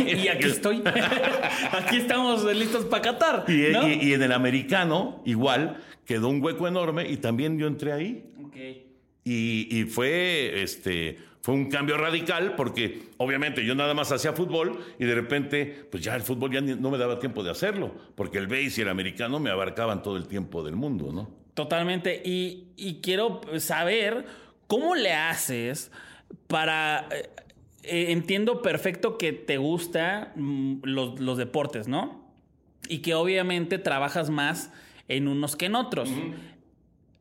Y, 0.00 0.12
y 0.24 0.28
aquí 0.28 0.46
estoy. 0.46 0.82
aquí 1.72 1.96
estamos 1.96 2.44
listos 2.54 2.84
para 2.86 3.02
Qatar. 3.02 3.44
Y, 3.48 3.72
¿no? 3.72 3.88
y- 3.88 3.94
y 4.02 4.14
en 4.14 4.22
el 4.22 4.32
americano, 4.32 5.22
igual, 5.24 5.78
quedó 6.04 6.28
un 6.28 6.42
hueco 6.42 6.66
enorme 6.68 7.08
y 7.08 7.16
también 7.18 7.58
yo 7.58 7.66
entré 7.66 7.92
ahí. 7.92 8.24
Ok. 8.44 8.56
Y, 9.24 9.68
y 9.78 9.84
fue, 9.84 10.62
este, 10.62 11.18
fue 11.42 11.54
un 11.54 11.68
cambio 11.68 11.98
radical 11.98 12.54
porque 12.56 13.02
obviamente 13.18 13.64
yo 13.64 13.74
nada 13.74 13.92
más 13.92 14.10
hacía 14.10 14.32
fútbol 14.32 14.78
y 14.98 15.04
de 15.04 15.14
repente, 15.14 15.86
pues 15.90 16.02
ya 16.02 16.16
el 16.16 16.22
fútbol 16.22 16.50
ya 16.52 16.60
ni- 16.62 16.74
no 16.74 16.90
me 16.90 16.98
daba 16.98 17.18
tiempo 17.18 17.42
de 17.44 17.50
hacerlo, 17.50 17.94
porque 18.14 18.38
el 18.38 18.46
base 18.46 18.74
y 18.78 18.80
el 18.80 18.88
americano 18.88 19.38
me 19.38 19.50
abarcaban 19.50 20.02
todo 20.02 20.16
el 20.16 20.26
tiempo 20.26 20.62
del 20.64 20.74
mundo, 20.74 21.12
¿no? 21.12 21.30
Totalmente. 21.54 22.22
Y, 22.24 22.68
y 22.76 23.00
quiero 23.02 23.42
saber 23.58 24.24
cómo 24.70 24.94
le 24.94 25.12
haces 25.12 25.90
para... 26.46 27.08
eh, 27.10 27.28
eh, 27.82 28.12
entiendo 28.12 28.62
perfecto 28.62 29.18
que 29.18 29.32
te 29.32 29.56
gusta 29.56 30.32
mm, 30.36 30.82
los, 30.84 31.18
los 31.18 31.38
deportes, 31.38 31.88
¿no? 31.88 32.24
Y 32.88 32.98
que 32.98 33.14
obviamente 33.14 33.78
trabajas 33.78 34.30
más 34.30 34.72
en 35.08 35.26
unos 35.26 35.56
que 35.56 35.66
en 35.66 35.74
otros. 35.74 36.08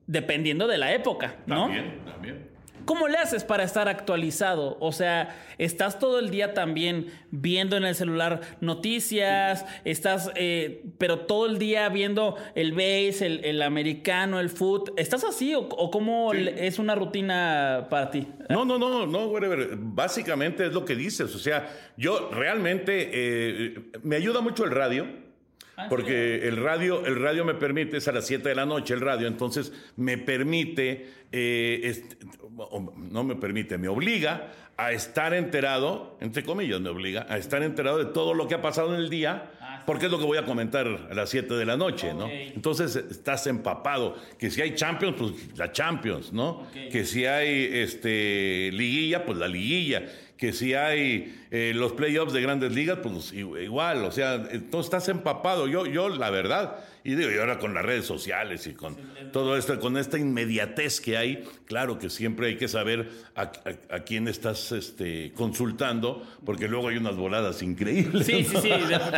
Dependiendo 0.06 0.68
de 0.68 0.78
la 0.78 0.94
época, 0.94 1.38
¿no? 1.48 1.70
también. 2.06 2.49
¿Cómo 2.90 3.08
le 3.08 3.20
haces 3.20 3.44
para 3.44 3.64
estar 3.64 3.88
actualizado? 3.88 4.76
O 4.80 4.92
sea, 4.92 5.40
estás 5.60 6.00
todo 6.00 6.18
el 6.18 6.32
día 6.32 6.56
también 6.56 7.14
viendo 7.30 7.78
en 7.78 7.84
el 7.84 7.94
celular 7.94 8.42
noticias, 8.62 9.64
estás, 9.86 10.32
eh, 10.34 10.86
pero 10.98 11.20
todo 11.20 11.46
el 11.46 11.60
día 11.60 11.88
viendo 11.90 12.36
el 12.56 12.72
base, 12.72 13.28
el, 13.44 13.62
americano, 13.62 14.40
el 14.40 14.50
foot. 14.50 14.90
¿Estás 14.98 15.24
así 15.24 15.54
o, 15.54 15.70
cómo 15.70 16.34
es 16.34 16.80
una 16.80 16.96
rutina 16.96 17.86
para 17.92 18.10
ti? 18.10 18.28
No, 18.50 18.66
no, 18.66 18.80
no, 18.80 19.06
no, 19.06 19.26
whatever. 19.28 19.70
Básicamente 19.78 20.66
es 20.66 20.74
lo 20.74 20.84
que 20.84 20.96
dices. 20.96 21.36
O 21.36 21.40
sea, 21.40 21.70
yo 21.96 22.32
realmente 22.32 23.12
eh, 23.14 23.92
me 24.02 24.16
ayuda 24.16 24.42
mucho 24.42 24.66
el 24.66 24.72
radio. 24.72 25.06
Ah, 25.80 25.88
Porque 25.88 26.46
el 26.46 26.58
radio, 26.58 27.06
el 27.06 27.16
radio 27.22 27.46
me 27.46 27.54
permite, 27.54 27.98
es 27.98 28.08
a 28.10 28.12
las 28.12 28.28
7 28.28 28.50
de 28.50 28.54
la 28.54 28.66
noche 28.66 28.94
el 28.94 29.00
radio, 29.00 29.28
entonces 29.28 29.72
me 29.96 30.18
permite, 30.18 31.10
eh, 31.32 32.04
no 32.52 33.24
me 33.24 33.36
permite, 33.36 33.78
me 33.78 33.88
obliga 33.88 34.52
a 34.78 34.92
estar 34.92 35.34
enterado, 35.34 36.18
entre 36.22 36.44
comillas 36.44 36.80
me 36.80 36.90
obliga, 36.90 37.26
a 37.30 37.38
estar 37.38 37.62
enterado 37.64 37.98
de 37.98 38.06
todo 38.06 38.34
lo 38.34 38.48
que 38.48 38.56
ha 38.56 38.62
pasado 38.62 38.94
en 38.96 39.02
el 39.02 39.10
día, 39.10 39.52
ah, 39.60 39.84
porque 39.86 40.06
es 40.06 40.12
lo 40.12 40.20
que 40.20 40.26
voy 40.26 40.38
a 40.38 40.46
comentar 40.46 40.88
a 40.88 41.14
las 41.14 41.30
7 41.30 41.54
de 41.54 41.66
la 41.66 41.76
noche, 41.76 42.14
¿no? 42.14 42.30
Entonces 42.30 42.96
estás 42.96 43.46
empapado, 43.48 44.16
que 44.38 44.50
si 44.50 44.62
hay 44.62 44.76
Champions, 44.76 45.16
pues 45.18 45.58
la 45.58 45.72
Champions, 45.72 46.32
¿no? 46.32 46.66
Que 46.74 47.04
si 47.04 47.26
hay 47.26 47.70
este, 47.74 48.70
liguilla, 48.72 49.26
pues 49.26 49.38
la 49.38 49.48
liguilla 49.48 50.04
que 50.40 50.54
si 50.54 50.74
hay 50.74 51.38
eh, 51.52 51.74
los 51.76 51.92
playoffs 51.92 52.32
de 52.32 52.42
grandes 52.42 52.72
ligas, 52.72 53.00
pues 53.04 53.34
igual, 53.34 54.06
o 54.06 54.12
sea, 54.12 54.36
entonces 54.36 54.86
estás 54.86 55.10
empapado. 55.10 55.68
Yo, 55.68 55.86
yo, 55.86 56.08
la 56.08 56.30
verdad, 56.30 56.78
y 57.04 57.16
digo, 57.16 57.30
y 57.30 57.38
ahora 57.38 57.60
con 57.60 57.74
las 57.74 57.84
redes 57.84 58.06
sociales 58.06 58.66
y 58.66 58.74
con 58.74 58.96
todo 59.34 59.58
esto, 59.58 59.78
con 59.82 59.98
esta 59.98 60.18
inmediatez 60.18 61.02
que 61.02 61.18
hay, 61.18 61.44
claro 61.66 62.00
que 62.00 62.10
siempre 62.10 62.48
hay 62.48 62.56
que 62.56 62.70
saber 62.70 63.10
a, 63.36 63.52
quién 64.06 64.30
estás 64.30 64.72
este, 64.72 65.34
consultando, 65.34 66.26
porque 66.46 66.70
luego 66.70 66.88
hay 66.88 66.96
unas 66.96 67.18
voladas 67.18 67.62
increíbles. 67.62 68.26
Sí, 68.26 68.46
sí, 68.46 68.56
sí, 68.62 68.70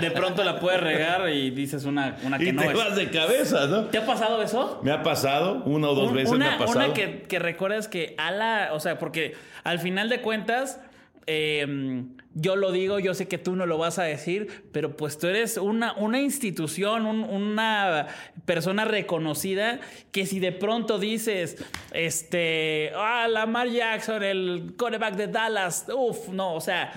de, 0.01 0.11
pronto 0.11 0.43
la 0.43 0.59
puedes 0.59 0.81
regar 0.81 1.29
y 1.29 1.51
dices 1.51 1.85
una, 1.85 2.17
una 2.23 2.39
que 2.39 2.45
y 2.45 2.51
no 2.51 2.63
te 2.63 2.73
vas 2.73 2.95
de 2.95 3.11
cabeza, 3.11 3.67
¿no? 3.67 3.85
¿Te 3.85 3.99
ha 3.99 4.07
pasado 4.07 4.41
eso? 4.41 4.79
Me 4.83 4.91
ha 4.91 5.03
pasado, 5.03 5.61
una 5.65 5.87
o 5.89 5.93
dos 5.93 6.13
veces 6.13 6.35
me 6.35 6.47
ha 6.47 6.57
pasado. 6.57 6.79
Una 6.79 6.93
que, 6.95 7.21
que 7.29 7.37
recuerdas 7.37 7.87
que 7.87 8.15
a 8.17 8.31
la, 8.31 8.69
o 8.73 8.79
sea, 8.79 8.97
porque 8.97 9.35
al 9.63 9.77
final 9.77 10.09
de 10.09 10.21
cuentas 10.21 10.79
eh, 11.33 12.03
yo 12.33 12.55
lo 12.55 12.71
digo, 12.71 12.99
yo 12.99 13.13
sé 13.13 13.27
que 13.27 13.37
tú 13.37 13.55
no 13.55 13.65
lo 13.65 13.77
vas 13.77 13.99
a 13.99 14.03
decir, 14.03 14.63
pero 14.71 14.95
pues 14.95 15.17
tú 15.17 15.27
eres 15.27 15.57
una, 15.57 15.93
una 15.93 16.21
institución, 16.21 17.05
una 17.05 18.07
persona 18.45 18.85
reconocida 18.85 19.81
que 20.11 20.25
si 20.25 20.39
de 20.39 20.53
pronto 20.53 20.97
dices, 20.97 21.57
este, 21.93 22.91
ah, 22.95 23.27
Lamar 23.29 23.69
Jackson, 23.69 24.23
el 24.23 24.73
quarterback 24.77 25.15
de 25.15 25.27
Dallas, 25.27 25.87
uff, 25.93 26.29
no, 26.29 26.55
o 26.55 26.61
sea, 26.61 26.93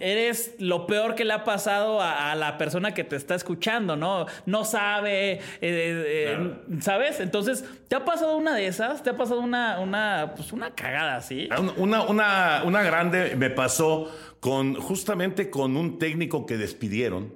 eres 0.00 0.54
lo 0.58 0.86
peor 0.86 1.14
que 1.14 1.24
le 1.24 1.32
ha 1.32 1.44
pasado 1.44 2.00
a, 2.00 2.34
la 2.34 2.58
persona 2.58 2.94
que 2.94 3.04
te 3.04 3.16
está 3.16 3.34
escuchando, 3.34 3.96
¿no? 3.96 4.26
No 4.46 4.64
sabe, 4.64 5.32
eh, 5.32 5.40
eh, 5.60 6.54
¿sabes? 6.80 7.20
Entonces, 7.20 7.64
¿te 7.88 7.96
ha 7.96 8.04
pasado 8.04 8.36
una 8.36 8.54
de 8.54 8.66
esas? 8.66 9.02
¿Te 9.02 9.10
ha 9.10 9.16
pasado 9.16 9.40
una, 9.40 9.80
una, 9.80 10.32
pues 10.36 10.52
una 10.52 10.74
cagada 10.74 11.20
¿sí? 11.20 11.48
Una, 11.76 12.02
una, 12.02 12.62
una 12.64 12.82
grande 12.82 13.36
me 13.36 13.50
pasó 13.50 14.12
con 14.40 14.74
justamente 14.74 15.50
con 15.50 15.76
un 15.76 15.98
técnico 15.98 16.46
que 16.46 16.56
despidieron. 16.56 17.32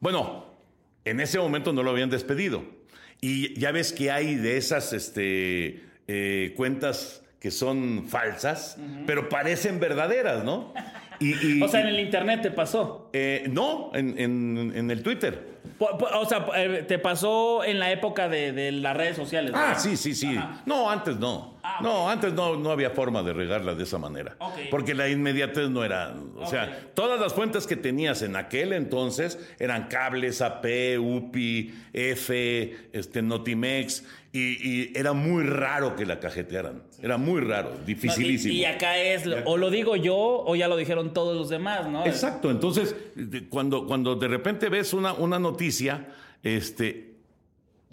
Bueno, 0.00 0.46
en 1.04 1.20
ese 1.20 1.38
momento 1.38 1.72
no 1.72 1.82
lo 1.82 1.90
habían 1.90 2.10
despedido. 2.10 2.64
Y 3.20 3.58
ya 3.58 3.72
ves 3.72 3.92
que 3.92 4.10
hay 4.10 4.34
de 4.34 4.56
esas 4.56 4.92
este, 4.92 5.84
eh, 6.06 6.52
cuentas 6.56 7.22
que 7.40 7.50
son 7.50 8.06
falsas, 8.08 8.76
pero 9.06 9.28
parecen 9.28 9.78
verdaderas, 9.78 10.44
¿no? 10.44 10.74
o 11.62 11.68
sea, 11.68 11.80
en 11.80 11.88
el 11.88 12.00
internet 12.00 12.42
te 12.42 12.50
pasó. 12.50 13.10
Eh, 13.12 13.46
no, 13.50 13.90
en, 13.94 14.90
el 14.90 15.02
Twitter. 15.02 15.56
O 15.78 16.24
sea, 16.26 16.46
eh, 16.56 16.84
te 16.86 16.98
pasó 16.98 17.64
en 17.64 17.78
la 17.78 17.90
época 17.90 18.28
de, 18.28 18.72
las 18.72 18.96
redes 18.96 19.16
sociales. 19.16 19.52
Ah, 19.54 19.74
sí, 19.76 19.96
sí, 19.96 20.14
sí. 20.14 20.38
No, 20.64 20.90
antes 20.90 21.18
no. 21.18 21.56
Ah, 21.62 21.80
no, 21.82 22.08
antes 22.08 22.32
no, 22.32 22.56
no 22.56 22.70
había 22.70 22.90
forma 22.90 23.22
de 23.22 23.32
regarla 23.32 23.74
de 23.74 23.82
esa 23.82 23.98
manera. 23.98 24.36
Porque 24.70 24.94
la 24.94 25.08
inmediatez 25.08 25.68
no 25.68 25.84
era. 25.84 26.14
O 26.36 26.46
sea, 26.46 26.90
todas 26.94 27.20
las 27.20 27.34
fuentes 27.34 27.66
que 27.66 27.76
tenías 27.76 28.22
en 28.22 28.36
aquel 28.36 28.72
entonces 28.72 29.38
eran 29.58 29.88
cables, 29.88 30.40
AP, 30.40 30.98
UPI, 30.98 31.74
F, 31.92 32.76
este, 32.92 33.22
Notimex. 33.22 34.04
Y, 34.32 34.96
era 34.96 35.12
muy 35.12 35.44
raro 35.44 35.96
que 35.96 36.04
la 36.04 36.20
cajetearan. 36.20 36.82
Era 37.02 37.18
muy 37.18 37.40
raro, 37.40 37.72
dificilísimo. 37.84 38.54
y, 38.54 38.64
acá 38.64 38.98
es, 38.98 39.24
o 39.44 39.56
lo 39.56 39.70
digo 39.70 39.96
yo, 39.96 40.16
o 40.16 40.56
ya 40.56 40.66
lo 40.66 40.76
dijeron 40.76 41.12
todos 41.12 41.36
los 41.36 41.48
demás, 41.48 41.88
¿no? 41.88 42.06
Exacto. 42.06 42.50
Entonces, 42.50 42.94
cuando, 43.50 43.86
cuando 43.86 44.16
de 44.16 44.28
repente 44.28 44.68
ves 44.68 44.92
una, 44.94 45.12
una 45.12 45.38
noticia, 45.38 46.08
este, 46.42 47.16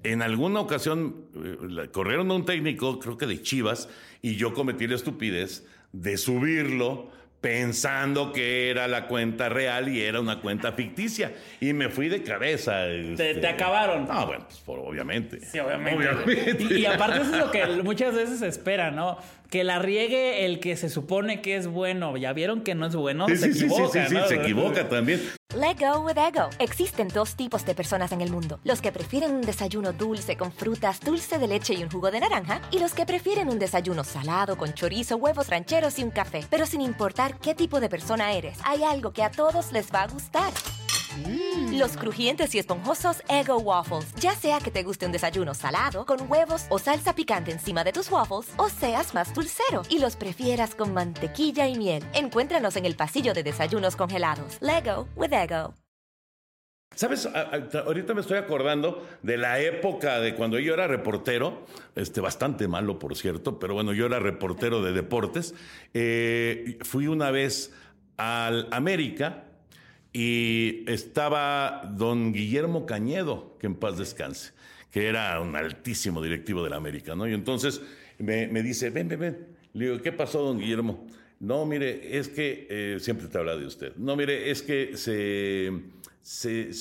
en 0.03 0.21
alguna 0.21 0.59
ocasión 0.59 1.25
eh, 1.35 1.89
corrieron 1.91 2.31
a 2.31 2.35
un 2.35 2.45
técnico, 2.45 2.99
creo 2.99 3.17
que 3.17 3.25
de 3.25 3.41
Chivas, 3.41 3.89
y 4.21 4.35
yo 4.35 4.53
cometí 4.53 4.87
la 4.87 4.95
estupidez 4.95 5.65
de 5.91 6.17
subirlo 6.17 7.09
pensando 7.43 8.31
que 8.31 8.69
era 8.69 8.87
la 8.87 9.05
cuenta 9.05 9.49
real 9.49 9.89
y 9.89 10.01
era 10.01 10.21
una 10.21 10.39
cuenta 10.39 10.71
ficticia. 10.71 11.33
Y 11.59 11.73
me 11.73 11.89
fui 11.89 12.07
de 12.07 12.23
cabeza. 12.23 12.85
¿Te, 12.85 13.31
este, 13.31 13.47
acabaron? 13.47 14.07
Ah, 14.09 14.23
bueno, 14.23 14.45
pues 14.65 14.79
obviamente. 14.81 15.41
Sí, 15.41 15.59
obviamente. 15.59 16.73
Y, 16.73 16.85
aparte 16.85 17.19
eso 17.19 17.33
es 17.33 17.37
lo 17.37 17.51
que 17.51 17.65
muchas 17.83 18.15
veces 18.15 18.39
se 18.39 18.47
espera, 18.47 18.91
¿no? 18.91 19.17
Que 19.53 19.63
la 19.63 19.77
riegue 19.77 20.47
el 20.47 20.59
que 20.59 20.75
se 20.75 20.89
supone 20.89 21.43
que 21.43 21.55
es 21.55 21.67
bueno. 21.67 22.17
Ya 22.17 22.33
vieron 22.33 22.61
que 22.61 22.73
no 22.73 22.87
es 22.87 22.95
bueno, 22.95 23.27
sí, 23.27 23.37
se 23.37 23.53
sí, 23.53 23.65
equivoca, 23.65 24.07
sí, 24.07 24.15
sí, 24.15 24.21
se 24.27 24.35
equivoca 24.37 24.89
también. 24.89 25.21
Let 25.55 25.75
go 25.79 25.99
with 25.99 26.17
ego. 26.17 26.49
Existen 26.57 27.07
dos 27.09 27.35
tipos 27.35 27.63
de 27.63 27.75
personas 27.75 28.11
en 28.13 28.21
el 28.21 28.31
mundo. 28.31 28.59
Los 28.63 28.81
que 28.81 28.91
prefieren 28.91 29.31
un 29.31 29.41
desayuno 29.41 29.93
dulce 29.93 30.37
con 30.37 30.51
frutas, 30.51 30.99
dulce 31.01 31.37
de 31.37 31.47
leche 31.47 31.75
y 31.75 31.83
un 31.83 31.91
jugo 31.91 32.09
de 32.09 32.21
naranja. 32.21 32.63
Y 32.71 32.79
los 32.79 32.95
que 32.95 33.05
prefieren 33.05 33.47
un 33.47 33.59
desayuno 33.59 34.03
salado 34.03 34.57
con 34.57 34.73
chorizo, 34.73 35.17
huevos 35.17 35.49
rancheros 35.49 35.99
y 35.99 36.03
un 36.03 36.09
café. 36.09 36.43
Pero 36.49 36.65
sin 36.65 36.81
importar 36.81 37.37
qué 37.37 37.53
tipo 37.53 37.79
de 37.79 37.89
persona 37.89 38.33
eres, 38.33 38.57
hay 38.65 38.81
algo 38.81 39.13
que 39.13 39.21
a 39.21 39.29
todos 39.29 39.71
les 39.71 39.93
va 39.93 40.01
a 40.01 40.07
gustar. 40.07 40.51
Mm. 41.25 41.77
Los 41.77 41.97
crujientes 41.97 42.53
y 42.55 42.59
esponjosos 42.59 43.21
Ego 43.29 43.57
Waffles. 43.57 44.13
Ya 44.15 44.35
sea 44.35 44.59
que 44.59 44.71
te 44.71 44.83
guste 44.83 45.05
un 45.05 45.11
desayuno 45.11 45.53
salado, 45.53 46.05
con 46.05 46.29
huevos 46.29 46.65
o 46.69 46.79
salsa 46.79 47.15
picante 47.15 47.51
encima 47.51 47.83
de 47.83 47.91
tus 47.91 48.11
waffles, 48.11 48.51
o 48.57 48.69
seas 48.69 49.13
más 49.13 49.33
dulcero 49.33 49.83
y 49.89 49.99
los 49.99 50.15
prefieras 50.15 50.75
con 50.75 50.93
mantequilla 50.93 51.67
y 51.67 51.77
miel. 51.77 52.03
Encuéntranos 52.13 52.75
en 52.75 52.85
el 52.85 52.95
pasillo 52.95 53.33
de 53.33 53.43
desayunos 53.43 53.95
congelados. 53.95 54.57
Lego 54.61 55.07
with 55.15 55.33
Ego. 55.33 55.73
¿Sabes? 56.95 57.25
Ahorita 57.25 58.13
me 58.13 58.21
estoy 58.21 58.37
acordando 58.37 59.07
de 59.23 59.37
la 59.37 59.59
época 59.59 60.19
de 60.19 60.35
cuando 60.35 60.59
yo 60.59 60.75
era 60.75 60.87
reportero, 60.87 61.65
este, 61.95 62.21
bastante 62.21 62.67
malo, 62.67 62.99
por 62.99 63.15
cierto, 63.15 63.57
pero 63.57 63.73
bueno, 63.73 63.93
yo 63.93 64.05
era 64.05 64.19
reportero 64.19 64.83
de 64.83 64.93
deportes. 64.93 65.55
Eh, 65.93 66.77
fui 66.81 67.07
una 67.07 67.31
vez 67.31 67.73
al 68.17 68.67
América 68.71 69.45
y 70.13 70.83
estaba 70.87 71.91
don 71.97 72.31
Guillermo 72.31 72.85
Cañedo, 72.85 73.57
que 73.59 73.65
en 73.65 73.75
paz 73.75 73.97
descanse, 73.97 74.53
que 74.91 75.07
era 75.07 75.41
un 75.41 75.55
altísimo 75.55 76.21
directivo 76.21 76.63
de 76.63 76.69
la 76.69 76.75
América, 76.77 77.15
¿no? 77.15 77.27
Y 77.27 77.33
entonces 77.33 77.81
me, 78.19 78.47
dice, 78.61 78.91
ven, 78.91 79.07
ven, 79.07 79.19
ven. 79.19 79.47
Le 79.73 79.85
digo, 79.85 80.01
¿qué 80.01 80.11
pasó, 80.11 80.43
don 80.43 80.59
Guillermo? 80.59 81.07
No, 81.39 81.65
mire, 81.65 82.17
es 82.17 82.29
que 82.29 82.67
eh, 82.69 82.97
siempre 82.99 83.27
te 83.27 83.37
habla 83.39 83.57
de 83.57 83.65
usted. 83.65 83.95
No, 83.95 84.15
mire, 84.15 84.51
es 84.51 84.61
que 84.61 84.95
se, 84.95 85.71
se, 86.21 86.71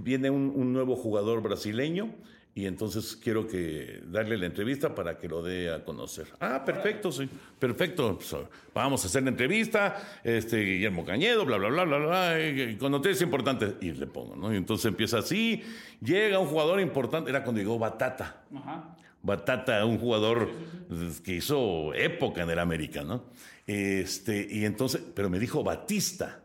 viene 0.00 0.30
un, 0.30 0.72
nuevo 0.72 0.96
jugador 0.96 1.42
brasileño 1.42 2.14
y 2.54 2.66
entonces 2.66 3.16
quiero 3.16 3.46
que 3.46 4.02
darle 4.06 4.36
la 4.36 4.46
entrevista 4.46 4.92
para 4.94 5.16
que 5.16 5.28
lo 5.28 5.42
dé 5.42 5.72
a 5.72 5.84
conocer. 5.84 6.26
Ah, 6.40 6.64
perfecto, 6.64 7.12
sí, 7.12 7.28
perfecto. 7.58 8.18
Pues, 8.18 8.34
vamos 8.74 9.04
a 9.04 9.06
hacer 9.06 9.22
la 9.22 9.30
entrevista, 9.30 10.20
este 10.24 10.58
Guillermo 10.64 11.04
Cañedo, 11.04 11.44
bla, 11.44 11.56
bla, 11.56 11.68
bla, 11.68 11.84
bla, 11.84 11.98
bla, 11.98 12.78
con 12.78 12.90
noticias 12.90 13.22
importantes. 13.22 13.74
Y 13.80 13.92
le 13.92 14.08
pongo, 14.08 14.34
¿no? 14.34 14.52
Y 14.52 14.56
entonces 14.56 14.86
empieza 14.86 15.18
así, 15.18 15.62
llega 16.00 16.40
un 16.40 16.48
jugador 16.48 16.80
importante, 16.80 17.30
era 17.30 17.44
cuando 17.44 17.60
llegó 17.60 17.78
Batata. 17.78 18.42
Batata, 19.22 19.84
un 19.84 19.98
jugador 19.98 20.50
que 21.24 21.36
hizo 21.36 21.94
época 21.94 22.42
en 22.42 22.50
el 22.50 22.58
América, 22.58 23.04
¿no? 23.04 23.26
Este, 23.68 24.48
y 24.50 24.64
entonces, 24.64 25.00
pero 25.14 25.30
me 25.30 25.38
dijo 25.38 25.62
Batista. 25.62 26.40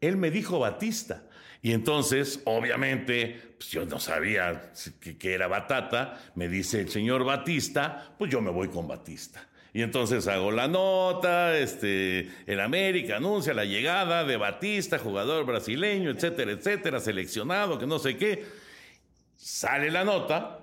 Él 0.00 0.16
me 0.16 0.30
dijo 0.30 0.58
Batista. 0.58 1.25
Y 1.62 1.72
entonces, 1.72 2.40
obviamente, 2.44 3.54
pues 3.58 3.70
yo 3.70 3.84
no 3.86 3.98
sabía 3.98 4.72
que, 5.00 5.34
era 5.34 5.48
Batata, 5.48 6.20
me 6.34 6.48
dice 6.48 6.80
el 6.80 6.90
señor 6.90 7.24
Batista, 7.24 8.14
pues 8.18 8.30
yo 8.30 8.40
me 8.40 8.50
voy 8.50 8.68
con 8.68 8.86
Batista. 8.86 9.46
Y 9.72 9.82
entonces 9.82 10.26
hago 10.26 10.52
la 10.52 10.68
nota, 10.68 11.58
este, 11.58 12.30
el 12.46 12.60
América 12.60 13.16
anuncia 13.16 13.52
la 13.52 13.64
llegada 13.64 14.24
de 14.24 14.36
Batista, 14.36 14.98
jugador 14.98 15.44
brasileño, 15.44 16.10
etcétera, 16.10 16.52
etcétera, 16.52 17.00
seleccionado, 17.00 17.78
que 17.78 17.86
no 17.86 17.98
sé 17.98 18.16
qué. 18.16 18.44
Sale 19.36 19.90
la 19.90 20.04
nota 20.04 20.60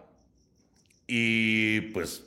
y 1.06 1.82
pues, 1.92 2.24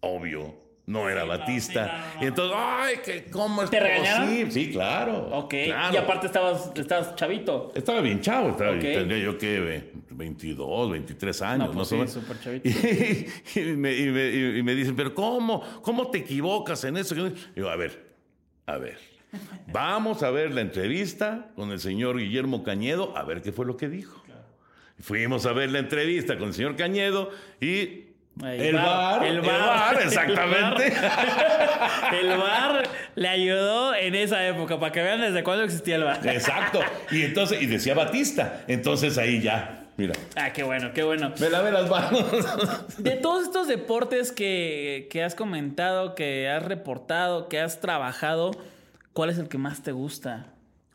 obvio, 0.00 0.61
no 0.92 1.08
era 1.08 1.24
Batista. 1.24 1.84
sí, 1.86 1.90
no, 1.90 1.98
no, 1.98 2.14
no. 2.16 2.22
Y 2.22 2.26
entonces, 2.28 2.56
ay, 2.58 2.94
que 3.04 3.24
cómo 3.30 3.62
es 3.62 3.70
¿Te 3.70 3.80
regañaron? 3.80 4.50
Sí, 4.52 4.70
claro. 4.70 5.28
Ok. 5.32 5.54
claro. 5.64 5.94
Y 5.94 5.96
aparte 5.96 6.26
estabas, 6.26 6.70
estabas 6.74 7.14
chavito. 7.16 7.72
Estaba 7.74 8.00
bien 8.00 8.20
chavo, 8.20 8.50
estaba, 8.50 8.72
Ok. 8.72 8.80
tendría 8.80 9.18
yo 9.18 9.38
que 9.38 9.90
22, 10.10 10.90
23 10.90 11.42
años, 11.42 11.68
No, 11.68 11.72
pues 11.74 11.88
sé 11.88 12.06
sí, 12.06 12.12
súper 12.12 12.40
chavito. 12.40 12.68
Y, 13.54 13.60
y 13.60 13.76
me, 13.76 13.96
y 13.96 14.06
me- 14.10 14.30
y- 14.30 14.58
y 14.58 14.62
me 14.62 14.74
dicen, 14.74 14.94
pero 14.94 15.14
¿cómo? 15.14 15.62
¿Cómo 15.82 16.10
te 16.10 16.18
equivocas 16.18 16.84
en 16.84 16.96
eso? 16.96 17.14
Y 17.16 17.34
digo, 17.56 17.68
a 17.68 17.76
ver, 17.76 18.12
a 18.66 18.76
ver. 18.78 18.98
Vamos 19.72 20.22
a 20.22 20.30
ver 20.30 20.52
la 20.52 20.60
entrevista 20.60 21.48
con 21.56 21.70
el 21.72 21.80
señor 21.80 22.18
Guillermo 22.18 22.62
Cañedo, 22.62 23.16
a 23.16 23.22
ver 23.24 23.40
qué 23.40 23.50
fue 23.52 23.64
lo 23.64 23.76
que 23.78 23.88
dijo. 23.88 24.22
Fuimos 25.00 25.46
a 25.46 25.52
ver 25.52 25.70
la 25.72 25.78
entrevista 25.80 26.38
con 26.38 26.48
el 26.48 26.54
señor 26.54 26.76
Cañedo 26.76 27.30
y 27.60 28.11
El 28.40 28.74
bar, 28.74 29.24
el 29.24 29.36
el 29.36 29.40
bar, 29.42 29.96
el 30.00 30.06
exactamente. 30.08 30.86
El 32.20 32.28
bar 32.38 32.82
le 33.14 33.28
ayudó 33.28 33.94
en 33.94 34.14
esa 34.14 34.46
época, 34.46 34.78
para 34.80 34.90
que 34.92 35.02
vean 35.02 35.20
desde 35.20 35.42
cuándo 35.44 35.64
existía 35.64 35.96
el 35.96 36.04
bar. 36.04 36.26
Exacto. 36.26 36.80
Y 37.10 37.22
entonces, 37.22 37.60
y 37.62 37.66
decía 37.66 37.94
Batista. 37.94 38.64
Entonces 38.68 39.18
ahí 39.18 39.40
ya, 39.40 39.86
mira, 39.96 40.14
Ah, 40.36 40.52
qué 40.52 40.62
bueno, 40.62 40.92
qué 40.94 41.02
bueno. 41.02 41.32
me 41.38 41.50
lavé 41.50 41.70
las 41.72 41.88
manos. 41.90 42.96
De 42.98 43.12
todos 43.12 43.44
estos 43.44 43.68
deportes 43.68 44.32
que, 44.32 45.08
que 45.10 45.22
has 45.22 45.34
comentado, 45.34 46.14
que 46.14 46.48
has 46.48 46.62
reportado, 46.64 47.48
que 47.48 47.60
has 47.60 47.80
trabajado, 47.80 48.50
¿cuál 49.12 49.30
es 49.30 49.38
el 49.38 49.48
que 49.48 49.58
más 49.58 49.82
te 49.82 49.92
gusta? 49.92 50.46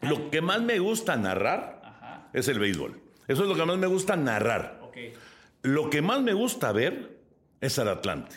Lo 0.02 0.30
que 0.32 0.42
más 0.42 0.62
me 0.62 0.80
gusta 0.80 1.16
narrar 1.16 2.30
es 2.34 2.48
el 2.48 2.60
béisbol. 2.60 3.00
Eso 3.28 3.44
es 3.44 3.50
lo 3.50 3.56
que 3.56 3.66
más 3.66 3.78
me 3.78 3.88
gusta 3.88 4.16
narrar. 4.16 4.80
Lo 5.64 5.90
que 5.90 6.02
más 6.02 6.22
me 6.22 6.34
gusta 6.34 6.72
ver 6.72 7.17
es 7.62 7.78
el 7.78 7.88
Atlante. 7.88 8.36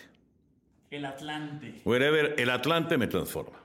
El 0.90 1.04
Atlante. 1.04 1.80
Wherever, 1.84 2.34
el 2.38 2.50
Atlante 2.50 2.98
me 2.98 3.06
transforma. 3.06 3.58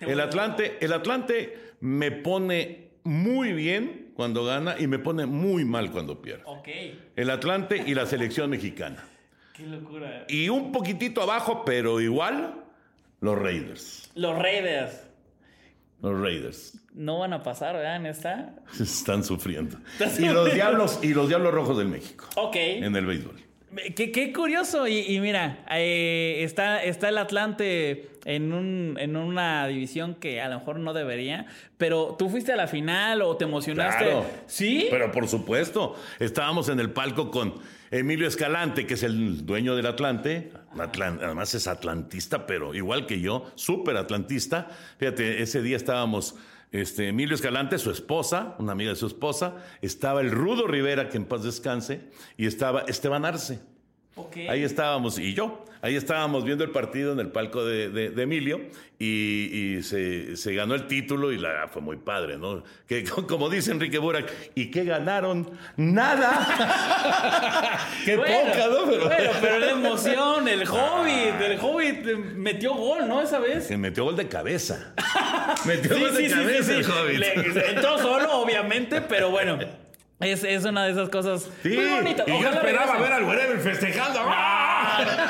El 0.00 0.20
Atlante, 0.20 0.78
el 0.80 0.92
Atlante 0.92 1.74
me 1.80 2.10
pone 2.10 2.90
muy 3.04 3.52
bien 3.52 4.12
cuando 4.14 4.44
gana 4.44 4.76
y 4.78 4.86
me 4.86 4.98
pone 4.98 5.26
muy 5.26 5.64
mal 5.64 5.90
cuando 5.90 6.20
pierde. 6.20 6.42
Ok. 6.46 6.68
El 7.16 7.30
Atlante 7.30 7.82
y 7.86 7.94
la 7.94 8.06
selección 8.06 8.50
mexicana. 8.50 9.04
Qué 9.54 9.66
locura. 9.66 10.24
Y 10.28 10.48
un 10.48 10.72
poquitito 10.72 11.22
abajo, 11.22 11.64
pero 11.64 12.00
igual, 12.00 12.64
los 13.20 13.38
Raiders. 13.38 14.10
Los 14.14 14.38
Raiders. 14.38 15.06
Los 16.02 16.18
Raiders 16.18 16.78
No 16.94 17.18
van 17.18 17.34
a 17.34 17.42
pasar, 17.42 17.74
¿verdad? 17.74 17.96
En 17.96 18.06
esta. 18.06 18.54
están 18.80 19.22
sufriendo. 19.22 19.78
Y 20.18 20.28
los 20.28 20.52
diablos, 20.52 21.00
y 21.02 21.12
los 21.12 21.28
diablos 21.28 21.52
rojos 21.52 21.76
del 21.78 21.88
México. 21.88 22.26
Ok. 22.36 22.56
En 22.56 22.96
el 22.96 23.06
béisbol. 23.06 23.49
Qué, 23.94 24.10
qué 24.10 24.32
curioso. 24.32 24.88
Y, 24.88 24.98
y 25.00 25.20
mira, 25.20 25.64
eh, 25.70 26.40
está, 26.42 26.82
está 26.82 27.08
el 27.08 27.18
Atlante 27.18 28.08
en, 28.24 28.52
un, 28.52 28.96
en 28.98 29.16
una 29.16 29.66
división 29.68 30.14
que 30.16 30.40
a 30.40 30.48
lo 30.48 30.58
mejor 30.58 30.80
no 30.80 30.92
debería, 30.92 31.46
pero 31.78 32.16
tú 32.18 32.28
fuiste 32.28 32.52
a 32.52 32.56
la 32.56 32.66
final 32.66 33.22
o 33.22 33.36
te 33.36 33.44
emocionaste. 33.44 34.04
Claro. 34.04 34.26
¿Sí? 34.46 34.88
Pero 34.90 35.12
por 35.12 35.28
supuesto, 35.28 35.94
estábamos 36.18 36.68
en 36.68 36.80
el 36.80 36.90
palco 36.90 37.30
con 37.30 37.54
Emilio 37.92 38.26
Escalante, 38.26 38.86
que 38.86 38.94
es 38.94 39.02
el 39.04 39.46
dueño 39.46 39.76
del 39.76 39.86
Atlante. 39.86 40.52
Atlan- 40.74 41.20
además 41.22 41.54
es 41.54 41.66
atlantista, 41.66 42.46
pero 42.46 42.74
igual 42.74 43.06
que 43.06 43.20
yo, 43.20 43.50
súper 43.54 43.96
atlantista. 43.96 44.68
Fíjate, 44.98 45.42
ese 45.42 45.62
día 45.62 45.76
estábamos 45.76 46.36
este, 46.72 47.08
Emilio 47.08 47.34
Escalante, 47.34 47.78
su 47.78 47.90
esposa, 47.90 48.54
una 48.58 48.72
amiga 48.72 48.90
de 48.90 48.96
su 48.96 49.06
esposa, 49.06 49.56
estaba 49.82 50.20
el 50.20 50.30
Rudo 50.30 50.66
Rivera, 50.66 51.08
que 51.08 51.16
en 51.16 51.24
paz 51.24 51.42
descanse, 51.42 52.10
y 52.36 52.46
estaba 52.46 52.82
Esteban 52.82 53.24
Arce. 53.24 53.60
Ahí 54.48 54.62
estábamos, 54.62 55.18
y 55.18 55.34
yo, 55.34 55.64
ahí 55.82 55.96
estábamos 55.96 56.44
viendo 56.44 56.64
el 56.64 56.70
partido 56.70 57.12
en 57.12 57.20
el 57.20 57.28
palco 57.28 57.64
de, 57.64 57.88
de- 57.90 58.10
de 58.10 58.22
Emilio 58.22 58.60
y, 58.98 59.76
y 59.78 59.82
se, 59.82 60.36
se 60.36 60.54
ganó 60.54 60.74
el 60.74 60.86
título 60.86 61.32
y 61.32 61.38
la, 61.38 61.68
fue 61.68 61.82
muy 61.82 61.96
padre, 61.96 62.38
¿no? 62.38 62.62
Que 62.86 63.04
como 63.28 63.48
dice 63.48 63.72
Enrique 63.72 63.98
Burak, 63.98 64.30
¿y 64.54 64.70
qué 64.70 64.84
ganaron? 64.84 65.50
¡Nada! 65.76 67.78
¡Qué 68.04 68.16
Bueno, 68.16 68.50
poca, 68.50 68.66
¿no? 68.68 68.90
Pero, 68.90 69.04
bueno, 69.06 69.30
pero 69.40 69.58
la 69.58 69.70
emoción, 69.70 70.48
el 70.48 70.62
Hobbit, 70.68 71.40
el 71.40 71.58
Hobbit 71.60 72.04
metió 72.36 72.74
gol, 72.74 73.08
¿no? 73.08 73.22
Esa 73.22 73.38
vez. 73.38 73.66
Se 73.66 73.76
metió 73.76 74.04
gol 74.04 74.16
de 74.16 74.28
cabeza. 74.28 74.94
Metió 75.64 75.94
Sí, 75.94 76.00
gol 76.00 76.14
de 76.14 76.28
sí, 76.28 76.34
cabeza 76.34 76.74
el. 76.74 76.84
Hobbit. 76.84 77.18
Le- 77.18 77.70
entró 77.70 77.98
solo, 77.98 78.32
obviamente, 78.40 79.00
pero 79.00 79.30
bueno. 79.30 79.58
Es, 80.20 80.44
es 80.44 80.64
una 80.66 80.84
de 80.84 80.92
esas 80.92 81.08
cosas 81.08 81.48
Sí, 81.62 81.70
muy 81.70 81.86
bonitas. 81.86 82.28
y 82.28 82.32
yo 82.32 82.50
esperaba 82.50 82.96
regresen. 82.96 83.02
ver 83.02 83.12
al 83.12 83.24
Wherever 83.24 83.58
festejando. 83.60 84.20
¡Ah! 84.22 84.59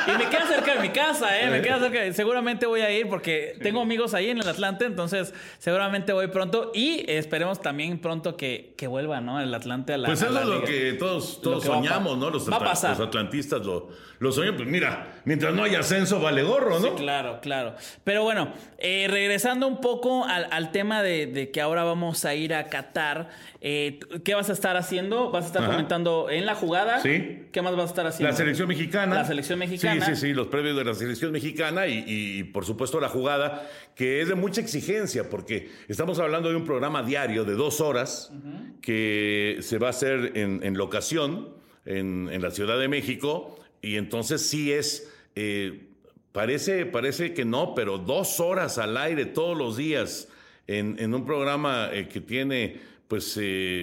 Y 0.07 0.11
me 0.19 0.29
queda 0.29 0.47
cerca 0.47 0.75
de 0.75 0.81
mi 0.81 0.91
casa, 0.91 1.41
¿eh? 1.41 1.51
Me 1.51 1.63
queda 1.63 1.79
cerca. 1.79 2.13
Seguramente 2.13 2.67
voy 2.67 2.81
a 2.81 2.91
ir 2.91 3.09
porque 3.09 3.57
tengo 3.63 3.81
amigos 3.81 4.15
ahí 4.15 4.31
en 4.31 4.39
el 4.39 4.49
Atlante, 4.49 4.85
entonces 4.85 5.33
seguramente 5.59 6.13
voy 6.13 6.27
pronto 6.29 6.71
y 6.75 7.05
esperemos 7.11 7.61
también 7.61 7.99
pronto 7.99 8.37
que, 8.37 8.75
que 8.77 8.87
vuelva, 8.87 9.21
¿no? 9.21 9.41
El 9.41 9.53
Atlante 9.55 9.95
a 9.95 9.99
la. 9.99 10.07
Pues 10.09 10.23
eso 10.23 10.39
es 10.39 10.47
lo 10.47 10.65
que 10.65 10.93
todos, 10.95 11.41
todos 11.43 11.63
que 11.63 11.69
soñamos, 11.69 12.19
¿no? 12.19 12.31
Los, 12.31 12.49
va 12.51 12.57
a 12.57 12.59
atla- 12.61 12.65
pasar. 12.71 12.99
los 12.99 13.09
atlantistas 13.09 13.65
lo, 13.65 13.89
lo 14.19 14.33
soñan. 14.33 14.57
Pues 14.57 14.69
mira, 14.69 15.21
mientras 15.25 15.55
no 15.55 15.65
haya 15.65 15.81
ascenso, 15.81 16.21
vale 16.21 16.43
gorro, 16.43 16.79
¿no? 16.81 16.95
Claro, 16.95 17.41
claro. 17.41 17.75
Pero 18.05 18.23
bueno, 18.23 18.53
eh, 18.79 19.07
regresando 19.11 19.67
un 19.67 19.81
poco 19.81 20.25
al, 20.25 20.47
al 20.51 20.73
tema 20.73 21.03
de, 21.03 21.27
de 21.27 21.51
que 21.51 21.61
ahora 21.61 21.85
vamos 21.85 22.25
a 22.25 22.35
ir 22.35 22.55
a 22.55 22.67
Qatar, 22.67 23.29
eh, 23.61 23.99
¿qué 24.25 24.35
vas 24.35 24.49
a 24.49 24.53
estar 24.53 24.77
haciendo? 24.77 25.31
¿Vas 25.31 25.45
a 25.45 25.47
estar 25.49 25.63
Ajá. 25.63 25.73
comentando 25.73 26.29
en 26.31 26.47
la 26.47 26.55
jugada? 26.55 27.01
Sí. 27.01 27.47
¿Qué 27.53 27.63
más 27.63 27.75
vas 27.75 27.87
a 27.87 27.89
estar 27.89 28.07
haciendo? 28.07 28.31
La 28.31 28.37
selección 28.37 28.69
mexicana. 28.69 29.15
La 29.15 29.25
selección 29.25 29.40
mexicana. 29.59 30.05
Sí, 30.05 30.15
sí, 30.15 30.21
sí, 30.29 30.33
los 30.33 30.49
previos 30.49 30.77
de 30.77 30.85
la 30.85 30.95
selección 30.95 31.33
mexicana 31.33 31.87
y, 31.87 32.05
y, 32.07 32.45
por 32.45 32.65
supuesto 32.65 33.01
la 33.01 33.09
jugada, 33.09 33.69
que 33.95 34.21
es 34.21 34.29
de 34.29 34.35
mucha 34.35 34.61
exigencia, 34.61 35.29
porque 35.29 35.71
estamos 35.89 36.19
hablando 36.19 36.49
de 36.51 36.57
un 36.57 36.65
programa 36.65 37.03
diario 37.03 37.45
de 37.45 37.55
dos 37.55 37.81
horas 37.81 38.33
que 38.81 39.59
se 39.61 39.79
va 39.79 39.89
a 39.89 39.91
hacer 39.91 40.33
en, 40.37 40.61
en 40.63 40.77
locación 40.77 41.51
en, 41.85 42.29
en 42.31 42.43
la 42.43 42.51
Ciudad 42.51 42.79
de 42.79 42.89
México 42.89 43.59
y 43.83 43.97
entonces 43.97 44.43
sí 44.43 44.73
es... 44.73 45.11
eh, 45.35 45.87
Parece, 46.33 46.87
parece 46.87 47.35
que 47.35 47.45
no, 47.45 47.75
pero 47.75 47.99
dos 47.99 48.39
horas 48.39 48.79
al 48.79 48.97
aire 48.97 49.27
todos 49.27 49.59
los 49.59 49.77
días 49.77 50.29
en, 50.69 50.95
en 51.01 51.13
un 51.13 51.27
programa 51.27 51.91
eh, 51.93 52.07
que 52.07 52.21
tiene, 52.21 52.77
pues, 53.09 53.37
eh, 53.37 53.41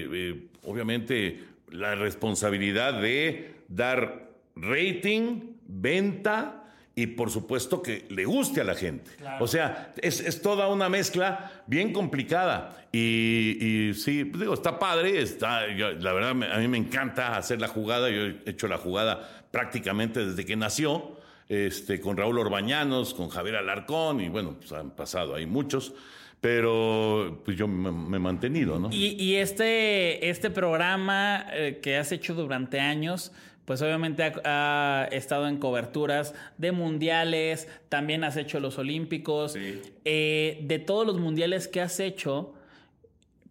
eh, 0.10 0.48
obviamente, 0.64 1.42
la 1.72 1.96
responsabilidad 1.96 3.02
de 3.02 3.52
dar 3.68 4.27
rating, 4.62 5.42
venta 5.68 6.64
y, 6.96 7.06
por 7.08 7.30
supuesto, 7.30 7.82
que 7.82 8.06
le 8.10 8.26
guste 8.26 8.62
a 8.62 8.64
la 8.64 8.74
gente. 8.74 9.12
O 9.40 9.46
sea, 9.48 9.94
es, 10.02 10.20
es 10.20 10.42
toda 10.42 10.68
una 10.68 10.90
mezcla 10.90 11.52
bien 11.68 11.94
complicada. 11.94 12.76
Y, 12.92 13.58
y 13.90 13.94
sí, 13.94 14.26
pues, 14.26 14.42
digo, 14.42 14.54
está 14.56 14.80
padre, 14.80 15.22
está, 15.22 15.72
yo- 15.76 15.92
la 15.92 16.12
verdad, 16.14 16.34
me- 16.34 16.52
a 16.52 16.58
mí 16.58 16.68
me 16.68 16.78
encanta 16.78 17.38
hacer 17.38 17.62
la 17.62 17.68
jugada. 17.68 18.10
Yo 18.10 18.22
he 18.26 18.38
hecho 18.50 18.68
la 18.68 18.78
jugada 18.80 19.46
prácticamente 19.52 20.26
desde 20.26 20.44
que 20.46 20.56
nació 20.56 21.16
este, 21.50 22.02
con 22.02 22.18
Raúl 22.18 22.40
Orbañanos, 22.40 23.14
con 23.14 23.30
Javier 23.30 23.58
Alarcón, 23.58 24.20
y 24.20 24.30
bueno, 24.30 24.56
pues 24.60 24.72
han 24.74 24.90
pasado 24.92 25.36
ahí 25.36 25.46
muchos, 25.46 25.94
pero 26.42 27.42
pues 27.46 27.58
yo 27.58 27.68
me, 27.68 27.92
me 27.92 28.18
he 28.18 28.20
mantenido, 28.20 28.80
¿no? 28.80 28.90
Y, 28.92 29.16
y 29.22 29.36
este, 29.36 30.30
este 30.30 30.50
programa 30.50 31.46
eh, 31.54 31.80
que 31.82 31.98
has 31.98 32.12
hecho 32.12 32.34
durante 32.34 32.80
años, 32.80 33.32
pues 33.68 33.82
obviamente 33.82 34.24
ha, 34.24 35.02
ha 35.02 35.06
estado 35.12 35.46
en 35.50 35.58
coberturas 35.58 36.34
de 36.58 36.72
mundiales, 36.72 37.68
también 37.90 38.24
has 38.24 38.38
hecho 38.38 38.62
los 38.62 38.78
olímpicos. 38.78 39.52
Sí. 39.52 39.82
Eh, 40.06 40.60
de 40.64 40.80
todos 40.80 41.06
los 41.06 41.20
mundiales 41.20 41.68
que 41.68 41.82
has 41.82 42.00
hecho, 42.00 42.54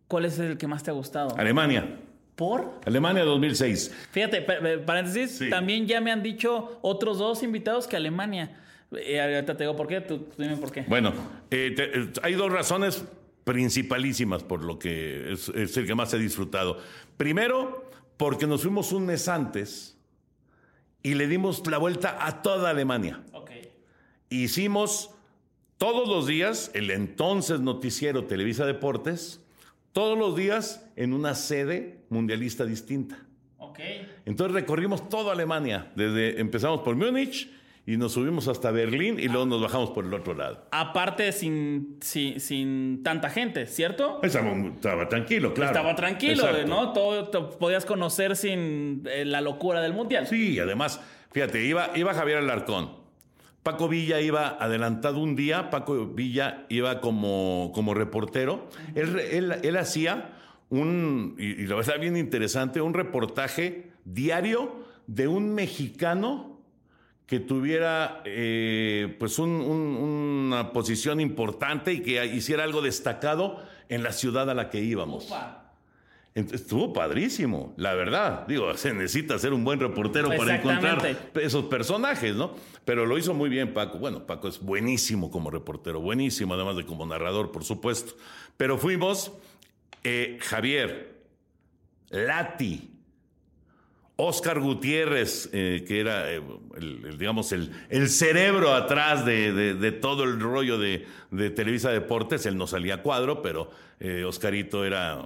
¿cuál 0.08 0.24
es 0.24 0.38
el 0.38 0.56
que 0.56 0.66
más 0.66 0.82
te 0.82 0.90
ha 0.90 0.94
gustado? 0.94 1.36
Alemania, 1.36 1.98
¿Por? 2.34 2.80
Alemania 2.86 3.24
2006. 3.24 3.94
Fíjate, 4.10 4.40
pa- 4.40 4.58
pa- 4.58 4.84
paréntesis, 4.86 5.36
Sí. 5.36 5.50
también 5.50 5.86
ya 5.86 6.00
me 6.00 6.10
han 6.10 6.22
dicho 6.22 6.78
otros 6.80 7.18
dos 7.18 7.42
invitados 7.42 7.86
que 7.86 7.96
Alemania. 7.96 8.58
Eh, 8.92 9.20
ahorita 9.20 9.54
te 9.54 9.64
digo 9.64 9.76
por 9.76 9.86
qué, 9.86 10.00
tú, 10.00 10.18
tú 10.20 10.42
dime 10.42 10.56
por 10.56 10.72
qué. 10.72 10.82
Bueno, 10.88 11.12
eh, 11.50 11.74
te- 11.76 11.98
eh, 11.98 12.08
hay 12.22 12.32
dos 12.34 12.50
razones 12.50 13.04
principalísimas 13.44 14.42
por 14.42 14.64
lo 14.64 14.78
que 14.78 15.32
es, 15.32 15.48
es 15.50 15.76
el 15.76 15.86
que 15.86 15.94
más 15.94 16.12
he 16.14 16.18
disfrutado. 16.18 16.78
Primero, 17.16 17.90
porque 18.16 18.46
nos 18.46 18.62
fuimos 18.62 18.92
un 18.92 19.06
mes 19.06 19.28
antes 19.28 19.95
y 21.02 21.14
le 21.14 21.26
dimos 21.26 21.66
la 21.66 21.78
vuelta 21.78 22.18
a 22.26 22.42
toda 22.42 22.70
Alemania. 22.70 23.22
Ok. 23.32 23.50
Hicimos 24.28 25.10
todos 25.78 26.08
los 26.08 26.26
días 26.26 26.70
el 26.74 26.90
entonces 26.90 27.60
noticiero 27.60 28.24
Televisa 28.24 28.66
Deportes, 28.66 29.40
todos 29.92 30.18
los 30.18 30.36
días 30.36 30.86
en 30.96 31.12
una 31.12 31.34
sede 31.34 32.04
mundialista 32.08 32.64
distinta. 32.64 33.24
Ok. 33.58 33.78
Entonces 34.24 34.54
recorrimos 34.54 35.08
toda 35.08 35.32
Alemania, 35.32 35.92
desde 35.94 36.40
empezamos 36.40 36.80
por 36.80 36.96
Múnich 36.96 37.50
y 37.88 37.96
nos 37.96 38.12
subimos 38.12 38.48
hasta 38.48 38.72
Berlín 38.72 39.18
y 39.20 39.28
luego 39.28 39.46
nos 39.46 39.62
bajamos 39.62 39.90
por 39.90 40.04
el 40.04 40.12
otro 40.12 40.34
lado. 40.34 40.66
Aparte 40.72 41.30
sin, 41.30 41.98
sin, 42.00 42.40
sin 42.40 43.02
tanta 43.04 43.30
gente, 43.30 43.66
¿cierto? 43.66 44.18
Estaba, 44.24 44.50
estaba 44.52 45.08
tranquilo, 45.08 45.54
claro. 45.54 45.70
Estaba 45.70 45.94
tranquilo, 45.94 46.48
Exacto. 46.48 46.66
¿no? 46.66 46.92
Todo, 46.92 47.28
to- 47.28 47.50
podías 47.58 47.86
conocer 47.86 48.34
sin 48.34 49.04
eh, 49.08 49.24
la 49.24 49.40
locura 49.40 49.80
del 49.80 49.92
mundial. 49.92 50.26
Sí, 50.26 50.58
además, 50.58 51.00
fíjate, 51.32 51.64
iba, 51.64 51.90
iba 51.94 52.12
Javier 52.12 52.38
Alarcón, 52.38 52.90
Paco 53.62 53.88
Villa 53.88 54.20
iba 54.20 54.56
adelantado 54.60 55.18
un 55.20 55.36
día, 55.36 55.70
Paco 55.70 56.06
Villa 56.06 56.66
iba 56.68 57.00
como, 57.00 57.70
como 57.74 57.94
reportero. 57.94 58.68
Él, 58.96 59.18
él- 59.18 59.54
él 59.62 59.76
hacía 59.76 60.32
un, 60.70 61.36
y, 61.38 61.62
y 61.62 61.66
la 61.68 61.76
verdad 61.76 62.00
bien 62.00 62.16
interesante, 62.16 62.80
un 62.80 62.94
reportaje 62.94 63.92
diario 64.04 64.84
de 65.06 65.28
un 65.28 65.54
mexicano 65.54 66.55
que 67.26 67.40
tuviera 67.40 68.22
eh, 68.24 69.16
pues 69.18 69.38
un- 69.38 69.50
un- 69.50 69.96
una 70.52 70.72
posición 70.72 71.20
importante 71.20 71.92
y 71.92 72.00
que 72.02 72.24
hiciera 72.26 72.62
algo 72.64 72.82
destacado 72.82 73.60
en 73.88 74.02
la 74.02 74.12
ciudad 74.12 74.48
a 74.48 74.54
la 74.54 74.70
que 74.70 74.80
íbamos. 74.80 75.28
Estuvo 76.34 76.92
padrísimo, 76.92 77.72
la 77.78 77.94
verdad. 77.94 78.46
Digo, 78.46 78.74
se 78.76 78.92
necesita 78.92 79.38
ser 79.38 79.54
un 79.54 79.64
buen 79.64 79.80
reportero 79.80 80.28
para 80.36 80.56
encontrar 80.56 81.16
esos 81.40 81.64
personajes, 81.64 82.36
¿no? 82.36 82.54
Pero 82.84 83.06
lo 83.06 83.16
hizo 83.16 83.32
muy 83.32 83.48
bien 83.48 83.72
Paco. 83.72 83.98
Bueno, 83.98 84.26
Paco 84.26 84.46
es 84.48 84.60
buenísimo 84.60 85.30
como 85.30 85.50
reportero, 85.50 86.00
buenísimo, 86.00 86.52
además 86.54 86.76
de 86.76 86.84
como 86.84 87.06
narrador, 87.06 87.52
por 87.52 87.64
supuesto. 87.64 88.14
Pero 88.58 88.76
fuimos 88.76 89.32
eh, 90.04 90.38
Javier, 90.42 91.22
Lati, 92.10 92.90
Oscar 94.18 94.60
Gutiérrez, 94.60 95.50
eh, 95.52 95.84
que 95.86 96.00
era, 96.00 96.32
eh, 96.32 96.40
el, 96.76 97.18
digamos, 97.18 97.52
el, 97.52 97.70
el 97.90 98.08
cerebro 98.08 98.72
atrás 98.72 99.26
de, 99.26 99.52
de- 99.74 99.92
todo 99.92 100.24
el 100.24 100.40
rollo 100.40 100.78
de, 100.78 101.06
de 101.30 101.50
Televisa 101.50 101.90
Deportes. 101.90 102.46
Él 102.46 102.56
no 102.56 102.66
salía 102.66 103.02
cuadro, 103.02 103.42
pero 103.42 103.70
eh, 104.00 104.24
Oscarito 104.24 104.84
era 104.86 105.22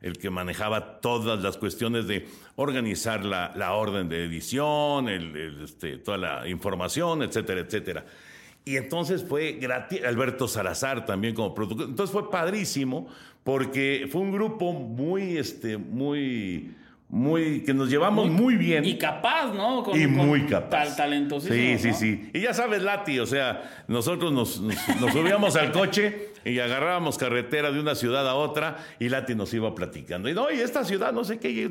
el 0.00 0.18
que 0.18 0.30
manejaba 0.30 1.00
todas 1.00 1.40
las 1.40 1.56
cuestiones 1.56 2.08
de 2.08 2.26
organizar 2.56 3.24
la, 3.24 3.52
la 3.54 3.74
orden 3.74 4.08
de 4.08 4.24
edición, 4.24 5.08
este, 5.08 5.98
toda 5.98 6.18
la 6.18 6.48
información, 6.48 7.22
etcétera, 7.22 7.60
etcétera. 7.60 8.04
Y 8.64 8.76
entonces 8.76 9.24
fue 9.24 9.52
gratis, 9.52 10.02
Alberto 10.04 10.48
Salazar 10.48 11.06
también 11.06 11.34
como 11.36 11.54
productor. 11.54 11.88
Entonces 11.88 12.12
fue 12.12 12.28
padrísimo 12.30 13.08
porque 13.44 14.08
fue 14.10 14.20
un 14.22 14.32
grupo 14.32 14.72
muy, 14.72 15.36
este, 15.36 15.76
muy, 15.76 16.74
muy, 17.12 17.62
que 17.62 17.74
nos 17.74 17.90
llevamos 17.90 18.30
muy, 18.30 18.56
bien. 18.56 18.86
Y 18.86 18.96
capaz, 18.96 19.52
¿no? 19.52 19.84
Y 19.94 20.06
muy 20.06 20.46
capaz. 20.46 20.70
Tal, 20.70 20.96
talentosísimo. 20.96 21.78
Sí, 21.78 21.92
sí, 21.92 21.92
sí. 21.92 22.30
Y 22.32 22.40
ya 22.40 22.54
sabes, 22.54 22.82
Lati, 22.82 23.18
o 23.18 23.26
sea, 23.26 23.84
nosotros 23.86 24.32
nos, 24.32 24.62
subíamos 25.12 25.54
al 25.56 25.72
coche 25.72 26.30
y 26.42 26.58
agarrábamos 26.58 27.18
carretera 27.18 27.70
de 27.70 27.78
una 27.80 27.94
ciudad 27.96 28.26
a 28.26 28.34
otra 28.34 28.78
y 28.98 29.10
Lati 29.10 29.34
nos 29.34 29.52
iba 29.52 29.74
platicando. 29.74 30.30
Y 30.30 30.32
no, 30.32 30.50
y 30.50 30.60
esta 30.60 30.86
ciudad, 30.86 31.12
no 31.12 31.22
sé 31.22 31.38
qué. 31.38 31.68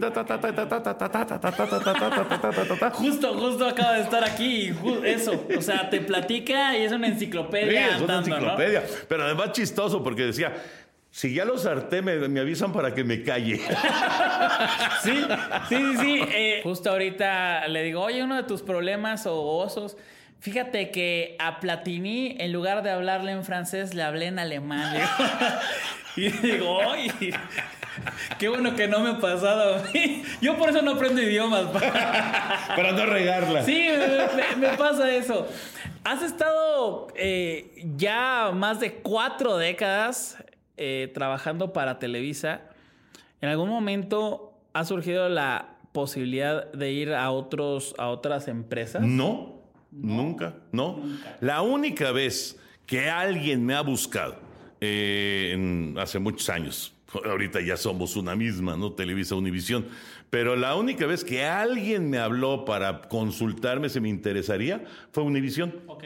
Justo, 2.93 3.33
justo 3.33 3.67
acaba 3.67 3.93
de 3.93 4.01
estar 4.01 4.23
aquí 4.23 4.69
y 4.69 4.75
eso. 5.05 5.47
O 5.57 5.61
sea, 5.63 5.89
te 5.89 6.01
platica 6.01 6.77
y 6.77 6.83
es 6.83 6.91
una 6.91 7.07
enciclopedia. 7.07 7.89
Sí, 7.89 7.95
es 7.95 8.01
una 8.03 8.19
enciclopedia. 8.19 8.83
Pero 9.07 9.23
además 9.23 9.53
chistoso 9.53 10.03
porque 10.03 10.21
decía 10.21 10.53
si 11.11 11.33
ya 11.33 11.43
los 11.45 11.65
harté, 11.65 12.01
me, 12.01 12.15
me 12.29 12.39
avisan 12.39 12.71
para 12.73 12.93
que 12.95 13.03
me 13.03 13.23
calle. 13.23 13.59
Sí, 15.03 15.11
sí, 15.69 15.75
sí, 15.75 15.97
sí. 15.99 16.21
Eh, 16.33 16.59
justo 16.63 16.91
ahorita 16.91 17.67
le 17.67 17.83
digo, 17.83 18.01
oye, 18.01 18.23
uno 18.23 18.35
de 18.35 18.43
tus 18.43 18.61
problemas 18.61 19.25
o 19.25 19.41
osos. 19.41 19.97
Fíjate 20.39 20.89
que 20.91 21.35
a 21.39 21.59
Platini, 21.59 22.35
en 22.39 22.51
lugar 22.53 22.81
de 22.83 22.91
hablarle 22.91 23.31
en 23.31 23.43
francés, 23.43 23.93
le 23.93 24.03
hablé 24.03 24.27
en 24.27 24.39
alemán. 24.39 24.93
Le 24.95 25.01
digo. 26.31 26.41
y 26.41 26.47
digo, 26.47 26.77
oye, 26.77 27.11
qué 28.39 28.49
bueno 28.49 28.75
que 28.75 28.87
no 28.87 28.99
me 28.99 29.09
ha 29.11 29.19
pasado 29.19 29.75
a 29.75 29.83
mí. 29.93 30.23
Yo 30.41 30.57
por 30.57 30.69
eso 30.69 30.81
no 30.81 30.91
aprendo 30.91 31.21
idiomas. 31.21 31.65
para 32.75 32.91
no 32.93 33.05
regarla. 33.05 33.63
Sí, 33.63 33.87
me, 33.89 34.55
me- 34.57 34.67
me 34.69 34.77
pasa 34.77 35.11
eso. 35.11 35.47
Has 36.03 36.21
estado 36.23 37.07
eh, 37.15 37.71
ya 37.97 38.51
más 38.53 38.79
de 38.79 38.93
cuatro 38.93 39.57
décadas 39.57 40.37
eh, 40.83 41.11
trabajando 41.13 41.73
para 41.73 41.99
Televisa. 41.99 42.61
¿En 43.39 43.49
algún 43.49 43.69
momento 43.69 44.53
ha 44.73 44.83
surgido 44.83 45.29
la 45.29 45.77
posibilidad 45.91 46.71
de 46.71 46.91
ir 46.91 47.13
a 47.13 47.29
otros 47.31 47.93
a 47.99 48.07
otras 48.07 48.47
empresas? 48.47 49.03
No, 49.03 49.61
nunca, 49.91 50.55
no. 50.71 50.99
La 51.39 51.61
única 51.61 52.11
vez 52.11 52.59
que 52.87 53.09
alguien 53.09 53.63
me 53.65 53.75
ha 53.75 53.81
buscado, 53.81 54.37
eh, 54.79 55.51
en- 55.53 55.95
hace 55.99 56.17
muchos 56.19 56.49
años, 56.49 56.93
ahorita 57.25 57.61
ya 57.61 57.77
somos 57.77 58.15
una 58.15 58.35
misma, 58.35 58.75
¿no? 58.75 58.93
Televisa 58.93 59.35
Univisión, 59.35 59.85
pero 60.31 60.55
la 60.55 60.75
única 60.75 61.05
vez 61.05 61.23
que 61.23 61.43
alguien 61.45 62.09
me 62.09 62.17
habló 62.17 62.65
para 62.65 63.01
consultarme 63.03 63.89
si 63.89 63.99
me 63.99 64.09
interesaría 64.09 64.83
fue 65.11 65.23
Univisión 65.23 65.75
Ok, 65.87 66.03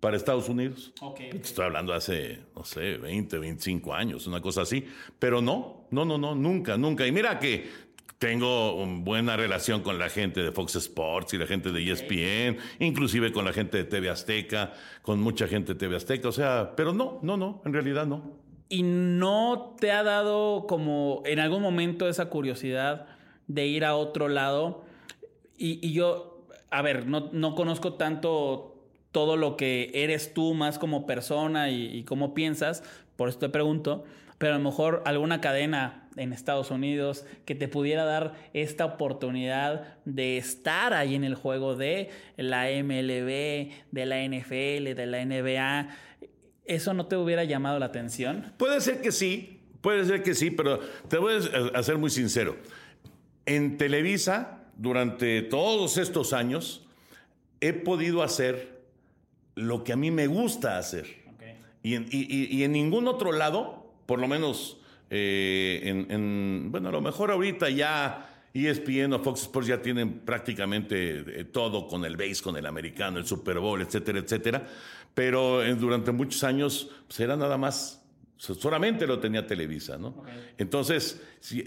para 0.00 0.16
Estados 0.16 0.48
Unidos. 0.48 0.92
ok. 1.00 1.20
Estoy 1.42 1.64
hablando 1.66 1.92
hace, 1.92 2.38
no 2.54 2.64
sé, 2.64 2.96
20, 2.98 3.38
25 3.38 3.94
años, 3.94 4.26
una 4.26 4.40
cosa 4.40 4.62
así. 4.62 4.86
Pero 5.18 5.42
no, 5.42 5.86
no, 5.90 6.04
no, 6.04 6.18
no, 6.18 6.34
nunca, 6.34 6.76
nunca. 6.76 7.06
Y 7.06 7.12
mira 7.12 7.38
que 7.38 7.68
tengo 8.18 8.84
buena 8.86 9.36
relación 9.36 9.82
con 9.82 9.98
la 9.98 10.08
gente 10.08 10.42
de 10.42 10.52
Fox 10.52 10.76
Sports 10.76 11.34
y 11.34 11.38
la 11.38 11.46
gente 11.46 11.70
de 11.70 11.90
ESPN, 11.90 12.58
inclusive 12.80 13.32
con 13.32 13.44
la 13.44 13.52
gente 13.52 13.78
de 13.78 13.84
TV 13.84 14.10
Azteca, 14.10 14.72
con 15.02 15.20
mucha 15.20 15.46
gente 15.46 15.74
de 15.74 15.78
TV 15.78 15.96
Azteca. 15.96 16.28
O 16.28 16.32
sea, 16.32 16.74
pero 16.76 16.92
no, 16.92 17.18
no, 17.22 17.36
no, 17.36 17.62
en 17.64 17.72
realidad 17.72 18.06
no. 18.06 18.38
¿Y 18.68 18.82
no 18.82 19.76
te 19.80 19.92
ha 19.92 20.02
dado 20.02 20.66
como 20.66 21.22
en 21.24 21.38
algún 21.38 21.62
momento 21.62 22.08
esa 22.08 22.28
curiosidad 22.28 23.06
de 23.46 23.66
ir 23.66 23.84
a 23.84 23.94
otro 23.94 24.28
lado? 24.28 24.84
Y, 25.56 25.84
y 25.84 25.92
yo, 25.92 26.44
a 26.70 26.82
ver, 26.82 27.06
no, 27.06 27.30
no 27.32 27.54
conozco 27.54 27.94
tanto 27.94 28.77
todo 29.12 29.36
lo 29.36 29.56
que 29.56 29.90
eres 29.94 30.34
tú 30.34 30.54
más 30.54 30.78
como 30.78 31.06
persona 31.06 31.70
y, 31.70 32.02
cómo 32.04 32.34
piensas, 32.34 32.82
por 33.16 33.28
eso 33.28 33.38
te 33.38 33.48
pregunto, 33.48 34.04
pero 34.38 34.54
a 34.54 34.58
lo 34.58 34.64
mejor 34.64 35.02
alguna 35.06 35.40
cadena 35.40 36.08
en 36.16 36.32
Estados 36.32 36.70
Unidos 36.70 37.24
que 37.44 37.54
te 37.54 37.68
pudiera 37.68 38.04
dar 38.04 38.34
esta 38.52 38.84
oportunidad 38.84 39.96
de 40.04 40.36
estar 40.36 40.92
ahí 40.92 41.14
en 41.14 41.24
el 41.24 41.34
juego 41.34 41.74
de 41.74 42.10
la 42.36 42.66
MLB, 42.66 43.70
de 43.90 44.06
la 44.06 44.22
NFL, 44.24 44.94
de 44.94 45.06
la 45.06 45.24
NBA, 45.24 45.88
¿eso 46.64 46.94
no 46.94 47.06
te 47.06 47.16
hubiera 47.16 47.44
llamado 47.44 47.78
la 47.78 47.86
atención? 47.86 48.52
Puede 48.58 48.80
ser 48.80 49.00
que 49.00 49.10
sí, 49.10 49.60
puede 49.80 50.04
ser 50.04 50.22
que 50.22 50.34
sí, 50.34 50.50
pero 50.50 50.80
te 51.08 51.18
voy 51.18 51.34
a 51.74 51.82
ser 51.82 51.98
muy 51.98 52.10
sincero. 52.10 52.56
En 53.46 53.78
Televisa, 53.78 54.64
durante 54.76 55.42
todos 55.42 55.96
estos 55.96 56.32
años, 56.32 56.86
he 57.60 57.72
podido 57.72 58.22
hacer 58.22 58.77
lo 59.58 59.84
que 59.84 59.92
a 59.92 59.96
mí 59.96 60.10
me 60.10 60.26
gusta 60.26 60.78
hacer. 60.78 61.06
Y, 61.82 61.94
en, 61.94 62.06
y- 62.10 62.62
en 62.64 62.72
ningún 62.72 63.06
otro 63.08 63.32
lado, 63.32 63.92
por 64.06 64.18
lo 64.18 64.26
menos 64.28 64.78
eh, 65.10 65.80
en, 65.84 66.10
en- 66.10 66.68
bueno, 66.70 66.88
a 66.88 66.92
lo 66.92 67.00
mejor 67.00 67.30
ahorita 67.30 67.70
ya 67.70 68.24
ESPN 68.54 69.12
o 69.14 69.18
Fox 69.22 69.42
Sports 69.42 69.68
ya 69.68 69.80
tienen 69.80 70.20
prácticamente 70.20 71.40
eh, 71.40 71.44
todo 71.44 71.86
con 71.86 72.04
el 72.04 72.16
base, 72.16 72.42
con 72.42 72.56
el 72.56 72.66
americano, 72.66 73.18
el 73.18 73.26
Super 73.26 73.58
Bowl, 73.58 73.80
etcétera, 73.80 74.18
etcétera. 74.18 74.66
Pero 75.14 75.62
eh, 75.62 75.74
durante 75.74 76.12
muchos 76.12 76.42
años 76.44 76.90
pues 77.06 77.20
era 77.20 77.36
nada 77.36 77.56
más, 77.56 78.02
so- 78.36 78.54
solamente 78.54 79.06
lo 79.06 79.18
tenía 79.20 79.46
Televisa, 79.46 79.96
¿no? 79.98 80.22
Entonces, 80.58 81.22
si, 81.40 81.64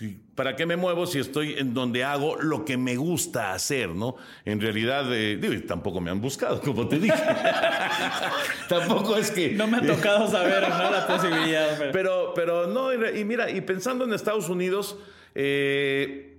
eh, 0.00 0.16
¿para 0.34 0.56
qué 0.56 0.66
me 0.66 0.76
muevo 0.76 1.06
si 1.06 1.18
estoy 1.18 1.54
en 1.54 1.72
donde 1.74 2.04
hago 2.04 2.36
lo 2.36 2.64
que 2.64 2.76
me 2.76 2.96
gusta 2.96 3.52
hacer, 3.52 3.90
¿no? 3.90 4.16
En 4.44 4.60
realidad, 4.60 5.12
eh, 5.14 5.36
digo, 5.36 5.54
tampoco 5.66 6.00
me 6.00 6.10
han 6.10 6.20
buscado, 6.20 6.60
como 6.60 6.86
te 6.88 6.98
dije. 6.98 7.14
tampoco 8.68 9.16
es 9.16 9.30
que... 9.30 9.52
No 9.52 9.66
me 9.66 9.78
ha 9.78 9.82
tocado 9.86 10.28
saber 10.30 10.62
¿no? 10.68 10.90
la 10.90 11.06
posibilidad. 11.08 11.78
pero- 11.78 11.92
Pero, 11.92 12.32
pero 12.34 12.66
no, 12.66 12.92
y 12.92 13.24
mira, 13.24 13.50
y 13.50 13.60
pensando 13.60 14.04
en 14.04 14.12
Estados 14.12 14.48
Unidos, 14.48 14.96
eh, 15.34 16.38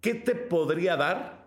¿qué 0.00 0.14
te 0.14 0.34
podría 0.34 0.96
dar 0.96 1.44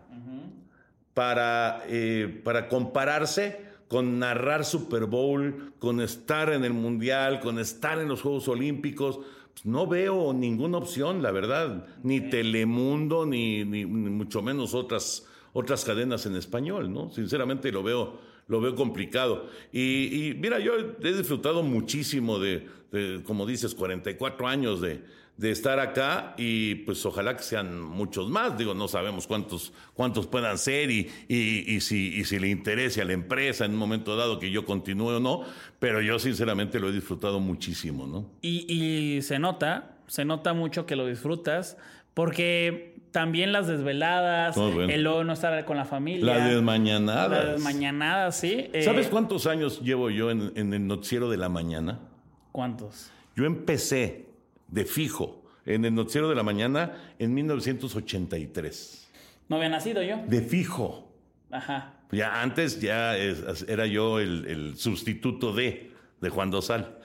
para, 1.14 1.82
eh, 1.88 2.40
para 2.44 2.68
compararse 2.68 3.68
con 3.88 4.18
narrar 4.20 4.64
Super 4.64 5.04
Bowl, 5.06 5.72
con 5.78 6.00
estar 6.00 6.52
en 6.52 6.64
el 6.64 6.72
Mundial, 6.72 7.40
con 7.40 7.58
estar 7.58 7.98
en 7.98 8.08
los 8.08 8.22
Juegos 8.22 8.46
Olímpicos? 8.48 9.20
Pues 9.62 9.66
no 9.66 9.86
veo 9.86 10.32
ninguna 10.32 10.78
opción, 10.78 11.22
la 11.22 11.32
verdad, 11.32 11.84
ni 12.02 12.20
Telemundo, 12.30 13.26
ni, 13.26 13.62
ni- 13.64 13.84
ni 13.84 14.10
mucho 14.10 14.40
menos 14.40 14.72
otras, 14.74 15.26
otras 15.52 15.84
cadenas 15.84 16.24
en 16.24 16.34
español, 16.36 16.90
¿no? 16.92 17.10
Sinceramente 17.10 17.70
lo 17.70 17.82
veo, 17.82 18.18
lo 18.48 18.60
veo 18.62 18.74
complicado. 18.74 19.48
Y, 19.70 20.28
y 20.30 20.34
mira, 20.34 20.60
yo 20.60 20.72
he 21.02 21.12
disfrutado 21.14 21.62
muchísimo 21.62 22.38
de, 22.38 22.66
de, 22.90 23.22
como 23.22 23.44
dices, 23.44 23.74
44 23.74 24.48
años 24.48 24.80
de, 24.80 25.04
de 25.40 25.50
estar 25.50 25.78
acá 25.80 26.34
y 26.36 26.74
pues 26.74 27.04
ojalá 27.06 27.34
que 27.34 27.42
sean 27.42 27.80
muchos 27.80 28.28
más. 28.28 28.58
Digo, 28.58 28.74
no 28.74 28.88
sabemos 28.88 29.26
cuántos, 29.26 29.72
cuántos 29.94 30.26
puedan 30.26 30.58
ser 30.58 30.90
y, 30.90 31.08
y, 31.28 31.64
y 31.66 31.80
si, 31.80 32.14
y 32.14 32.24
si 32.24 32.38
le 32.38 32.48
interese 32.48 33.00
a 33.00 33.06
la 33.06 33.14
empresa 33.14 33.64
en 33.64 33.70
un 33.72 33.78
momento 33.78 34.16
dado 34.16 34.38
que 34.38 34.50
yo 34.50 34.66
continúe 34.66 35.16
o 35.16 35.20
no, 35.20 35.42
pero 35.78 36.02
yo 36.02 36.18
sinceramente 36.18 36.78
lo 36.78 36.90
he 36.90 36.92
disfrutado 36.92 37.40
muchísimo, 37.40 38.06
¿no? 38.06 38.26
Y, 38.42 38.66
y 38.70 39.22
se 39.22 39.38
nota, 39.38 39.96
se 40.08 40.26
nota 40.26 40.52
mucho 40.52 40.84
que 40.84 40.94
lo 40.94 41.06
disfrutas, 41.06 41.78
Porque 42.12 43.00
también 43.12 43.50
las 43.52 43.66
desveladas, 43.66 44.56
Oh, 44.58 44.70
bueno. 44.70 44.92
el 44.92 45.02
luego 45.02 45.24
no 45.24 45.32
estar 45.32 45.64
con 45.64 45.76
la 45.78 45.84
familia. 45.86 46.24
La 46.36 46.46
desmañanada. 46.48 47.28
Las 47.44 47.52
desmañanadas, 47.54 48.36
sí. 48.36 48.68
Eh, 48.72 48.82
¿Sabes 48.82 49.08
cuántos 49.08 49.46
años 49.46 49.80
llevo 49.80 50.10
yo 50.10 50.30
en, 50.30 50.52
en 50.54 50.74
el 50.74 50.86
noticiero 50.86 51.30
de 51.30 51.36
la 51.38 51.48
mañana? 51.48 51.98
¿Cuántos? 52.52 53.10
Yo 53.36 53.46
empecé 53.46 54.26
de 54.70 54.84
fijo 54.84 55.42
en 55.66 55.84
el 55.84 55.94
noticiero 55.94 56.28
de 56.28 56.34
la 56.34 56.42
mañana 56.42 57.14
en 57.18 57.34
1983. 57.34 59.08
No 59.48 59.56
había 59.56 59.68
nacido 59.68 60.02
yo. 60.02 60.16
De 60.26 60.40
fijo. 60.42 61.12
Ajá. 61.50 61.94
Ya 62.12 62.42
antes 62.42 62.80
ya 62.80 63.16
es- 63.16 63.64
era 63.68 63.86
yo 63.86 64.18
el, 64.20 64.46
el 64.46 64.76
sustituto 64.76 65.52
de, 65.52 65.92
de 66.20 66.28
Juan 66.28 66.50
Dosal. 66.50 66.98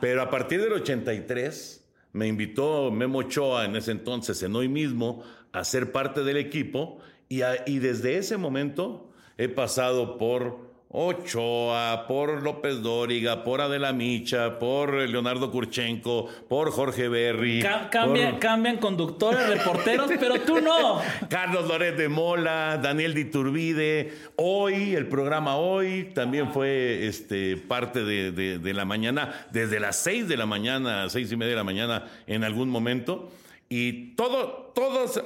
Pero 0.00 0.22
a 0.22 0.30
partir 0.30 0.60
del 0.62 0.72
83 0.72 1.86
me 2.12 2.26
invitó 2.26 2.90
Memo 2.90 3.18
Ochoa 3.20 3.64
en 3.66 3.76
ese 3.76 3.92
entonces, 3.92 4.42
en 4.42 4.56
hoy 4.56 4.68
mismo, 4.68 5.22
a 5.52 5.64
ser 5.64 5.92
parte 5.92 6.24
del 6.24 6.36
equipo 6.38 6.98
y, 7.28 7.42
a- 7.42 7.62
y 7.66 7.78
desde 7.78 8.16
ese 8.18 8.36
momento 8.36 9.12
he 9.38 9.48
pasado 9.48 10.18
por 10.18 10.69
Ochoa, 10.92 12.04
por 12.08 12.42
López 12.42 12.82
Dóriga, 12.82 13.44
por 13.44 13.60
Adela 13.60 13.92
Micha, 13.92 14.58
por 14.58 14.92
Leonardo 14.94 15.50
Kurchenko, 15.52 16.26
por 16.48 16.70
Jorge 16.72 17.08
Berry. 17.08 17.60
Ca- 17.62 17.88
cambia- 17.90 18.30
por- 18.32 18.40
Cambian 18.40 18.78
conductores, 18.78 19.46
reporteros, 19.48 20.10
pero 20.18 20.40
tú 20.40 20.60
no. 20.60 21.00
Carlos 21.28 21.68
Loret 21.68 21.96
de 21.96 22.08
Mola, 22.08 22.78
Daniel 22.82 23.14
de 23.14 23.20
Iturbide, 23.20 24.12
hoy, 24.36 24.94
el 24.94 25.06
programa 25.06 25.56
hoy, 25.56 26.10
también 26.14 26.52
fue 26.52 27.06
este, 27.06 27.56
parte 27.56 28.02
de, 28.04 28.32
de- 28.32 28.58
de 28.58 28.74
la 28.74 28.84
mañana, 28.84 29.46
desde 29.52 29.78
las 29.78 29.96
seis 29.96 30.26
de 30.28 30.36
la 30.36 30.46
mañana, 30.46 31.08
seis 31.08 31.30
y 31.30 31.36
media 31.36 31.50
de 31.50 31.56
la 31.56 31.64
mañana, 31.64 32.06
en 32.26 32.42
algún 32.44 32.68
momento. 32.68 33.30
Y 33.68 34.16
todo, 34.16 34.72
todos, 34.74 35.22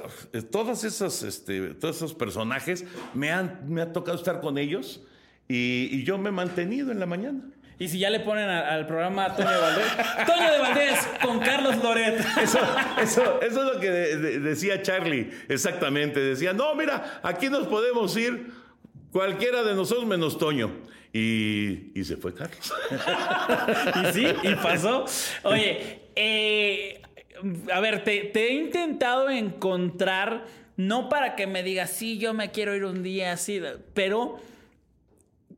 todos, 0.51 0.83
esos, 0.83 1.23
este, 1.23 1.73
todos 1.73 1.95
esos 1.95 2.13
personajes 2.13 2.85
me 3.15 3.31
han 3.31 3.61
me 3.67 3.81
ha 3.81 3.91
tocado 3.91 4.15
estar 4.15 4.39
con 4.41 4.59
ellos 4.59 5.01
y, 5.47 5.89
y 5.91 6.03
yo 6.03 6.17
me 6.17 6.29
he 6.29 6.31
mantenido 6.31 6.91
en 6.91 6.99
la 6.99 7.05
mañana. 7.05 7.41
Y 7.77 7.89
si 7.89 7.99
ya 7.99 8.09
le 8.09 8.21
ponen 8.21 8.47
a- 8.49 8.69
al 8.73 8.87
programa 8.87 9.25
a 9.25 9.35
Toño 9.35 9.49
de 9.51 9.57
Valdés, 9.59 9.85
Toño 10.25 10.51
de 10.51 10.59
Valdés 10.59 11.07
con 11.21 11.39
Carlos 11.39 11.75
Loret. 11.83 12.19
Eso, 12.41 12.59
eso, 13.01 13.41
eso 13.41 13.67
es 13.67 13.73
lo 13.75 13.79
que 13.81 13.91
de- 13.91 14.17
de- 14.17 14.39
decía 14.39 14.81
Charlie, 14.81 15.29
exactamente. 15.49 16.19
Decía, 16.21 16.53
no, 16.53 16.73
mira, 16.75 17.19
aquí 17.21 17.49
nos 17.49 17.67
podemos 17.67 18.15
ir 18.15 18.47
cualquiera 19.11 19.63
de 19.63 19.73
nosotros 19.75 20.05
menos 20.05 20.37
Toño. 20.37 20.71
Y, 21.11 21.91
y 21.99 22.03
se 22.05 22.15
fue 22.17 22.33
Carlos. 22.33 22.73
Y 24.09 24.13
sí, 24.13 24.27
y 24.43 24.55
pasó. 24.55 25.05
Oye, 25.43 26.01
eh, 26.15 27.01
a 27.73 27.79
ver, 27.79 28.03
te, 28.03 28.21
te 28.25 28.47
he 28.47 28.53
intentado 28.53 29.29
encontrar, 29.29 30.45
no 30.77 31.09
para 31.09 31.35
que 31.35 31.47
me 31.47 31.63
digas, 31.63 31.89
sí, 31.91 32.17
yo 32.17 32.33
me 32.33 32.51
quiero 32.51 32.75
ir 32.75 32.85
un 32.85 33.03
día 33.03 33.33
así, 33.33 33.61
pero 33.93 34.37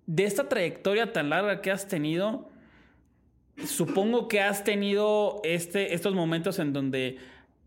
de 0.08 0.24
esta 0.26 0.49
trayectoria 0.49 1.14
tan 1.14 1.30
larga 1.30 1.62
que 1.62 1.70
has 1.70 1.88
tenido, 1.88 2.49
supongo 3.66 4.28
que 4.28 4.41
has 4.41 4.64
tenido 4.64 5.41
este, 5.43 5.93
estos 5.93 6.14
momentos 6.14 6.60
en 6.60 6.74
donde 6.74 7.18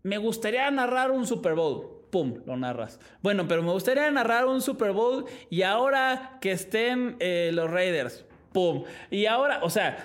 me 0.03 0.17
gustaría 0.17 0.69
narrar 0.71 1.11
un 1.11 1.25
Super 1.27 1.53
Bowl. 1.55 1.97
Pum, 2.09 2.41
lo 2.45 2.57
narras. 2.57 2.99
Bueno, 3.21 3.47
pero 3.47 3.63
me 3.63 3.71
gustaría 3.71 4.09
narrar 4.11 4.45
un 4.45 4.61
Super 4.61 4.91
Bowl 4.91 5.25
y 5.49 5.61
ahora 5.61 6.37
que 6.41 6.51
estén 6.51 7.15
eh, 7.19 7.51
los 7.53 7.71
Raiders. 7.71 8.25
Pum. 8.51 8.83
Y 9.09 9.27
ahora, 9.27 9.61
o 9.63 9.69
sea, 9.69 9.97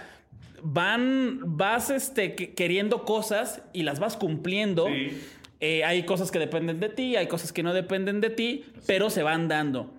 van, 0.63 1.41
vas 1.57 1.91
este, 1.91 2.37
que- 2.37 2.55
queriendo 2.55 3.05
cosas 3.05 3.61
y 3.73 3.83
las 3.83 3.99
vas 3.99 4.17
cumpliendo. 4.17 4.87
Eh, 5.59 5.83
hay 5.85 6.05
cosas 6.05 6.31
que 6.31 6.39
dependen 6.39 6.79
de 6.79 6.91
ti, 6.91 7.17
hay 7.17 7.27
cosas 7.27 7.53
que 7.53 7.63
no 7.65 7.73
dependen 7.75 8.21
de 8.21 8.31
ti, 8.31 8.65
pero 8.87 9.11
se 9.11 9.25
van 9.25 9.49
dando. 9.49 9.91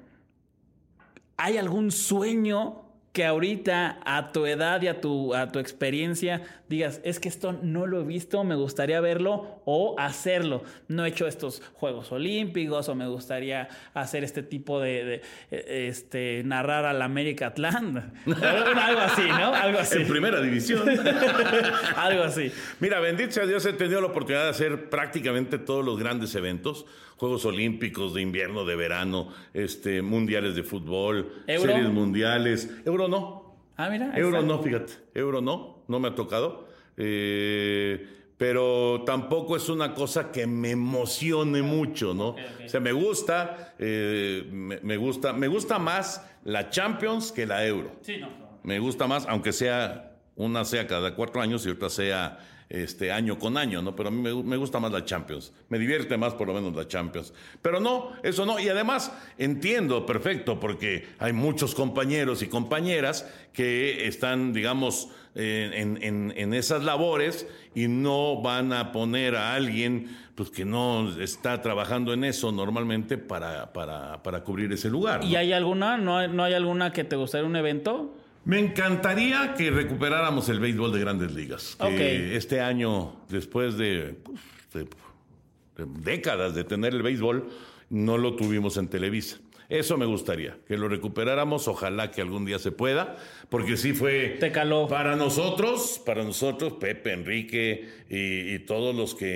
¿Hay 1.37 1.57
algún 1.57 1.91
sueño 1.91 2.83
que 3.13 3.25
ahorita 3.25 3.99
a 4.05 4.31
tu 4.31 4.45
edad 4.45 4.81
y 4.81 4.87
a 4.87 5.01
tu, 5.01 5.33
a 5.33 5.51
tu 5.51 5.59
experiencia 5.59 6.43
digas, 6.67 6.99
es 7.03 7.19
que 7.19 7.29
esto 7.29 7.51
no 7.63 7.87
lo 7.87 8.01
he 8.01 8.03
visto, 8.03 8.43
me 8.43 8.55
gustaría 8.55 8.99
verlo 9.01 9.61
o 9.65 9.95
hacerlo? 9.99 10.63
No 10.87 11.05
he 11.05 11.09
hecho 11.09 11.27
estos 11.27 11.61
Juegos 11.73 12.11
Olímpicos 12.11 12.89
o 12.89 12.95
me 12.95 13.07
gustaría 13.07 13.69
hacer 13.93 14.23
este 14.23 14.41
tipo 14.41 14.79
de, 14.79 15.03
de, 15.03 15.21
eh, 15.51 15.87
este, 15.89 16.43
narrar 16.43 16.85
al 16.85 17.01
América 17.01 17.47
Atlanta. 17.47 18.11
Algo 18.25 19.01
así, 19.01 19.27
¿no? 19.27 19.53
Algo 19.53 19.79
así. 19.79 19.97
En 19.97 20.07
primera 20.07 20.41
división. 20.41 20.87
Algo 21.95 22.23
así. 22.23 22.51
Mira, 22.79 22.99
bendito 22.99 23.31
sea 23.31 23.45
Dios, 23.45 23.65
he 23.65 23.73
tenido 23.73 24.01
la 24.01 24.07
oportunidad 24.07 24.43
de 24.43 24.49
hacer 24.49 24.89
prácticamente 24.89 25.59
todos 25.59 25.85
los 25.85 25.99
grandes 25.99 26.33
eventos. 26.35 26.85
Juegos 27.17 27.45
Olímpicos 27.45 28.13
de 28.13 28.21
invierno, 28.21 28.63
de 28.63 28.75
verano, 28.75 29.29
este, 29.53 30.01
mundiales 30.01 30.55
de 30.55 30.63
fútbol, 30.63 31.43
¿Euro? 31.47 31.71
series 31.73 31.89
mundiales. 31.89 32.69
Euro 32.85 33.07
no. 33.07 33.55
Ah, 33.75 33.89
mira. 33.89 34.11
Euro 34.17 34.41
no, 34.41 34.61
fíjate. 34.61 34.93
Euro 35.13 35.41
no, 35.41 35.83
no 35.87 35.99
me 35.99 36.09
ha 36.09 36.15
tocado. 36.15 36.67
Eh, 36.95 38.07
pero 38.37 39.03
tampoco 39.05 39.55
es 39.55 39.67
una 39.67 39.93
cosa 39.95 40.31
que 40.31 40.45
me 40.45 40.71
emocione 40.71 41.63
mucho, 41.63 42.13
¿no? 42.13 42.29
O 42.29 42.67
sea, 42.69 42.79
me 42.79 42.91
gusta, 42.91 43.73
eh, 43.79 44.47
me, 44.51 44.79
me 44.81 44.97
gusta, 44.97 45.33
me 45.33 45.47
gusta 45.47 45.79
más 45.79 46.23
la 46.43 46.69
Champions 46.69 47.31
que 47.31 47.47
la 47.47 47.65
Euro. 47.65 47.95
Sí, 48.01 48.17
no. 48.17 48.29
Me 48.63 48.77
gusta 48.79 49.07
más, 49.07 49.25
aunque 49.27 49.53
sea 49.53 50.17
una 50.35 50.65
sea 50.65 50.85
cada 50.85 51.15
cuatro 51.15 51.41
años 51.41 51.65
y 51.65 51.69
otra 51.69 51.89
sea 51.89 52.37
este 52.69 53.11
año 53.11 53.39
con 53.39 53.57
año, 53.57 53.81
¿no? 53.81 53.95
Pero 53.95 54.09
a 54.09 54.11
mí 54.11 54.21
me, 54.21 54.33
me 54.43 54.57
gusta 54.57 54.79
más 54.79 54.91
la 54.91 55.05
Champions. 55.05 55.53
Me 55.69 55.79
divierte 55.79 56.17
más 56.17 56.33
por 56.33 56.47
lo 56.47 56.53
menos 56.53 56.75
la 56.75 56.87
Champions. 56.87 57.33
Pero 57.61 57.79
no, 57.79 58.11
eso 58.23 58.45
no. 58.45 58.59
Y 58.59 58.67
además 58.69 59.11
entiendo 59.37 60.05
perfecto 60.05 60.59
porque 60.59 61.07
hay 61.19 61.31
muchos 61.33 61.73
compañeros 61.75 62.41
y 62.41 62.47
compañeras 62.47 63.25
que 63.53 64.07
están, 64.07 64.51
digamos, 64.53 65.09
en, 65.35 66.01
en- 66.03 66.33
en 66.35 66.53
esas 66.53 66.83
labores 66.83 67.47
y 67.75 67.87
no 67.87 68.41
van 68.41 68.73
a 68.73 68.91
poner 68.91 69.35
a 69.35 69.53
alguien 69.53 70.17
pues 70.35 70.49
que 70.51 70.65
no 70.65 71.19
está 71.19 71.61
trabajando 71.61 72.13
en 72.13 72.23
eso 72.23 72.51
normalmente 72.51 73.17
para, 73.17 73.71
para, 73.73 74.21
para 74.23 74.43
cubrir 74.43 74.71
ese 74.73 74.89
lugar. 74.89 75.21
¿no? 75.23 75.27
¿Y 75.29 75.35
hay 75.35 75.53
alguna? 75.53 75.97
¿No 75.97 76.17
hay, 76.17 76.27
¿No 76.27 76.43
hay 76.43 76.53
alguna 76.53 76.91
que 76.91 77.03
te 77.03 77.15
gustaría 77.15 77.47
un 77.47 77.55
evento? 77.55 78.15
Me 78.47 78.59
encantaría 78.59 79.53
que 79.57 79.69
recuperáramos 79.71 80.47
el 80.47 80.61
béisbol 80.61 80.93
de 80.93 80.99
grandes 81.01 81.33
ligas. 81.33 81.75
Que 81.81 82.37
este 82.37 82.61
año, 82.61 83.17
después 83.27 83.77
de, 83.77 84.15
pues, 84.23 84.39
de- 84.73 85.83
de 85.83 85.91
décadas 86.01 86.55
de 86.55 86.63
tener 86.63 86.93
el 86.95 87.01
béisbol, 87.03 87.49
no 87.89 88.17
lo 88.17 88.37
tuvimos 88.37 88.77
en 88.77 88.87
Televisa. 88.87 89.37
Eso 89.67 89.97
me 89.97 90.05
gustaría, 90.05 90.57
que 90.65 90.77
lo 90.77 90.87
recuperáramos, 90.87 91.67
ojalá 91.67 92.09
que 92.09 92.21
algún 92.21 92.45
día 92.45 92.57
se 92.57 92.71
pueda, 92.71 93.17
porque 93.49 93.75
sí 93.75 93.91
fue 93.91 94.37
Te 94.39 94.49
caló. 94.53 94.87
para 94.87 95.17
nosotros, 95.17 96.01
para 96.05 96.23
nosotros, 96.23 96.71
Pepe, 96.79 97.11
Enrique 97.11 97.89
y, 98.09 98.53
y 98.55 98.59
todos 98.59 98.95
los 98.95 99.13
que 99.13 99.27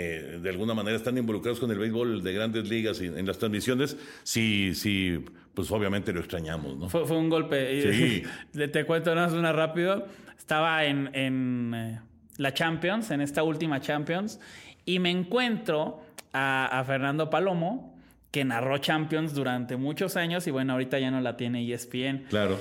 de 0.41 0.49
alguna 0.49 0.73
manera 0.73 0.95
están 0.95 1.17
involucrados 1.17 1.59
con 1.59 1.69
el 1.69 1.79
béisbol 1.79 2.23
de 2.23 2.31
grandes 2.31 2.69
ligas 2.69 3.01
y 3.01 3.07
en 3.07 3.25
las 3.27 3.39
transmisiones, 3.39 3.97
sí, 4.23 4.71
sí, 4.73 5.19
pues 5.53 5.71
obviamente 5.71 6.13
lo 6.13 6.19
extrañamos, 6.19 6.77
¿no? 6.77 6.89
Fue, 6.89 7.05
fue 7.05 7.17
un 7.17 7.29
golpe. 7.29 7.93
Sí. 7.93 8.23
Te 8.71 8.85
cuento 8.85 9.13
nada 9.13 9.27
más 9.27 9.35
una 9.35 9.51
rápido. 9.51 10.05
Estaba 10.37 10.85
en, 10.85 11.09
en, 11.13 11.73
eh, 11.75 11.99
la 12.37 12.53
Champions, 12.53 13.11
en 13.11 13.21
esta 13.21 13.43
última 13.43 13.79
Champions, 13.79 14.39
y 14.85 14.99
me 14.99 15.11
encuentro 15.11 16.01
a, 16.33 16.79
a 16.79 16.83
Fernando 16.83 17.29
Palomo, 17.29 17.95
que 18.31 18.45
narró 18.45 18.77
Champions 18.77 19.33
durante 19.33 19.75
muchos 19.75 20.15
años 20.15 20.47
y 20.47 20.51
bueno, 20.51 20.73
ahorita 20.73 20.97
ya 20.99 21.11
no 21.11 21.19
la 21.19 21.35
tiene 21.35 21.69
ESPN. 21.71 22.25
Claro. 22.29 22.59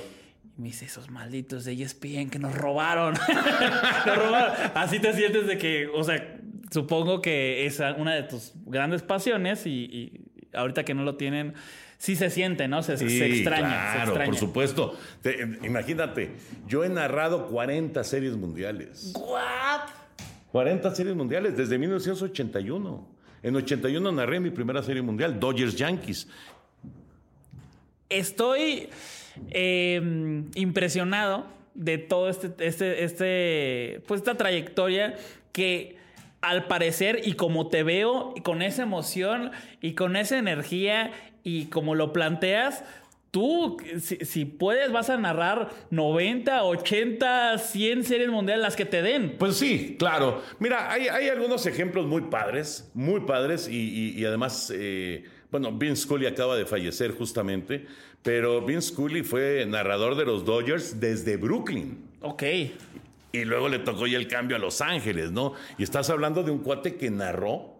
Y 0.57 0.61
me 0.61 0.67
dice, 0.67 0.85
esos 0.85 1.09
malditos 1.09 1.63
de 1.63 1.73
ESPN 1.73 2.29
que 2.29 2.39
nos 2.39 2.53
robaron. 2.53 3.13
nos 4.05 4.17
robaron. 4.17 4.53
Así 4.75 4.99
te 4.99 5.13
sientes 5.13 5.47
de 5.47 5.57
que, 5.57 5.87
o 5.87 6.03
sea, 6.03 6.39
supongo 6.71 7.21
que 7.21 7.65
es 7.65 7.81
una 7.97 8.13
de 8.13 8.23
tus 8.23 8.51
grandes 8.65 9.01
pasiones 9.01 9.65
y, 9.65 9.69
y 9.71 10.21
ahorita 10.53 10.83
que 10.83 10.93
no 10.93 11.03
lo 11.03 11.15
tienen, 11.15 11.53
sí 12.01 12.15
se 12.15 12.31
siente, 12.31 12.67
¿no? 12.67 12.81
Se, 12.81 12.97
se 12.97 13.07
Sí, 13.07 13.21
extraña. 13.21 13.67
se 13.69 13.95
Claro, 13.95 14.03
extraña. 14.11 14.25
por 14.31 14.35
supuesto. 14.39 14.97
Te- 15.21 15.37
imagínate, 15.63 16.31
yo 16.67 16.83
he 16.83 16.89
narrado 16.89 17.47
40 17.47 18.03
series 18.03 18.35
mundiales. 18.35 19.13
¿What? 19.15 19.89
40 20.51 20.95
series 20.95 21.15
mundiales 21.15 21.55
desde 21.55 21.77
1981. 21.77 23.07
En 23.43 23.55
81 23.55 24.11
narré 24.11 24.39
mi 24.39 24.49
primera 24.49 24.81
serie 24.81 25.03
mundial, 25.03 25.39
Dodgers 25.39 25.75
Yankees. 25.75 26.27
Estoy 28.09 28.89
eh, 29.51 30.43
impresionado 30.55 31.45
de 31.75 31.97
todo 31.99 32.29
este, 32.29 32.51
este, 32.67 33.03
este, 33.03 34.01
pues 34.07 34.21
esta 34.21 34.35
trayectoria 34.35 35.15
que 35.53 35.97
al 36.41 36.65
parecer 36.67 37.21
y 37.23 37.33
como 37.33 37.67
te 37.69 37.83
veo 37.83 38.33
y 38.35 38.41
con 38.41 38.61
esa 38.63 38.83
emoción 38.83 39.51
y 39.79 39.93
con 39.93 40.15
esa 40.15 40.37
energía 40.39 41.11
y 41.43 41.65
como 41.65 41.95
lo 41.95 42.13
planteas, 42.13 42.83
tú, 43.31 43.77
si, 43.99 44.17
si 44.17 44.45
puedes, 44.45 44.91
vas 44.91 45.09
a 45.09 45.17
narrar 45.17 45.69
90, 45.89 46.63
80, 46.63 47.57
100 47.57 48.03
series 48.03 48.29
mundiales, 48.29 48.61
las 48.63 48.75
que 48.75 48.85
te 48.85 49.01
den. 49.01 49.35
Pues 49.37 49.55
sí, 49.57 49.95
claro. 49.97 50.41
Mira, 50.59 50.91
hay, 50.91 51.07
hay 51.07 51.29
algunos 51.29 51.65
ejemplos 51.65 52.05
muy 52.07 52.23
padres, 52.23 52.89
muy 52.93 53.21
padres, 53.21 53.67
y, 53.67 53.77
y- 53.77 54.19
y 54.19 54.25
además, 54.25 54.71
eh, 54.75 55.23
bueno, 55.49 55.71
Vince 55.71 56.03
Scully 56.03 56.25
acaba 56.25 56.55
de 56.57 56.65
fallecer 56.65 57.11
justamente, 57.11 57.85
pero 58.21 58.61
Vince 58.65 58.89
Scully 58.89 59.23
fue 59.23 59.65
narrador 59.65 60.15
de 60.15 60.25
los 60.25 60.43
Dodgers 60.45 60.99
desde 60.99 61.37
Brooklyn. 61.37 61.97
Ok. 62.21 62.43
Y 63.33 63.45
luego 63.45 63.69
le 63.69 63.79
tocó 63.79 64.07
ya 64.07 64.17
el 64.17 64.27
cambio 64.27 64.57
a 64.57 64.59
Los 64.59 64.81
Ángeles, 64.81 65.31
¿no? 65.31 65.53
Y 65.77 65.83
estás 65.83 66.09
hablando 66.09 66.43
de 66.43 66.51
un 66.51 66.59
cuate 66.59 66.95
que 66.95 67.09
narró 67.09 67.77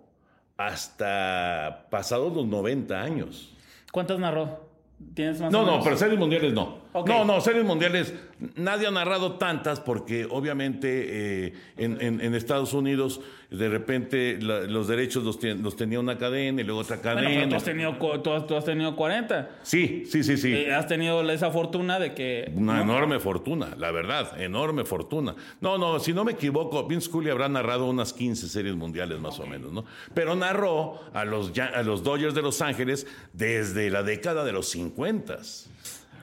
hasta 0.57 1.87
pasados 1.89 2.33
los 2.33 2.45
90 2.47 3.01
años. 3.01 3.50
¿Cuántas 3.91 4.19
narró? 4.19 4.69
¿Tienes 5.13 5.41
más 5.41 5.51
No, 5.51 5.65
no, 5.65 5.81
pero 5.83 5.97
series 5.97 6.19
mundiales 6.19 6.53
no. 6.53 6.77
No, 7.05 7.25
no, 7.25 7.41
series 7.41 7.65
mundiales. 7.65 8.13
Nadie 8.55 8.87
ha 8.87 8.91
narrado 8.91 9.33
tantas 9.37 9.79
porque 9.79 10.25
obviamente 10.29 11.45
eh, 11.47 11.53
en, 11.77 12.01
en- 12.01 12.21
en 12.21 12.33
Estados 12.35 12.73
Unidos 12.73 13.21
de 13.51 13.69
repente 13.69 14.39
la- 14.41 14.61
los 14.61 14.87
derechos 14.87 15.23
los, 15.23 15.41
los 15.43 15.75
tenía 15.75 15.99
una 15.99 16.17
cadena 16.17 16.61
y 16.61 16.63
luego 16.63 16.81
otra 16.81 16.97
Bueno, 16.97 17.15
cadena. 17.21 17.29
pero 17.35 17.49
tú 17.49 17.55
has 17.55 17.63
tenido, 17.63 18.21
tú 18.21 18.31
has, 18.33 18.47
tú 18.47 18.55
has 18.55 18.65
tenido 18.65 18.95
40. 18.95 19.49
Sí, 19.61 20.05
sí, 20.09 20.23
sí, 20.23 20.37
sí. 20.37 20.53
Eh, 20.53 20.73
has 20.73 20.87
tenido 20.87 21.21
esa 21.29 21.51
fortuna 21.51 21.99
de 21.99 22.13
que... 22.15 22.51
Una 22.55 22.77
¿no? 22.77 22.93
enorme 22.93 23.19
fortuna, 23.19 23.75
la 23.77 23.91
verdad, 23.91 24.39
enorme 24.41 24.85
fortuna. 24.85 25.35
No, 25.59 25.77
no, 25.77 25.99
si 25.99 26.13
no 26.13 26.23
me 26.23 26.31
equivoco, 26.31 26.87
Vince 26.87 27.07
Scully 27.07 27.29
habrá 27.29 27.47
narrado 27.49 27.85
unas 27.89 28.13
15 28.13 28.47
series 28.47 28.75
mundiales 28.75 29.19
más 29.19 29.39
o 29.39 29.45
menos, 29.45 29.71
¿no? 29.71 29.85
Pero 30.13 30.35
narró 30.35 30.99
a 31.13 31.25
los, 31.25 31.51
a 31.59 31.83
los 31.83 32.03
Dodgers 32.03 32.33
de 32.33 32.41
Los 32.41 32.61
Ángeles 32.61 33.05
desde 33.33 33.89
la 33.91 34.01
década 34.03 34.43
de 34.45 34.51
los 34.53 34.67
50 34.69 35.37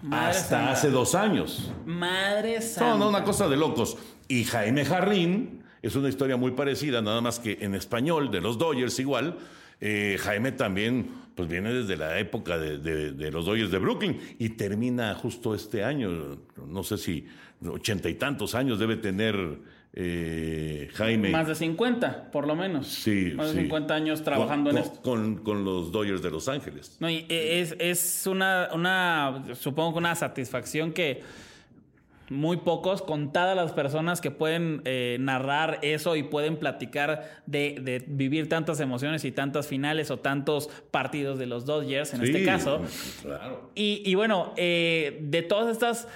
Madre 0.03 0.29
hasta 0.39 0.49
santa. 0.57 0.73
hace 0.73 0.91
dos 0.91 1.15
años. 1.15 1.71
Madre 1.87 2.61
santa. 2.61 2.91
No, 2.91 2.99
no, 2.99 3.09
una 3.09 3.25
cosa 3.25 3.49
de 3.49 3.57
locos. 3.57 3.97
Y 4.29 4.45
Jaime 4.45 4.85
Jarrín 4.85 5.63
es 5.83 5.95
una 5.97 6.09
historia 6.09 6.37
muy 6.37 6.53
parecida, 6.53 7.01
nada 7.03 7.21
más 7.21 7.39
que 7.39 7.59
en 7.61 7.75
español, 7.75 8.31
de 8.31 8.41
los 8.41 8.59
Dodgers 8.59 8.99
igual. 8.99 9.37
Eh, 9.81 10.17
Jaime 10.21 10.53
también, 10.53 11.11
pues 11.37 11.49
viene 11.49 11.73
desde 11.73 11.97
la 11.97 12.19
época 12.19 12.59
de, 12.59 12.79
de- 12.79 13.13
de 13.13 13.31
los 13.31 13.47
Dodgers 13.47 13.71
de 13.71 13.79
Brooklyn 13.79 14.19
y 14.39 14.51
termina 14.51 15.15
justo 15.15 15.55
este 15.55 15.85
año. 15.85 16.39
No 16.67 16.83
sé 16.83 16.99
si 16.99 17.27
ochenta 17.67 18.09
y 18.09 18.15
tantos 18.15 18.55
años 18.55 18.79
debe 18.79 18.97
tener 18.97 19.59
eh, 20.01 20.89
Jaime. 20.95 21.31
Más 21.31 21.49
de 21.49 21.57
50, 21.57 22.31
por 22.31 22.47
lo 22.47 22.55
menos. 22.55 22.87
Sí, 22.87 23.33
Más 23.35 23.51
sí. 23.51 23.57
de 23.57 23.63
50 23.63 23.95
años 23.95 24.23
trabajando 24.23 24.71
con, 24.71 24.79
en 24.79 24.85
con- 24.85 24.93
esto. 24.93 25.03
Con, 25.03 25.37
con 25.39 25.65
los 25.65 25.91
Dodgers 25.91 26.23
de 26.23 26.31
Los 26.31 26.49
Ángeles. 26.49 26.97
No, 27.01 27.11
y 27.11 27.27
es, 27.29 27.75
es 27.81 28.27
una, 28.29 28.69
una, 28.73 29.43
supongo 29.55 29.95
que 29.95 29.99
una 29.99 30.15
satisfacción 30.15 30.93
que 30.93 31.23
muy 32.31 32.59
pocos, 32.59 33.01
contadas 33.03 33.57
las 33.57 33.73
personas 33.73 34.21
que 34.21 34.31
pueden 34.31 34.83
eh, 34.85 35.17
narrar 35.19 35.79
eso 35.81 36.15
y 36.15 36.23
pueden 36.23 36.59
platicar 36.59 37.41
de, 37.47 37.79
de 37.83 38.05
vivir 38.07 38.49
tantas 38.51 38.81
emociones 38.81 39.25
y 39.25 39.33
tantas 39.33 39.67
finales 39.67 40.11
o 40.11 40.19
tantos 40.19 40.69
partidos 40.91 41.39
de 41.39 41.47
los 41.47 41.65
Dodgers 41.65 42.13
en 42.15 42.23
este 42.23 42.45
caso. 42.45 42.83
Claro. 43.23 43.71
Y, 43.75 44.03
y 44.05 44.15
bueno, 44.15 44.53
eh, 44.59 45.19
de 45.23 45.43
todas 45.43 45.73
estas 45.73 46.07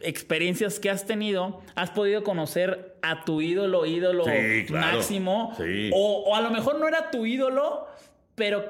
experiencias 0.00 0.80
que 0.80 0.90
has 0.90 1.06
tenido, 1.06 1.60
has 1.76 1.90
podido 1.90 2.24
conocer 2.24 2.93
a 3.10 3.24
tu 3.24 3.40
ídolo, 3.40 3.84
ídolo 3.86 4.24
Sí, 4.24 4.64
claro. 4.66 4.96
máximo. 4.96 5.54
Sí. 5.56 5.90
O, 5.92 6.24
o 6.26 6.34
a 6.36 6.40
lo 6.40 6.50
mejor 6.50 6.78
no 6.78 6.88
era 6.88 7.10
tu 7.10 7.26
ídolo, 7.26 7.86
pero 8.34 8.64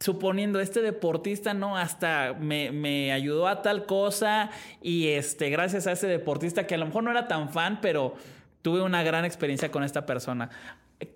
suponiendo 0.00 0.60
este 0.60 0.82
deportista, 0.82 1.54
¿no? 1.54 1.76
Hasta 1.78 2.34
me, 2.38 2.70
me 2.72 3.12
ayudó 3.12 3.46
a 3.48 3.62
tal 3.62 3.86
cosa 3.86 4.50
y 4.82 5.08
este, 5.08 5.48
gracias 5.50 5.86
a 5.86 5.92
ese 5.92 6.06
deportista 6.06 6.66
que 6.66 6.74
a 6.74 6.78
lo 6.78 6.86
mejor 6.86 7.04
no 7.04 7.10
era 7.10 7.28
tan 7.28 7.48
fan, 7.50 7.78
pero 7.80 8.14
tuve 8.62 8.82
una 8.82 9.02
gran 9.02 9.24
experiencia 9.24 9.70
con 9.70 9.84
esta 9.84 10.04
persona. 10.04 10.50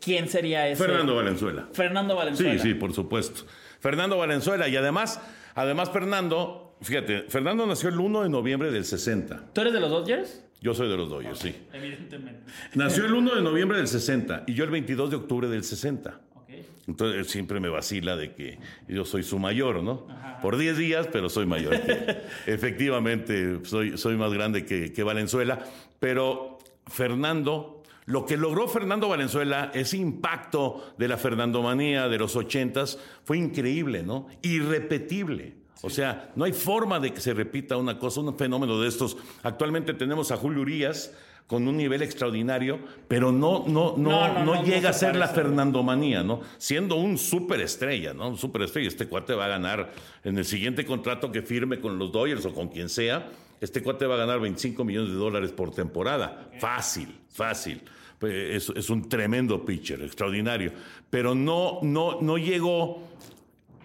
¿Quién 0.01 0.28
sería 0.28 0.66
ese? 0.68 0.82
Fernando 0.82 1.14
Valenzuela. 1.16 1.68
Fernando 1.72 2.16
Valenzuela. 2.16 2.53
Sí, 2.55 2.59
sí, 2.70 2.74
por 2.74 2.93
supuesto. 2.93 3.43
Fernando 3.80 4.16
Valenzuela. 4.18 4.68
Y 4.68 4.76
además, 4.76 5.20
además 5.55 5.91
Fernando, 5.91 6.76
fíjate, 6.82 7.22
Fernando 7.28 7.66
nació 7.66 7.89
el 7.89 7.99
1 7.99 8.22
de 8.22 8.28
noviembre 8.28 8.70
del 8.70 8.84
60. 8.84 9.53
¿Tú 9.53 9.61
eres 9.61 9.72
de 9.72 9.80
los 9.80 9.91
Dodgers? 9.91 10.45
Yo 10.61 10.74
soy 10.74 10.88
de 10.88 10.96
los 10.96 11.09
Dodgers, 11.09 11.38
sí. 11.38 11.54
Evidentemente. 11.72 12.50
Nació 12.74 13.06
el 13.06 13.14
1 13.14 13.36
de 13.36 13.42
noviembre 13.42 13.78
del 13.78 13.86
60 13.86 14.44
y 14.46 14.54
yo 14.54 14.64
el 14.64 14.70
22 14.70 15.11
de 15.11 15.16
octubre 15.16 15.48
del 15.48 15.62
60. 15.62 16.20
Ok. 16.34 16.50
Entonces 16.88 17.18
él 17.20 17.26
siempre 17.26 17.61
me 17.61 17.68
vacila 17.68 18.16
de 18.16 18.34
que 18.34 18.59
yo 18.88 19.04
soy 19.04 19.22
su 19.22 19.38
mayor, 19.38 19.82
¿no? 19.82 20.09
Por 20.42 20.56
10 20.56 20.76
días, 20.76 21.09
pero 21.12 21.28
soy 21.28 21.46
mayor. 21.46 21.80
que. 21.80 22.22
Efectivamente, 22.46 23.61
soy, 23.64 23.96
soy 23.96 24.16
más 24.16 24.32
grande 24.32 24.64
que, 24.64 24.92
que 24.92 25.02
Valenzuela. 25.02 25.61
Pero 26.00 26.59
Fernando, 26.86 27.82
lo 28.06 28.26
que 28.26 28.36
logró 28.36 28.66
Fernando 28.66 29.09
Valenzuela, 29.09 29.70
ese 29.74 29.98
impacto 29.98 30.94
de 30.98 31.09
la 31.09 31.18
Fernandomanía 31.18 32.09
de 32.09 32.18
los 32.18 32.34
80s, 32.36 32.98
fue 33.22 33.38
increíble, 33.38 34.02
¿no? 34.02 34.26
Irrepetible. 34.42 35.57
O 35.83 35.91
sea, 35.91 36.31
no 36.35 36.45
hay 36.45 36.53
forma 36.53 36.99
de 36.99 37.12
que 37.12 37.20
se 37.20 37.35
repita 37.35 37.76
una 37.76 37.99
cosa, 37.99 38.20
un 38.20 38.37
fenómeno 38.37 38.81
de 38.81 38.89
estos. 38.89 39.16
Actualmente 39.43 39.95
tenemos 39.95 40.33
a 40.33 40.37
Julio 40.37 40.62
Urias 40.62 41.12
con 41.47 41.66
un 41.66 41.76
nivel 41.76 42.03
extraordinario, 42.03 42.79
pero 43.09 43.33
no, 43.33 43.64
no, 43.66 43.97
no, 43.97 44.45
No, 44.45 44.62
llega 44.64 44.91
a 44.91 44.93
se 44.93 45.07
ser 45.07 45.16
la. 45.16 45.29
Fernandomanía, 45.29 46.22
¿no? 46.22 46.41
Siendo 46.59 46.97
un 46.97 47.16
superestrella, 47.16 48.12
¿no? 48.12 48.29
Un 48.29 48.37
superestrella. 48.37 48.89
Este 48.89 49.07
cuate 49.09 49.35
va 49.35 49.47
a 49.47 49.49
ganar 49.49 49.93
en 50.24 50.37
el 50.37 50.45
siguiente 50.45 50.85
contrato 50.85 51.33
que 51.33 51.43
firme 51.43 51.81
con 51.81 51.99
los 51.99 52.12
Dodgers 52.12 52.45
o 52.45 52.53
con 52.53 52.68
quien 52.68 52.89
sea. 52.89 53.31
Este 53.61 53.83
cuate 53.83 54.07
va 54.07 54.16
a 54.16 54.18
ganar 54.18 54.41
25 54.41 54.85
millones 54.85 55.11
de 55.11 55.16
dólares 55.16 55.53
por 55.53 55.70
temporada. 55.70 56.51
Fácil, 56.61 57.16
fácil. 57.31 57.83
Pues, 58.18 58.35
Es, 58.35 58.76
es 58.76 58.91
un 58.91 59.09
tremendo 59.09 59.64
pitcher, 59.64 60.03
extraordinario. 60.03 60.72
Pero 61.09 61.35
no, 61.35 61.79
no, 61.83 62.20
no 62.20 62.37
llegó 62.37 63.09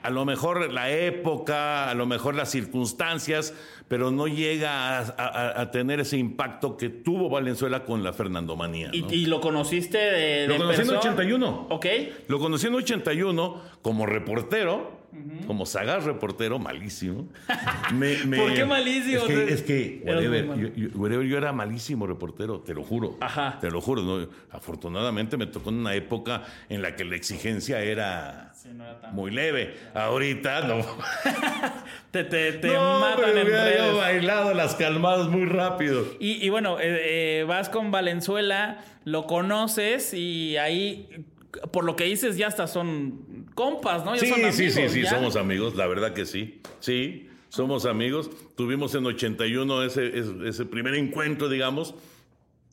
a 0.03 0.09
lo 0.09 0.25
mejor 0.25 0.71
la 0.71 0.91
época, 0.91 1.89
a 1.89 1.93
lo 1.95 2.05
mejor 2.05 2.35
las 2.35 2.51
circunstancias, 2.51 3.53
pero 3.87 4.11
no 4.11 4.27
llega 4.27 4.99
a, 4.99 5.01
a- 5.17 5.61
a 5.61 5.71
tener 5.71 5.99
ese 5.99 6.17
impacto 6.17 6.77
que 6.77 6.89
tuvo 6.89 7.29
Valenzuela 7.29 7.83
con 7.85 8.03
la 8.03 8.13
Fernandomanía. 8.13 8.89
¿Y, 8.91 9.01
¿no? 9.01 9.11
y 9.13 9.25
lo 9.25 9.39
conociste 9.41 9.97
de, 9.97 10.47
Lo 10.47 10.53
de 10.53 10.59
conocí 10.59 10.81
en 10.81 10.87
persona? 10.87 10.99
81. 10.99 11.67
Ok. 11.69 11.85
Lo 12.27 12.39
conocí 12.39 12.67
en 12.67 12.75
81 12.75 13.61
como 13.81 14.05
reportero, 14.05 15.03
como 15.45 15.65
sagaz 15.67 16.05
reportero, 16.05 16.57
malísimo. 16.57 17.27
Me- 17.93 18.17
me- 18.25 18.37
¿Por 18.37 18.53
qué 18.55 18.65
malísimo? 18.65 19.17
Es 19.21 19.23
que, 19.27 19.53
es 19.53 19.61
que 19.61 20.01
whatever, 20.05 20.45
yo, 20.57 20.67
yo- 20.75 20.89
whatever, 20.97 21.27
yo 21.27 21.37
era 21.37 21.53
malísimo 21.53 22.07
reportero, 22.07 22.61
te 22.61 22.73
lo 22.73 22.83
juro. 22.83 23.17
Ajá. 23.19 23.59
Te 23.61 23.69
lo 23.69 23.79
juro. 23.79 24.01
¿no? 24.01 24.27
Afortunadamente 24.51 25.37
me 25.37 25.45
tocó 25.45 25.69
en 25.69 25.75
una 25.75 25.93
época 25.93 26.43
en 26.69 26.81
la 26.81 26.95
que 26.95 27.05
la 27.05 27.15
exigencia 27.15 27.79
era 27.81 28.52
no 28.73 28.83
era 28.83 28.99
tan- 28.99 29.15
muy 29.15 29.31
leve. 29.31 29.75
Ahorita 29.93 30.61
no. 30.67 30.85
Te, 32.11 32.23
te, 32.23 32.53
te 32.53 32.67
no, 32.67 32.99
matan 32.99 33.35
en 33.37 33.47
redes. 33.47 33.95
bailado 33.95 34.53
las 34.53 34.75
calmadas 34.75 35.27
muy 35.29 35.45
rápido. 35.45 36.05
Y, 36.19 36.45
y 36.45 36.49
bueno, 36.49 36.79
eh, 36.79 37.39
eh, 37.39 37.43
vas 37.47 37.69
con 37.69 37.89
Valenzuela, 37.89 38.83
lo 39.03 39.25
conoces 39.25 40.13
y 40.13 40.55
ahí, 40.57 41.25
por 41.71 41.83
lo 41.85 41.95
que 41.95 42.03
dices, 42.03 42.37
ya 42.37 42.47
hasta 42.47 42.67
son 42.67 43.47
compas, 43.55 44.05
¿no? 44.05 44.13
Ya 44.13 44.21
Sí, 44.21 44.27
son 44.29 44.53
sí, 44.53 44.69
sí, 44.69 44.89
sí, 44.89 45.05
somos 45.05 45.35
amigos, 45.35 45.75
la 45.75 45.87
verdad 45.87 46.13
que 46.13 46.25
sí. 46.27 46.61
Sí, 46.79 47.29
somos 47.49 47.85
amigos. 47.87 48.29
Tuvimos 48.55 48.93
en 48.93 49.07
81 49.07 49.83
ese, 49.83 50.07
ese, 50.19 50.31
ese 50.47 50.65
primer 50.65 50.93
encuentro, 50.93 51.49
digamos. 51.49 51.95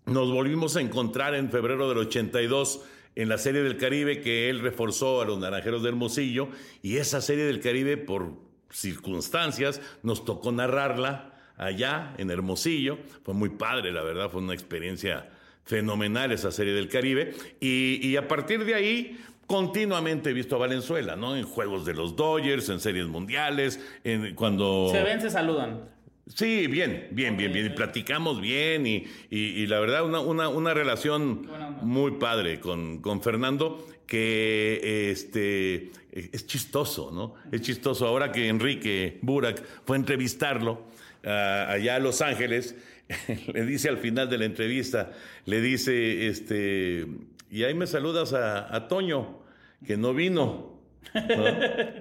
Nos 0.04 0.30
volvimos 0.30 0.76
a 0.76 0.82
encontrar 0.82 1.34
en 1.34 1.50
febrero 1.50 1.88
del 1.88 1.96
82 1.98 2.82
en 3.20 3.28
la 3.28 3.36
Serie 3.36 3.62
del 3.62 3.76
Caribe 3.76 4.22
que 4.22 4.48
él 4.48 4.60
reforzó 4.60 5.20
a 5.20 5.26
los 5.26 5.38
Naranjeros 5.38 5.82
de 5.82 5.90
Hermosillo 5.90 6.48
y 6.82 6.96
esa 6.96 7.20
Serie 7.20 7.44
del 7.44 7.60
Caribe 7.60 7.98
por 7.98 8.32
circunstancias 8.70 9.82
nos 10.02 10.24
tocó 10.24 10.52
narrarla 10.52 11.34
allá 11.58 12.14
en 12.16 12.30
Hermosillo. 12.30 12.98
Fue 13.22 13.34
muy 13.34 13.50
padre, 13.50 13.92
la 13.92 14.02
verdad, 14.02 14.30
fue 14.30 14.40
una 14.40 14.54
experiencia 14.54 15.28
fenomenal 15.64 16.32
esa 16.32 16.50
Serie 16.50 16.72
del 16.72 16.88
Caribe 16.88 17.34
y, 17.60 18.16
a 18.16 18.26
partir 18.26 18.64
de 18.64 18.74
ahí 18.74 19.20
continuamente 19.46 20.30
he 20.30 20.32
visto 20.32 20.56
a 20.56 20.58
Valenzuela, 20.58 21.14
¿no? 21.14 21.36
En 21.36 21.44
juegos 21.44 21.84
de 21.84 21.92
los 21.92 22.16
Dodgers, 22.16 22.70
en 22.70 22.80
series 22.80 23.06
mundiales, 23.06 23.80
en 24.02 24.34
cuando 24.34 24.88
Se 24.90 25.02
ven, 25.02 25.20
se 25.20 25.28
saludan. 25.28 25.90
Sí, 26.34 26.66
bien, 26.68 27.08
bien, 27.10 27.36
bien, 27.36 27.52
bien. 27.52 27.66
Y 27.66 27.70
platicamos 27.70 28.40
bien 28.40 28.86
y, 28.86 29.04
y- 29.30 29.62
y 29.62 29.66
la 29.66 29.80
verdad 29.80 30.04
una, 30.04 30.20
una, 30.20 30.48
una 30.48 30.72
relación 30.74 31.48
muy 31.82 32.12
padre 32.12 32.60
con, 32.60 33.00
con 33.00 33.20
Fernando 33.22 33.86
que 34.06 35.10
este, 35.10 35.90
es 36.12 36.46
chistoso, 36.46 37.10
¿no? 37.12 37.34
Es 37.52 37.60
chistoso. 37.62 38.06
Ahora 38.06 38.32
que 38.32 38.48
Enrique 38.48 39.18
Burak 39.22 39.62
fue 39.84 39.96
a 39.96 40.00
entrevistarlo 40.00 40.86
ah, 41.24 41.66
allá 41.70 41.96
a 41.96 41.98
Los 42.00 42.20
Ángeles, 42.20 42.74
le 43.52 43.64
dice 43.66 43.88
al 43.88 43.98
final 43.98 44.28
de 44.30 44.38
la 44.38 44.44
entrevista, 44.46 45.12
le 45.46 45.60
dice, 45.60 46.26
este, 46.28 47.06
y 47.50 47.64
ahí 47.64 47.74
me 47.74 47.86
saludas 47.86 48.32
a, 48.32 48.74
a 48.74 48.88
Toño, 48.88 49.40
que 49.86 49.96
no 49.96 50.14
vino. 50.14 50.79
¿No? 51.14 51.44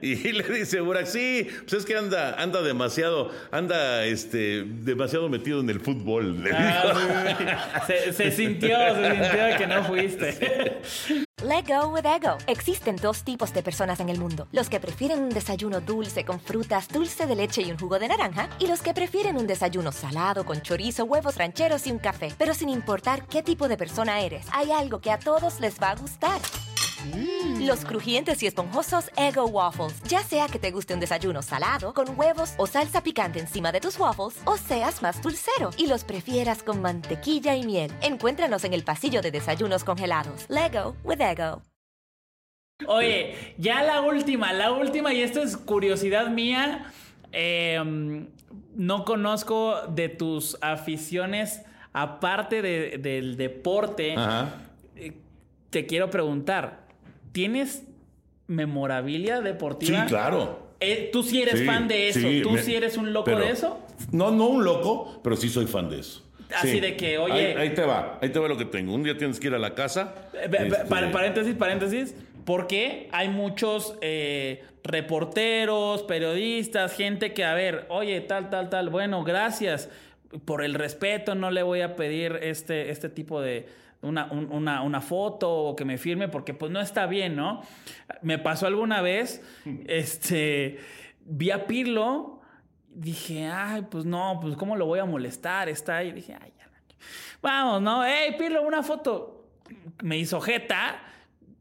Y 0.01 0.15
le 0.31 0.43
dice 0.43 0.81
Burak, 0.81 1.05
sí, 1.05 1.47
pues 1.61 1.73
es 1.73 1.85
que 1.85 1.95
anda, 1.95 2.35
anda 2.41 2.61
demasiado, 2.61 3.31
anda 3.51 4.05
este, 4.05 4.63
demasiado 4.63 5.29
metido 5.29 5.59
en 5.61 5.69
el 5.69 5.79
fútbol. 5.79 6.43
le 6.43 6.49
dijo. 6.49 6.59
Ah, 6.61 7.83
se, 7.85 8.13
se 8.13 8.31
sintió, 8.31 8.77
se 8.95 9.11
sintió 9.11 9.57
que 9.57 9.67
no 9.67 9.83
fuiste. 9.83 10.81
Let 11.41 11.67
go 11.67 11.87
with 11.87 12.05
ego. 12.05 12.37
Existen 12.47 12.97
dos 12.97 13.23
tipos 13.23 13.53
de 13.53 13.63
personas 13.63 14.01
en 14.01 14.09
el 14.09 14.19
mundo: 14.19 14.47
los 14.51 14.69
que 14.69 14.79
prefieren 14.79 15.19
un 15.19 15.29
desayuno 15.29 15.79
dulce 15.79 16.25
con 16.25 16.39
frutas, 16.39 16.89
dulce 16.89 17.27
de 17.27 17.35
leche 17.35 17.61
y 17.61 17.71
un 17.71 17.79
jugo 17.79 17.97
de 17.97 18.09
naranja, 18.09 18.49
y 18.59 18.67
los 18.67 18.81
que 18.81 18.93
prefieren 18.93 19.37
un 19.37 19.47
desayuno 19.47 19.93
salado 19.93 20.45
con 20.45 20.61
chorizo, 20.61 21.05
huevos 21.05 21.37
rancheros 21.37 21.87
y 21.87 21.91
un 21.91 21.99
café. 21.99 22.33
Pero 22.37 22.53
sin 22.53 22.67
importar 22.67 23.25
qué 23.25 23.41
tipo 23.41 23.69
de 23.69 23.77
persona 23.77 24.19
eres, 24.21 24.45
hay 24.51 24.71
algo 24.71 24.99
que 24.99 25.11
a 25.11 25.19
todos 25.19 25.61
les 25.61 25.79
va 25.81 25.91
a 25.91 25.95
gustar. 25.95 26.41
Los 27.59 27.85
crujientes 27.85 28.41
y 28.43 28.47
esponjosos 28.47 29.09
Ego 29.15 29.45
Waffles. 29.45 30.01
Ya 30.03 30.19
sea 30.23 30.47
que 30.47 30.59
te 30.59 30.71
guste 30.71 30.93
un 30.93 30.99
desayuno 30.99 31.41
salado, 31.41 31.93
con 31.93 32.17
huevos 32.19 32.53
o 32.57 32.67
salsa 32.67 33.01
picante 33.03 33.39
encima 33.39 33.71
de 33.71 33.79
tus 33.79 33.97
waffles, 33.99 34.39
o 34.45 34.57
seas 34.57 35.01
más 35.01 35.21
dulcero 35.21 35.69
y 35.77 35.87
los 35.87 36.03
prefieras 36.03 36.63
con 36.63 36.81
mantequilla 36.81 37.55
y 37.55 37.65
miel. 37.65 37.91
Encuéntranos 38.01 38.63
en 38.63 38.73
el 38.73 38.83
pasillo 38.83 39.21
de 39.21 39.31
desayunos 39.31 39.83
congelados. 39.83 40.45
Lego 40.49 40.95
with 41.03 41.21
Ego. 41.21 41.61
Oye, 42.87 43.55
ya 43.57 43.83
la 43.83 44.01
última, 44.01 44.53
la 44.53 44.71
última, 44.71 45.13
y 45.13 45.21
esto 45.21 45.41
es 45.41 45.57
curiosidad 45.57 46.27
mía. 46.29 46.91
eh, 47.31 48.25
no 48.75 49.05
conozco 49.05 49.81
de 49.89 50.09
tus 50.09 50.57
aficiones, 50.61 51.61
aparte 51.93 52.61
de- 52.63 52.97
del 52.97 53.37
deporte. 53.37 54.15
Ajá. 54.17 54.55
eh, 54.95 55.13
Te 55.69 55.85
quiero 55.85 56.09
preguntar, 56.09 56.87
¿tienes 57.31 57.83
memorabilia 58.47 59.41
deportiva? 59.41 60.01
Sí, 60.03 60.07
claro. 60.07 60.69
Eh, 60.79 61.09
¿Tú 61.11 61.23
sí 61.23 61.41
eres 61.41 61.59
Sí, 61.59 61.65
fan 61.65 61.87
de 61.87 62.09
eso? 62.09 62.19
sí, 62.19 62.39
¿Tú 62.41 62.51
me- 62.51 62.61
sí 62.63 62.73
eres 62.75 62.97
un 62.97 63.11
loco 63.13 63.25
pero- 63.25 63.39
de 63.39 63.51
eso? 63.51 63.79
No, 64.11 64.31
no 64.31 64.47
un 64.47 64.63
loco, 64.63 65.19
pero 65.23 65.35
sí 65.35 65.49
soy 65.49 65.67
fan 65.67 65.89
de 65.89 65.99
eso. 65.99 66.25
Así 66.55 66.71
Sí. 66.71 66.79
de 66.79 66.95
que, 66.97 67.17
oye- 67.19 67.55
Ahí, 67.57 67.67
ahí 67.67 67.73
te 67.75 67.83
va, 67.83 68.17
ahí 68.21 68.29
te 68.29 68.39
va 68.39 68.47
lo 68.47 68.57
que 68.57 68.65
tengo. 68.65 68.93
Un 68.93 69.03
día 69.03 69.15
tienes 69.17 69.39
que 69.39 69.47
ir 69.47 69.53
a 69.53 69.59
la 69.59 69.75
casa. 69.75 70.15
Eh, 70.33 70.49
este, 70.51 70.85
pa- 70.85 71.11
Paréntesis, 71.11 71.53
paréntesis. 71.55 72.15
Porque 72.45 73.07
hay 73.11 73.29
muchos 73.29 73.93
eh, 74.01 74.63
reporteros, 74.83 76.01
periodistas, 76.03 76.93
gente 76.95 77.33
que, 77.33 77.43
a 77.43 77.53
ver, 77.53 77.85
oye, 77.89 78.21
tal, 78.21 78.49
tal, 78.49 78.69
tal, 78.69 78.89
bueno, 78.89 79.23
gracias. 79.23 79.89
Por 80.45 80.63
el 80.63 80.73
respeto 80.75 81.35
no 81.35 81.51
le 81.51 81.61
voy 81.63 81.81
a 81.81 81.95
pedir 81.95 82.39
este, 82.41 82.89
este 82.89 83.09
tipo 83.09 83.41
de... 83.41 83.67
Una, 84.01 84.31
un- 84.31 84.49
una, 84.51 84.81
una 84.81 85.01
foto 85.01 85.51
o 85.51 85.75
que 85.75 85.83
me 85.85 85.97
firme 85.97 86.29
porque 86.29 86.53
pues 86.53 86.71
no 86.71 86.79
está 86.79 87.05
bien, 87.05 87.35
¿no? 87.35 87.61
Me 88.21 88.37
pasó 88.39 88.65
alguna 88.67 89.01
vez, 89.01 89.43
este, 89.87 90.79
vi 91.25 91.51
a 91.51 91.67
Pirlo, 91.67 92.39
dije, 92.87 93.47
ay, 93.47 93.83
pues 93.91 94.05
no, 94.05 94.39
pues 94.41 94.55
cómo 94.55 94.75
lo 94.77 94.85
voy 94.85 94.99
a 94.99 95.05
molestar, 95.05 95.67
está 95.69 95.97
ahí, 95.97 96.11
dije, 96.13 96.35
ay, 96.41 96.53
ya. 96.57 96.69
Vamos, 97.41 97.81
¿no? 97.81 98.05
Hey, 98.05 98.35
Pirlo, 98.37 98.63
una 98.63 98.83
foto. 98.83 99.45
Me 100.03 100.17
hizo 100.17 100.41
jeta. 100.41 100.99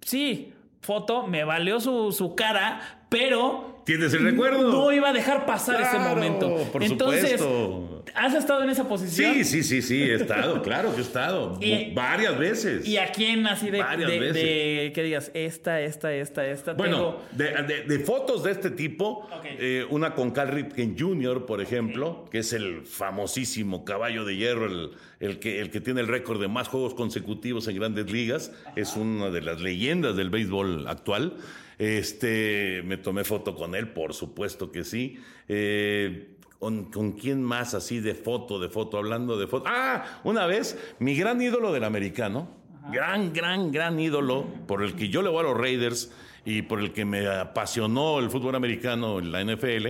Sí, 0.00 0.52
foto, 0.80 1.26
me 1.26 1.44
valió 1.44 1.78
su, 1.80 2.10
su 2.12 2.34
cara, 2.34 2.80
pero. 3.08 3.77
¿Tienes 3.88 4.12
el 4.12 4.22
recuerdo? 4.22 4.70
No 4.70 4.92
iba 4.92 5.08
a 5.08 5.12
dejar 5.14 5.46
pasar 5.46 5.80
ese 5.80 5.98
momento. 5.98 6.68
por 6.70 6.82
Entonces, 6.82 7.40
supuesto. 7.40 8.04
¿has 8.14 8.34
estado 8.34 8.62
en 8.62 8.68
esa 8.68 8.86
posición? 8.86 9.32
Sí, 9.36 9.44
sí, 9.44 9.62
sí, 9.62 9.80
sí, 9.80 10.02
he 10.02 10.12
estado, 10.16 10.60
claro 10.60 10.92
que 10.94 10.98
he 11.00 11.04
estado. 11.04 11.58
Y- 11.62 11.94
varias 11.94 12.38
veces. 12.38 12.86
¿Y 12.86 12.98
a 12.98 13.10
quién 13.12 13.46
así 13.46 13.70
de, 13.70 13.78
Varias 13.78 14.10
de- 14.10 14.18
veces. 14.20 14.34
de 14.34 14.92
que 14.94 15.02
digas, 15.02 15.30
esta, 15.32 15.80
esta, 15.80 16.12
esta, 16.12 16.46
esta? 16.46 16.74
Bueno, 16.74 17.16
tengo- 17.34 17.64
de, 17.66 17.84
de- 17.84 17.98
fotos 18.00 18.44
de 18.44 18.50
este 18.50 18.70
tipo, 18.72 19.26
eh, 19.42 19.86
una 19.88 20.14
con 20.14 20.32
Cal 20.32 20.48
Ripken 20.48 20.94
Jr., 20.98 21.46
por 21.46 21.62
ejemplo, 21.62 22.26
que 22.30 22.40
es 22.40 22.52
el 22.52 22.82
famosísimo 22.84 23.86
caballo 23.86 24.26
de 24.26 24.36
hierro, 24.36 24.66
el, 24.66 24.90
el 25.20 25.38
que, 25.38 25.62
el 25.62 25.70
que 25.70 25.80
tiene 25.80 26.02
el 26.02 26.08
récord 26.08 26.38
de 26.42 26.48
más 26.48 26.68
juegos 26.68 26.92
consecutivos 26.92 27.66
en 27.68 27.76
grandes 27.76 28.12
ligas, 28.12 28.52
es 28.76 28.96
una 28.96 29.30
de 29.30 29.40
las 29.40 29.62
leyendas 29.62 30.14
del 30.14 30.28
béisbol 30.28 30.86
actual. 30.88 31.38
Este, 31.78 32.82
me 32.84 32.96
tomé 32.96 33.24
foto 33.24 33.54
con 33.54 33.74
él, 33.74 33.88
por 33.88 34.14
supuesto 34.14 34.72
que 34.72 34.84
sí. 34.84 35.18
Eh, 35.48 36.34
¿Con, 36.58 36.90
con 36.90 37.12
quién 37.12 37.42
más 37.42 37.74
así 37.74 38.00
de 38.00 38.16
foto, 38.16 38.58
de 38.58 38.68
foto, 38.68 38.98
hablando 38.98 39.38
de 39.38 39.46
foto? 39.46 39.66
Ah, 39.68 40.20
una 40.24 40.46
vez, 40.46 40.76
mi 40.98 41.14
gran 41.14 41.40
ídolo 41.40 41.72
del 41.72 41.84
americano, 41.84 42.48
gran, 42.90 43.32
gran, 43.32 43.70
gran 43.70 44.00
ídolo, 44.00 44.44
por 44.66 44.82
el 44.82 44.96
que 44.96 45.08
yo 45.08 45.22
le 45.22 45.28
voy 45.28 45.40
a 45.40 45.42
los 45.44 45.56
Raiders 45.56 46.12
y 46.44 46.62
por 46.62 46.80
el 46.80 46.92
que 46.92 47.04
me 47.04 47.28
apasionó 47.28 48.18
el 48.18 48.28
fútbol 48.28 48.56
americano 48.56 49.20
la 49.20 49.44
NFL, 49.44 49.88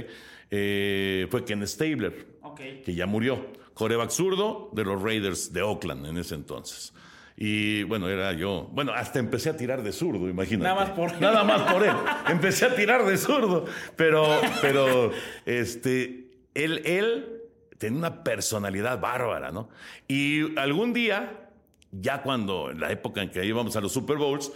eh, 0.50 1.26
fue 1.30 1.44
Ken 1.44 1.66
Stabler, 1.66 2.26
que 2.84 2.94
ya 2.94 3.06
murió. 3.06 3.46
Coreback 3.74 4.10
zurdo 4.10 4.70
de 4.72 4.84
los 4.84 5.00
Raiders 5.00 5.52
de 5.52 5.62
Oakland 5.62 6.06
en 6.06 6.18
ese 6.18 6.34
entonces. 6.34 6.92
Y 7.40 7.84
bueno, 7.84 8.08
era 8.08 8.32
yo. 8.32 8.68
Bueno, 8.72 8.92
hasta 8.92 9.20
empecé 9.20 9.48
a 9.50 9.56
tirar 9.56 9.84
de 9.84 9.92
zurdo, 9.92 10.28
imagínate. 10.28 10.64
Nada 10.64 10.74
más 10.74 10.90
por- 10.90 11.20
Nada 11.20 11.44
más 11.44 11.72
por 11.72 11.84
él. 11.84 11.92
Empecé 12.28 12.66
a 12.66 12.74
tirar 12.74 13.04
de 13.06 13.16
zurdo. 13.16 13.64
Pero, 13.94 14.40
pero, 14.60 15.12
este, 15.46 16.32
él, 16.54 16.82
él 16.84 17.42
tenía 17.78 17.96
una 18.00 18.24
personalidad 18.24 19.00
bárbara, 19.00 19.52
¿no? 19.52 19.68
Y 20.08 20.58
algún 20.58 20.92
día, 20.92 21.48
ya 21.92 22.22
cuando, 22.22 22.72
en 22.72 22.80
la 22.80 22.90
época 22.90 23.22
en 23.22 23.30
que 23.30 23.44
íbamos 23.46 23.76
a 23.76 23.80
los 23.80 23.92
Super 23.92 24.16
Bowls, 24.16 24.50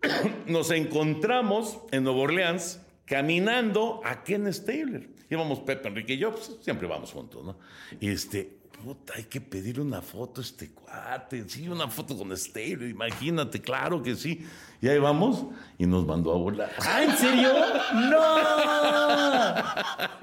nos 0.46 0.70
encontramos 0.70 1.80
en 1.90 2.04
Nueva 2.04 2.20
Orleans 2.20 2.80
caminando 3.04 4.00
a 4.04 4.22
Ken 4.22 4.52
Stabler. 4.52 5.08
Íbamos 5.28 5.58
Pepe, 5.60 5.88
Enrique 5.88 6.14
y 6.14 6.18
yo, 6.18 6.30
pues, 6.30 6.56
siempre 6.60 6.86
vamos 6.86 7.10
juntos, 7.10 7.44
¿no? 7.44 7.58
Y 8.00 8.10
este, 8.10 8.57
puta, 8.82 9.14
hay 9.16 9.24
que 9.24 9.40
pedirle 9.40 9.82
una 9.82 10.00
foto 10.02 10.40
a 10.40 10.44
este 10.44 10.70
cuate, 10.72 11.48
sí, 11.48 11.68
una 11.68 11.88
foto 11.88 12.16
con 12.16 12.34
Stabler, 12.36 12.88
imagínate, 12.90 13.60
claro 13.60 14.02
que 14.02 14.14
sí. 14.14 14.46
Y 14.80 14.88
ahí 14.88 14.98
vamos 14.98 15.44
y 15.76 15.86
nos 15.86 16.06
mandó 16.06 16.32
a 16.32 16.36
volar. 16.36 16.70
¿Ah, 16.86 17.02
en 17.02 17.16
serio? 17.16 17.50
¡No! 17.94 18.36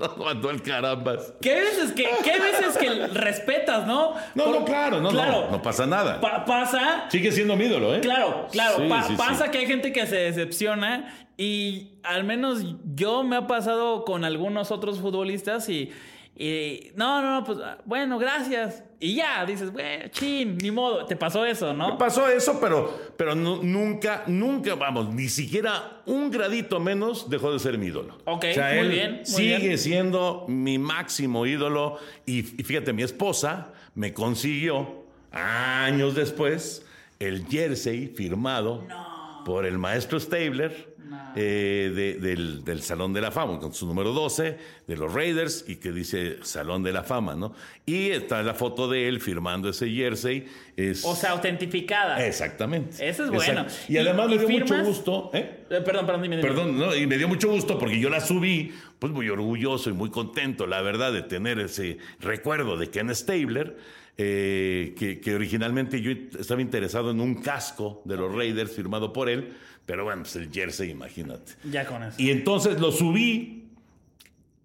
Nos 0.08 0.18
mandó 0.18 0.50
al 0.50 0.62
carambas. 0.62 1.34
¿Qué 1.42 1.54
veces 1.56 1.92
que, 1.92 2.08
qué 2.24 2.40
veces 2.40 2.78
que 2.78 3.08
respetas, 3.08 3.86
no? 3.86 4.14
No, 4.34 4.46
Por- 4.46 4.60
no, 4.60 4.66
claro, 4.66 5.02
no, 5.02 5.12
no, 5.12 5.52
no 5.52 5.62
pasa 5.62 5.86
nada. 5.86 6.20
Pa- 6.22 6.46
pasa 6.46 7.06
Sigue 7.10 7.32
siendo 7.32 7.56
mi 7.56 7.66
ídolo, 7.66 7.94
¿eh? 7.96 8.00
Claro, 8.02 8.48
claro. 8.52 8.78
Sí, 8.78 8.88
Pa- 8.88 9.04
sí, 9.04 9.10
sí. 9.10 9.16
pasa 9.18 9.52
que 9.52 9.58
hay 9.60 9.66
gente 9.68 9.92
que 9.92 10.06
se 10.08 10.16
decepciona 10.16 11.14
y 11.38 11.92
al 12.04 12.24
menos 12.24 12.64
yo 12.96 13.24
me 13.24 13.36
ha 13.36 13.48
pasado 13.48 14.06
con 14.06 14.24
algunos 14.24 14.72
otros 14.72 15.00
futbolistas 15.00 15.68
y, 15.70 15.92
y 16.38 16.92
no, 16.96 17.22
no, 17.22 17.40
no, 17.40 17.44
pues 17.46 17.58
bueno, 17.86 18.18
gracias. 18.20 18.84
Y 19.00 19.16
ya, 19.16 19.46
dices, 19.46 19.72
bueno, 19.72 20.06
chin, 20.10 20.58
ni 20.58 20.72
modo, 20.72 21.06
te 21.06 21.16
pasó 21.16 21.46
eso, 21.46 21.68
Me 21.74 21.78
¿no? 21.78 21.98
pasó 21.98 22.28
eso, 22.28 22.60
pero, 22.60 22.98
pero 23.18 23.36
nu- 23.36 23.62
nunca, 23.64 24.24
nunca, 24.28 24.76
vamos, 24.76 25.14
ni 25.14 25.30
siquiera 25.30 26.02
un 26.06 26.32
gradito 26.32 26.80
menos 26.80 27.30
dejó 27.30 27.52
de 27.54 27.60
ser 27.60 27.78
mi 27.78 27.88
ídolo. 27.88 28.18
Ok, 28.26 28.46
O 28.52 28.54
sea, 28.54 28.70
muy 28.70 28.78
él 28.80 28.90
bien, 28.90 29.12
muy 29.18 29.26
sigue 29.26 29.58
bien. 29.60 29.78
siendo 29.78 30.46
mi 30.48 30.78
máximo 30.80 31.46
ídolo. 31.46 32.00
Y, 32.26 32.40
y 32.40 32.64
fíjate, 32.64 32.94
mi 32.94 33.04
esposa 33.04 33.72
me 33.94 34.14
consiguió 34.14 35.06
años 35.32 36.16
después 36.16 36.86
el 37.20 37.46
jersey 37.48 38.08
firmado 38.08 38.84
por 39.46 39.66
el 39.66 39.78
maestro 39.78 40.20
Stabler. 40.20 40.94
eh, 41.38 41.92
de- 41.94 42.14
del, 42.16 42.64
del 42.64 42.82
Salón 42.82 43.14
de 43.14 43.22
la 43.22 43.30
Fama, 43.30 43.60
con 43.60 43.74
su 43.74 43.86
número 43.86 44.12
12, 44.12 44.58
de 44.88 44.96
los 44.98 45.14
Raiders, 45.14 45.66
y 45.68 45.76
que 45.76 45.92
dice 45.92 46.38
Salón 46.44 46.82
de 46.82 46.92
la 46.94 47.04
Fama, 47.04 47.36
¿no? 47.36 47.54
Y 47.86 48.10
está 48.10 48.42
la 48.42 48.54
foto 48.56 48.88
de 48.90 49.08
él 49.08 49.20
firmando 49.22 49.70
ese 49.70 49.88
jersey. 49.90 50.48
Es, 50.76 51.04
O 51.06 51.14
sea, 51.16 51.32
autentificada. 51.32 52.26
Exactamente. 52.26 53.08
Eso 53.08 53.26
es 53.26 53.30
bueno. 53.32 53.62
Exacto. 53.64 53.92
Y 53.92 53.98
además 53.98 54.26
¿Y- 54.26 54.30
me 54.30 54.36
y 54.36 54.40
dio 54.40 54.50
mucho 54.50 54.66
firmas? 54.74 54.88
gusto, 54.88 55.30
¿eh? 55.34 55.66
Eh, 55.70 55.82
perdón, 55.86 56.06
perdón, 56.06 56.22
dime, 56.24 56.38
dime. 56.38 56.48
Perdón, 56.48 56.78
¿no? 56.80 56.96
y 56.96 57.06
me 57.06 57.18
dio 57.18 57.28
mucho 57.28 57.50
gusto 57.50 57.78
porque 57.78 58.00
yo 58.00 58.10
la 58.10 58.22
subí, 58.22 58.74
pues 58.98 59.14
muy 59.14 59.30
orgulloso 59.30 59.90
y 59.90 59.94
muy 59.94 60.10
contento, 60.10 60.66
la 60.68 60.82
verdad, 60.82 61.14
de 61.14 61.22
tener 61.22 61.60
ese 61.60 61.98
recuerdo 62.20 62.78
de 62.78 62.90
Ken 62.90 63.14
Stabler, 63.14 63.78
eh, 64.18 64.96
que, 64.98 65.20
que 65.20 65.36
originalmente 65.36 66.02
yo 66.02 66.12
estaba 66.40 66.62
interesado 66.62 67.12
en 67.12 67.20
un 67.20 67.36
casco 67.36 68.02
de 68.06 68.16
los 68.16 68.34
Raiders 68.34 68.72
firmado 68.72 69.12
por 69.12 69.30
él, 69.30 69.54
pero 69.86 70.04
bueno, 70.04 70.24
pues 70.24 70.36
el 70.38 70.52
jersey, 70.52 70.90
imagínate. 70.90 71.54
Ya 71.70 71.86
con 71.86 72.04
eso. 72.04 72.16
Y 72.22 72.32
entonces 72.32 72.80
lo 72.80 72.92
subí 72.92 73.68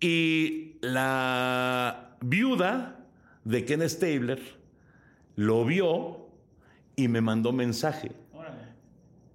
y 0.00 0.76
la 0.80 2.16
viuda 2.20 3.04
de 3.44 3.64
Ken 3.64 3.88
Stabler 3.88 4.40
lo 5.36 5.64
vio 5.64 6.28
y 6.96 7.08
me 7.08 7.20
mandó 7.20 7.52
mensaje. 7.52 8.12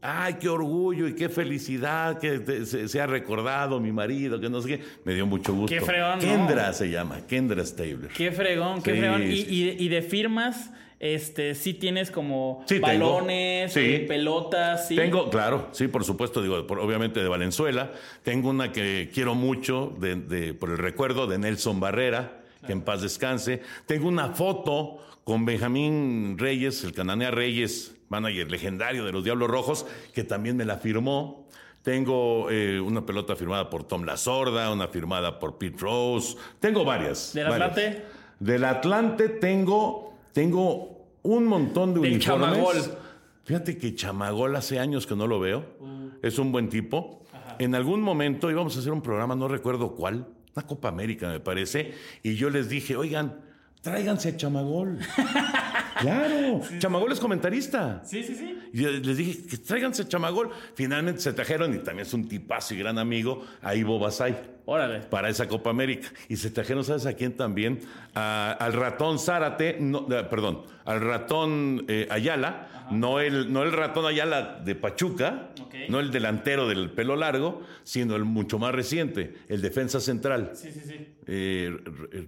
Ay, 0.07 0.35
qué 0.39 0.49
orgullo 0.49 1.07
y 1.07 1.15
qué 1.15 1.29
felicidad 1.29 2.19
que 2.19 2.39
te- 2.39 2.65
se, 2.65 2.87
se 2.87 3.01
ha 3.01 3.07
recordado 3.07 3.79
mi 3.79 3.91
marido, 3.91 4.39
que 4.39 4.49
no 4.49 4.61
sé 4.61 4.67
qué. 4.77 4.83
Me 5.03 5.13
dio 5.15 5.25
mucho 5.25 5.53
gusto. 5.53 5.73
Qué 5.75 5.81
fregón, 5.81 6.15
¿no? 6.15 6.19
Kendra 6.19 6.71
se 6.73 6.89
llama, 6.89 7.21
Kendra 7.27 7.65
Stabler. 7.65 8.09
Qué 8.15 8.31
fregón, 8.31 8.81
qué 8.83 8.93
Sí, 8.93 8.99
fregón. 8.99 9.23
Y, 9.23 9.35
sí. 9.37 9.45
y- 9.79 9.85
y 9.85 9.87
de 9.89 10.01
firmas, 10.01 10.71
este, 10.99 11.55
sí 11.55 11.73
tienes 11.73 12.11
como 12.11 12.63
Sí, 12.67 12.79
balones, 12.79 13.73
Sí. 13.73 13.79
eh, 13.79 14.05
pelotas, 14.07 14.87
sí. 14.87 14.95
Tengo, 14.95 15.29
claro, 15.29 15.69
sí, 15.71 15.87
por 15.87 16.03
supuesto, 16.03 16.41
digo, 16.41 16.65
por- 16.67 16.79
obviamente 16.79 17.21
de 17.21 17.27
Valenzuela. 17.27 17.91
Tengo 18.23 18.49
una 18.49 18.71
que 18.71 19.09
quiero 19.13 19.33
mucho 19.35 19.95
de- 19.99 20.15
de- 20.15 20.53
por 20.53 20.69
el 20.69 20.77
recuerdo 20.77 21.25
de 21.27 21.37
Nelson 21.39 21.79
Barrera, 21.79 22.41
que 22.65 22.73
en 22.73 22.81
paz 22.81 23.01
descanse. 23.01 23.61
Tengo 23.85 24.07
una 24.07 24.29
foto 24.29 24.97
con 25.23 25.45
Benjamín 25.45 26.37
Reyes, 26.37 26.83
el 26.83 26.93
cananea 26.93 27.31
Reyes, 27.31 27.94
manager 28.21 28.49
legendario 28.49 29.05
de 29.05 29.11
los 29.11 29.23
Diablos 29.23 29.49
Rojos, 29.49 29.85
que 30.13 30.23
también 30.23 30.57
me 30.57 30.65
la 30.65 30.77
firmó. 30.77 31.47
Tengo 31.83 32.49
eh, 32.49 32.79
una 32.79 33.05
pelota 33.05 33.35
firmada 33.35 33.69
por 33.69 33.83
Tom 33.83 34.03
La 34.03 34.17
Sorda, 34.17 34.71
una 34.71 34.87
firmada 34.87 35.37
por 35.37 35.57
Pete 35.57 35.77
Rose. 35.79 36.35
Tengo 36.59 36.83
varias. 36.83 37.33
¿Del 37.33 37.47
varias. 37.47 37.71
Atlante? 37.71 38.05
Del 38.39 38.63
Atlante 38.63 39.29
tengo, 39.29 40.13
tengo 40.33 41.05
un 41.23 41.45
montón 41.45 41.93
de 41.93 42.01
Del 42.01 42.13
uniformes. 42.13 42.49
Chamagol. 42.49 42.97
Fíjate 43.43 43.77
que 43.77 43.93
Chamagol 43.93 44.55
hace 44.55 44.79
años 44.79 45.05
que 45.05 45.15
no 45.15 45.27
lo 45.27 45.39
veo. 45.39 45.63
Uh. 45.79 46.09
Es 46.23 46.39
un 46.39 46.51
buen 46.51 46.69
tipo. 46.69 47.23
En 47.59 47.75
algún 47.75 48.01
momento 48.01 48.49
íbamos 48.49 48.75
a 48.75 48.79
hacer 48.79 48.91
un 48.91 49.01
programa, 49.01 49.35
no 49.35 49.47
recuerdo 49.47 49.95
cuál, 49.95 50.27
una 50.55 50.65
Copa 50.65 50.89
América 50.89 51.29
me 51.29 51.39
parece, 51.39 51.93
y 52.23 52.35
yo 52.35 52.49
les 52.49 52.67
dije, 52.69 52.95
oigan, 52.95 53.39
tráiganse 53.81 54.29
a 54.29 54.37
Chamagol. 54.37 54.99
claro, 55.99 56.61
Chamagol 56.79 57.11
es 57.11 57.19
comentarista. 57.19 58.01
Sí, 58.05 58.23
sí, 58.23 58.35
sí. 58.35 58.59
Y 58.73 58.81
les 58.85 59.17
dije 59.17 59.47
que 59.47 59.57
tráiganse 59.57 60.07
Chamagol. 60.07 60.49
Finalmente 60.75 61.21
se 61.21 61.33
trajeron, 61.33 61.73
y 61.73 61.79
también 61.79 62.05
es 62.07 62.13
un 62.13 62.27
tipazo 62.27 62.73
y 62.73 62.77
gran 62.79 62.97
amigo, 62.99 63.45
a 63.61 63.75
Ivo 63.75 63.97
Basay 63.99 64.35
Órale. 64.65 64.99
para 65.01 65.29
esa 65.29 65.47
Copa 65.47 65.69
América. 65.69 66.07
Y 66.29 66.35
se 66.37 66.49
trajeron, 66.51 66.83
¿sabes 66.83 67.05
a 67.05 67.13
quién 67.13 67.35
también? 67.35 67.79
A- 68.13 68.51
al 68.59 68.73
ratón 68.73 69.19
Zárate, 69.19 69.77
no, 69.79 70.07
eh, 70.11 70.23
perdón, 70.29 70.63
al 70.85 71.01
ratón 71.01 71.85
eh, 71.87 72.07
Ayala, 72.09 72.87
no 72.91 73.19
el, 73.19 73.51
no 73.51 73.63
el 73.63 73.71
ratón 73.71 74.05
Ayala 74.05 74.61
de 74.63 74.75
Pachuca, 74.75 75.49
no 75.89 75.99
el 75.99 76.11
delantero 76.11 76.67
del 76.67 76.91
pelo 76.91 77.15
largo, 77.15 77.61
sino 77.83 78.15
el 78.15 78.23
mucho 78.23 78.59
más 78.59 78.73
reciente, 78.73 79.33
el 79.49 79.61
defensa 79.61 79.99
central, 79.99 80.51
Sí, 80.53 80.71
sí, 80.71 80.79
sí. 80.85 80.95
eh, 81.27 81.75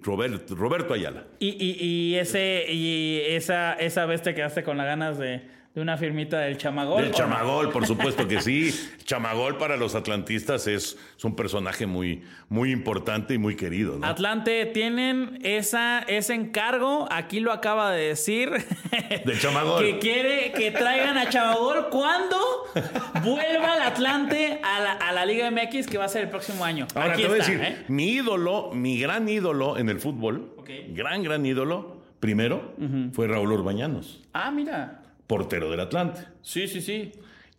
Robert- 0.04 0.50
Roberto 0.52 0.94
Ayala. 0.94 1.26
Y, 1.40 1.50
y, 1.50 1.78
y 1.84 2.16
ese, 2.16 2.66
y 2.72 3.22
esa, 3.28 3.74
esa 3.74 4.06
vez 4.06 4.22
te 4.24 4.34
quedaste 4.36 4.64
con 4.64 4.78
las 4.78 4.88
ganas 4.88 5.18
de, 5.18 5.44
de 5.78 5.84
una 5.84 5.96
firmita 5.96 6.40
del 6.40 6.58
chamagol. 6.58 7.04
El 7.04 7.10
¿o 7.10 7.12
no? 7.12 7.16
Chamagol, 7.16 7.70
por 7.70 7.86
supuesto 7.86 8.28
que 8.28 8.42
sí. 8.42 8.74
Chamagol 9.06 9.60
para 9.60 9.78
los 9.78 9.94
atlantistas 9.94 10.66
es, 10.66 10.98
es 11.16 11.24
un 11.24 11.36
personaje 11.36 11.86
muy, 11.86 12.24
muy 12.50 12.72
importante 12.72 13.36
y 13.36 13.38
muy 13.38 13.56
querido. 13.56 14.00
¿no? 14.00 14.08
Atlante, 14.08 14.66
tienen 14.66 15.38
esa, 15.44 16.00
ese 16.00 16.34
encargo, 16.34 17.08
aquí 17.12 17.42
lo 17.42 17.52
acaba 17.52 17.92
de 17.92 18.08
decir. 18.08 18.50
Del 19.26 19.40
Chamagol. 19.40 19.84
Que 19.84 20.00
quiere 20.00 20.52
que 20.52 20.72
traigan 20.72 21.16
a 21.16 21.30
Chamagol 21.30 21.90
cuando 21.92 22.38
vuelva 23.24 23.76
el 23.76 23.84
Atlante 23.84 24.60
a 24.64 24.80
la, 24.80 24.94
a 24.94 25.12
la 25.12 25.28
Liga 25.28 25.52
MX, 25.52 25.86
que 25.86 26.00
va 26.00 26.06
a 26.06 26.10
ser 26.10 26.24
el 26.24 26.30
próximo 26.32 26.66
año. 26.66 26.88
Ahora 26.96 27.14
aquí 27.14 27.22
te 27.22 27.28
voy 27.28 27.38
está, 27.38 27.52
a 27.52 27.56
decir, 27.56 27.72
¿eh? 27.72 27.86
mi 27.88 28.14
ídolo, 28.14 28.72
mi 28.74 29.00
gran 29.00 29.30
ídolo 29.30 29.78
en 29.78 29.90
el 29.90 30.00
fútbol, 30.00 30.56
gran, 30.90 31.22
gran 31.22 31.46
ídolo, 31.46 31.98
primero, 32.20 32.74
fue 33.14 33.28
Raúl 33.28 33.52
Urbañanos, 33.52 34.24
Ah, 34.34 34.50
mira. 34.50 35.04
Portero 35.28 35.70
del 35.70 35.82
Atlante. 35.82 36.22
Sí, 36.42 36.68
sí, 36.68 36.82
sí. 36.82 37.12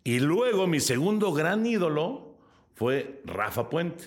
Y 0.03 0.19
luego 0.19 0.67
mi 0.67 0.79
segundo 0.79 1.31
gran 1.33 1.65
ídolo 1.65 2.35
fue 2.75 3.21
Rafa 3.25 3.69
Puente, 3.69 4.05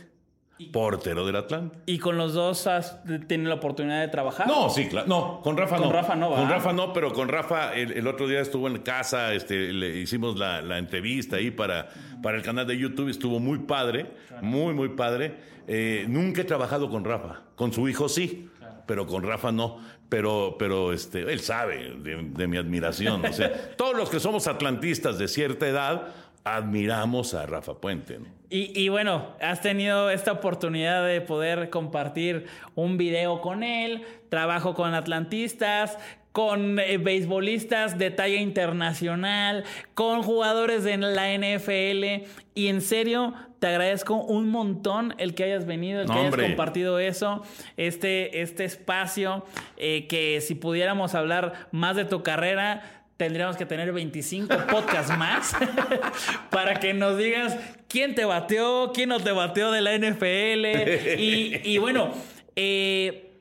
portero 0.72 1.26
del 1.26 1.36
Atlante. 1.36 1.78
¿Y 1.86 1.98
con 1.98 2.16
los 2.16 2.34
dos 2.34 2.66
has 2.66 3.02
tenido 3.28 3.48
la 3.50 3.56
oportunidad 3.56 4.00
de 4.00 4.08
trabajar? 4.08 4.46
No, 4.46 4.70
sí, 4.70 4.88
claro. 4.88 5.06
No, 5.06 5.40
con 5.42 5.56
Rafa 5.56 5.76
Con 5.76 5.86
no. 5.86 5.92
Rafa 5.92 6.14
no, 6.16 6.30
Con 6.30 6.44
¿va? 6.44 6.48
Rafa 6.48 6.72
no, 6.72 6.92
pero 6.92 7.12
con 7.12 7.28
Rafa 7.28 7.74
el, 7.74 7.92
el 7.92 8.06
otro 8.06 8.26
día 8.26 8.40
estuvo 8.40 8.68
en 8.68 8.78
casa, 8.78 9.34
este, 9.34 9.72
le 9.72 9.98
hicimos 9.98 10.38
la, 10.38 10.62
la 10.62 10.78
entrevista 10.78 11.36
ahí 11.36 11.50
para, 11.50 11.88
para 12.22 12.36
el 12.36 12.42
canal 12.42 12.66
de 12.66 12.78
YouTube, 12.78 13.08
estuvo 13.08 13.38
muy 13.40 13.58
padre, 13.60 14.12
muy, 14.40 14.72
muy 14.74 14.90
padre. 14.90 15.34
Eh, 15.68 16.06
nunca 16.08 16.40
he 16.40 16.44
trabajado 16.44 16.88
con 16.90 17.04
Rafa, 17.04 17.42
con 17.54 17.72
su 17.72 17.88
hijo 17.88 18.08
sí, 18.08 18.48
pero 18.86 19.06
con 19.06 19.22
Rafa 19.22 19.52
no. 19.52 19.78
Pero, 20.12 20.56
pero 20.58 20.92
este, 20.92 21.20
él 21.20 21.40
sabe 21.40 21.94
de, 21.96 22.18
de 22.22 22.46
mi 22.46 22.58
admiración. 22.58 23.24
O 23.24 23.32
sea, 23.32 23.50
todos 23.78 23.96
los 23.96 24.10
que 24.10 24.20
somos 24.20 24.46
atlantistas 24.46 25.16
de 25.16 25.26
cierta 25.26 25.66
edad 25.66 26.08
admiramos 26.44 27.32
a 27.32 27.46
Rafa 27.46 27.80
Puente. 27.80 28.18
¿no? 28.18 28.26
Y, 28.50 28.78
y 28.78 28.90
bueno, 28.90 29.28
has 29.40 29.62
tenido 29.62 30.10
esta 30.10 30.32
oportunidad 30.32 31.06
de 31.06 31.22
poder 31.22 31.70
compartir 31.70 32.44
un 32.74 32.98
video 32.98 33.40
con 33.40 33.62
él, 33.62 34.04
trabajo 34.28 34.74
con 34.74 34.92
atlantistas, 34.92 35.96
con 36.32 36.78
eh, 36.78 36.98
beisbolistas 36.98 37.98
de 37.98 38.10
talla 38.10 38.40
internacional, 38.40 39.64
con 39.94 40.22
jugadores 40.22 40.82
de 40.82 40.96
la 40.96 41.32
NFL. 41.34 42.26
Y 42.54 42.68
en 42.68 42.80
serio, 42.80 43.34
te 43.58 43.66
agradezco 43.66 44.16
un 44.16 44.48
montón 44.48 45.14
el 45.18 45.34
que 45.34 45.44
hayas 45.44 45.66
venido, 45.66 46.00
el 46.00 46.08
que 46.08 46.18
hayas 46.18 46.36
compartido 46.36 46.98
eso, 46.98 47.42
este, 47.76 48.42
este 48.42 48.64
espacio, 48.64 49.44
eh, 49.76 50.06
que 50.08 50.40
si 50.40 50.54
pudiéramos 50.54 51.14
hablar 51.14 51.68
más 51.70 51.96
de 51.96 52.04
tu 52.04 52.22
carrera, 52.22 52.82
tendríamos 53.18 53.56
que 53.56 53.66
tener 53.66 53.92
25 53.92 54.56
podcasts 54.70 55.16
más 55.16 55.54
para 56.50 56.80
que 56.80 56.94
nos 56.94 57.18
digas 57.18 57.56
quién 57.88 58.14
te 58.14 58.24
bateó, 58.24 58.92
quién 58.92 59.10
no 59.10 59.20
te 59.20 59.32
bateó 59.32 59.70
de 59.70 59.80
la 59.82 59.96
NFL. 59.96 61.20
Y, 61.20 61.60
y 61.62 61.78
bueno, 61.78 62.10
eh, 62.56 63.31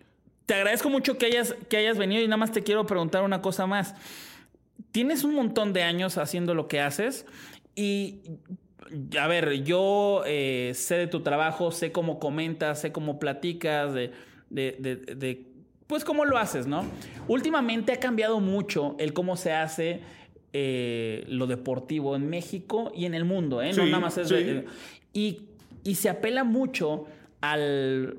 te 0.51 0.55
agradezco 0.55 0.89
mucho 0.89 1.17
que 1.17 1.27
hayas, 1.27 1.55
que 1.69 1.77
hayas 1.77 1.97
venido 1.97 2.21
y 2.21 2.25
nada 2.27 2.35
más 2.35 2.51
te 2.51 2.61
quiero 2.61 2.85
preguntar 2.85 3.23
una 3.23 3.41
cosa 3.41 3.67
más. 3.67 3.95
Tienes 4.91 5.23
un 5.23 5.33
montón 5.33 5.71
de 5.71 5.83
años 5.83 6.17
haciendo 6.17 6.53
lo 6.53 6.67
que 6.67 6.81
haces 6.81 7.25
y 7.73 8.19
a 9.17 9.27
ver, 9.27 9.63
yo 9.63 10.23
eh, 10.25 10.73
sé 10.75 10.95
de 10.95 11.07
tu 11.07 11.21
trabajo, 11.21 11.71
sé 11.71 11.93
cómo 11.93 12.19
comentas, 12.19 12.81
sé 12.81 12.91
cómo 12.91 13.17
platicas, 13.17 13.93
de, 13.93 14.11
de, 14.49 14.75
de- 14.77 14.97
de, 15.15 15.45
pues 15.87 16.03
cómo 16.03 16.25
lo 16.25 16.37
haces, 16.37 16.67
¿no? 16.67 16.83
Últimamente 17.29 17.93
ha 17.93 18.01
cambiado 18.01 18.41
mucho 18.41 18.97
el 18.99 19.13
cómo 19.13 19.37
se 19.37 19.53
hace 19.53 20.01
eh, 20.51 21.23
lo 21.29 21.47
deportivo 21.47 22.13
en 22.17 22.29
México 22.29 22.91
y 22.93 23.05
en 23.05 23.13
el 23.13 23.23
mundo, 23.23 23.61
¿eh? 23.61 23.71
no 23.71 23.85
nada 23.85 23.99
más 24.01 24.17
es... 24.17 24.27
sí. 24.27 24.65
y, 25.13 25.43
y 25.85 25.95
se 25.95 26.09
apela 26.09 26.43
mucho 26.43 27.05
al 27.39 28.17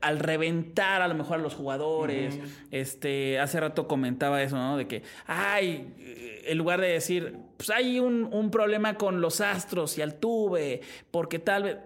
al 0.00 0.18
reventar 0.18 1.02
a 1.02 1.08
lo 1.08 1.14
mejor 1.14 1.38
a 1.38 1.42
los 1.42 1.54
jugadores. 1.54 2.38
Este, 2.70 3.38
hace 3.38 3.60
rato 3.60 3.86
comentaba 3.86 4.42
eso, 4.42 4.56
¿no? 4.56 4.76
De 4.76 4.86
que, 4.86 5.02
ay, 5.26 5.92
eh, 5.98 6.44
en 6.46 6.58
lugar 6.58 6.80
de 6.80 6.88
decir, 6.88 7.36
pues 7.56 7.70
hay 7.70 8.00
un, 8.00 8.28
un 8.32 8.50
problema 8.50 8.94
con 8.94 9.20
los 9.20 9.40
astros 9.40 9.96
y 9.98 10.02
Altuve, 10.02 10.80
porque 11.10 11.38
tal 11.38 11.62
vez. 11.64 11.76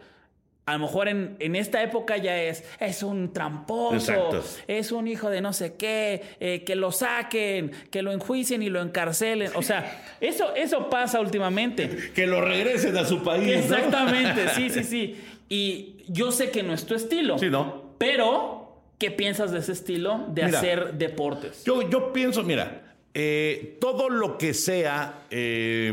A 0.66 0.72
lo 0.72 0.78
mejor 0.78 1.08
en, 1.08 1.36
en 1.40 1.56
esta 1.56 1.82
época 1.82 2.16
ya 2.16 2.40
es, 2.40 2.64
es 2.80 3.02
un 3.02 3.34
tramposo, 3.34 3.96
Exacto. 3.96 4.42
es 4.66 4.92
un 4.92 5.06
hijo 5.06 5.28
de 5.28 5.42
no 5.42 5.52
sé 5.52 5.74
qué, 5.74 6.22
eh, 6.40 6.64
que 6.64 6.74
lo 6.74 6.90
saquen, 6.90 7.70
que 7.90 8.00
lo 8.00 8.12
enjuicien 8.12 8.62
y 8.62 8.70
lo 8.70 8.80
encarcelen. 8.80 9.50
O 9.56 9.62
sea, 9.62 10.02
eso, 10.22 10.54
eso 10.54 10.88
pasa 10.88 11.20
últimamente. 11.20 12.10
Que 12.14 12.26
lo 12.26 12.40
regresen 12.40 12.96
a 12.96 13.04
su 13.04 13.22
país. 13.22 13.44
¿no? 13.46 13.76
Exactamente, 13.76 14.48
sí, 14.54 14.70
sí, 14.70 14.84
sí. 14.84 15.20
Y 15.50 15.96
yo 16.08 16.32
sé 16.32 16.50
que 16.50 16.62
no 16.62 16.72
es 16.72 16.86
tu 16.86 16.94
estilo. 16.94 17.38
Sí, 17.38 17.50
¿no? 17.50 17.83
Pero, 17.98 18.80
¿qué 18.98 19.10
piensas 19.10 19.50
de 19.52 19.58
ese 19.58 19.72
estilo 19.72 20.26
de 20.28 20.46
Mira, 20.46 20.58
hacer 20.58 20.94
deportes? 20.94 21.64
Yo, 21.64 21.88
yo 21.88 22.12
pienso, 22.12 22.42
mira, 22.42 22.94
eh, 23.14 23.78
todo 23.80 24.08
lo 24.08 24.38
que 24.38 24.54
sea 24.54 25.24
eh, 25.30 25.92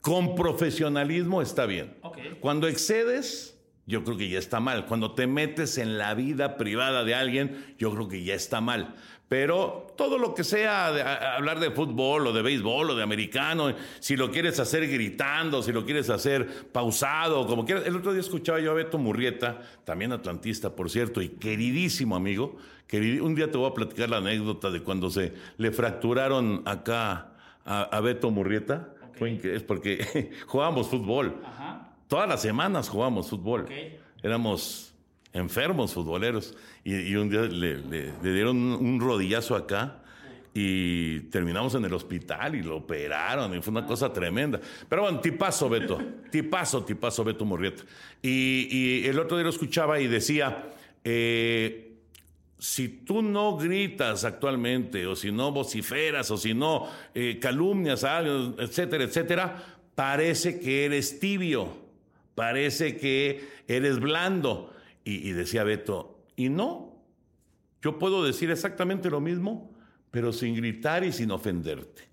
con 0.00 0.34
profesionalismo 0.34 1.40
está 1.40 1.64
bien. 1.66 1.94
Cuando 2.40 2.68
excedes, 2.68 3.58
yo 3.86 4.04
creo 4.04 4.16
que 4.16 4.28
ya 4.28 4.38
está 4.38 4.60
mal. 4.60 4.86
Cuando 4.86 5.14
te 5.14 5.26
metes 5.26 5.78
en 5.78 5.98
la 5.98 6.14
vida 6.14 6.56
privada 6.56 7.04
de 7.04 7.14
alguien, 7.14 7.74
yo 7.78 7.92
creo 7.92 8.08
que 8.08 8.24
ya 8.24 8.34
está 8.34 8.60
mal. 8.60 8.94
Pero 9.32 9.86
todo 9.96 10.18
lo 10.18 10.34
que 10.34 10.44
sea 10.44 10.92
de, 10.92 11.00
a- 11.00 11.36
hablar 11.36 11.58
de 11.58 11.70
fútbol 11.70 12.26
o 12.26 12.34
de 12.34 12.42
béisbol 12.42 12.90
o 12.90 12.94
de 12.94 13.02
americano, 13.02 13.74
si 13.98 14.14
lo 14.14 14.30
quieres 14.30 14.60
hacer 14.60 14.86
gritando, 14.86 15.62
si 15.62 15.72
lo 15.72 15.86
quieres 15.86 16.10
hacer 16.10 16.66
pausado, 16.70 17.46
como 17.46 17.64
quieras. 17.64 17.86
El 17.86 17.96
otro 17.96 18.12
día 18.12 18.20
escuchaba 18.20 18.60
yo 18.60 18.72
a 18.72 18.74
Beto 18.74 18.98
Murrieta, 18.98 19.62
también 19.86 20.12
atlantista, 20.12 20.76
por 20.76 20.90
cierto, 20.90 21.22
y 21.22 21.30
queridísimo 21.30 22.14
amigo. 22.14 22.58
queridi- 22.86 23.22
un 23.22 23.34
día 23.34 23.50
te 23.50 23.56
voy 23.56 23.70
a 23.70 23.72
platicar 23.72 24.10
la 24.10 24.18
anécdota 24.18 24.70
de 24.70 24.82
cuando 24.82 25.08
se 25.08 25.32
le 25.56 25.72
fracturaron 25.72 26.60
acá 26.66 27.32
a, 27.64 27.84
a 27.84 28.00
Beto 28.02 28.30
Murrieta. 28.30 28.90
Fue 29.18 29.30
increíble, 29.30 29.60
porque 29.62 30.30
jugábamos 30.46 30.88
fútbol. 30.88 31.40
Ajá. 31.42 31.94
Todas 32.06 32.28
las 32.28 32.42
semanas 32.42 32.90
jugábamos 32.90 33.30
fútbol. 33.30 33.64
Éramos 34.22 34.91
enfermos 35.32 35.92
futboleros. 35.92 36.56
Y, 36.84 37.14
un 37.14 37.28
día 37.28 37.42
le, 37.42 38.12
dieron 38.22 38.56
un, 38.56 39.00
rodillazo 39.00 39.56
acá 39.56 40.02
y 40.54 41.20
terminamos 41.30 41.74
en 41.74 41.84
el 41.84 41.94
hospital 41.94 42.54
y 42.54 42.62
lo 42.62 42.78
operaron. 42.78 43.56
Y 43.56 43.62
fue 43.62 43.70
una 43.72 43.86
cosa 43.86 44.12
tremenda. 44.12 44.60
Pero 44.88 45.02
bueno, 45.02 45.20
tipazo, 45.20 45.68
Beto. 45.68 45.98
Tipazo, 46.30 46.84
tipazo, 46.84 47.24
Beto 47.24 47.44
Morrieta. 47.44 47.82
Y, 48.20 48.68
y 48.70 49.06
el 49.06 49.18
otro 49.18 49.36
día 49.36 49.44
lo 49.44 49.50
escuchaba 49.50 50.00
y 50.00 50.06
decía. 50.06 50.70
eh, 51.04 51.88
si 52.62 52.88
tú 52.88 53.22
no 53.22 53.56
gritas 53.56 54.24
actualmente, 54.24 55.04
o 55.08 55.16
si 55.16 55.32
no 55.32 55.50
vociferas, 55.50 56.30
o 56.30 56.36
si 56.36 56.54
no 56.54 56.88
eh, 57.12 57.40
calumnias 57.40 58.04
a 58.04 58.18
alguien, 58.18 58.54
etcétera, 58.56 59.02
etcétera, 59.02 59.64
parece 59.96 60.60
que 60.60 60.84
eres 60.84 61.18
tibio, 61.18 61.76
parece 62.36 62.96
que 62.96 63.48
eres 63.66 63.98
blando. 63.98 64.71
Y, 65.04 65.28
y 65.28 65.32
decía 65.32 65.64
Beto, 65.64 66.24
y 66.36 66.48
no, 66.48 66.92
yo 67.82 67.98
puedo 67.98 68.24
decir 68.24 68.50
exactamente 68.50 69.10
lo 69.10 69.20
mismo, 69.20 69.74
pero 70.10 70.32
sin 70.32 70.54
gritar 70.54 71.04
y 71.04 71.12
sin 71.12 71.30
ofenderte. 71.30 72.08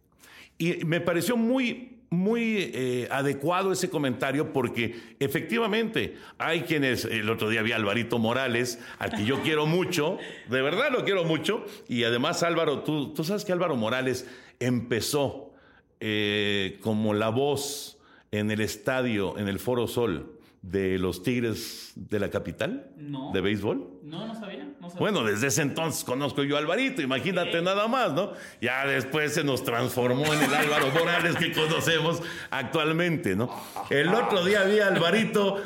Y 0.58 0.86
me 0.86 1.00
pareció 1.00 1.38
muy 1.38 2.00
muy 2.10 2.72
eh, 2.74 3.08
adecuado 3.12 3.72
ese 3.72 3.90
comentario 3.90 4.52
porque 4.52 5.16
efectivamente 5.20 6.16
hay 6.38 6.62
quienes, 6.62 7.06
el 7.06 7.30
otro 7.30 7.50
día 7.50 7.62
vi 7.62 7.72
a 7.72 7.76
Alvarito 7.76 8.18
Morales, 8.18 8.80
al 8.98 9.12
que 9.12 9.26
yo 9.26 9.42
quiero 9.44 9.66
mucho, 9.66 10.18
de 10.50 10.62
verdad 10.62 10.90
lo 10.92 11.06
quiero 11.06 11.24
mucho, 11.24 11.66
y 11.88 12.04
además 12.04 12.42
Álvaro, 12.44 12.80
tú, 12.80 13.14
tú 13.14 13.24
sabes 13.24 13.46
que 13.46 13.52
Álvaro 13.52 13.76
Morales 13.76 14.28
empezó 14.60 15.54
eh, 16.00 16.80
como 16.82 17.14
la 17.14 17.30
voz 17.30 18.00
en 18.32 18.50
el 18.50 18.62
estadio, 18.62 19.38
en 19.38 19.48
el 19.48 19.60
Foro 19.60 19.88
Sol 19.88 20.39
de 20.62 20.98
los 21.00 21.24
Tigres 21.24 21.94
de 21.96 22.20
la 22.20 22.30
capital 22.30 22.92
No. 22.98 23.32
de 23.34 23.40
béisbol. 23.42 24.00
No, 24.04 24.28
no 24.28 24.36
sabía. 24.36 24.66
No 24.82 24.90
sabía. 24.90 25.00
Bueno, 25.00 25.24
desde 25.24 25.48
ese 25.48 25.62
entonces 25.62 26.04
conozco 26.04 26.44
yo 26.44 26.56
a 26.58 26.60
Alvarito, 26.60 27.02
imagínate 27.02 27.62
nada 27.62 27.88
más, 27.88 28.12
¿no? 28.14 28.34
Ya 28.62 28.86
después 28.86 29.34
se 29.34 29.44
nos 29.44 29.64
transformó 29.64 30.26
en 30.34 30.42
el 30.44 30.54
Álvaro 30.54 30.88
Morales 31.00 31.36
que 31.38 31.54
conocemos 31.54 32.22
actualmente, 32.52 33.36
¿no? 33.38 33.50
El 33.90 34.10
otro 34.10 34.44
día 34.44 34.64
vi 34.64 34.80
a 34.80 34.88
Alvarito 34.88 35.62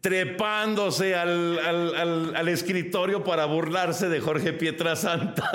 trepándose 0.00 1.16
al, 1.16 1.58
al- 1.58 1.94
al- 1.96 2.36
al 2.36 2.48
escritorio 2.48 3.24
para 3.24 3.44
burlarse 3.46 4.08
de 4.08 4.20
Jorge 4.20 4.52
Pietrasanta, 4.52 5.50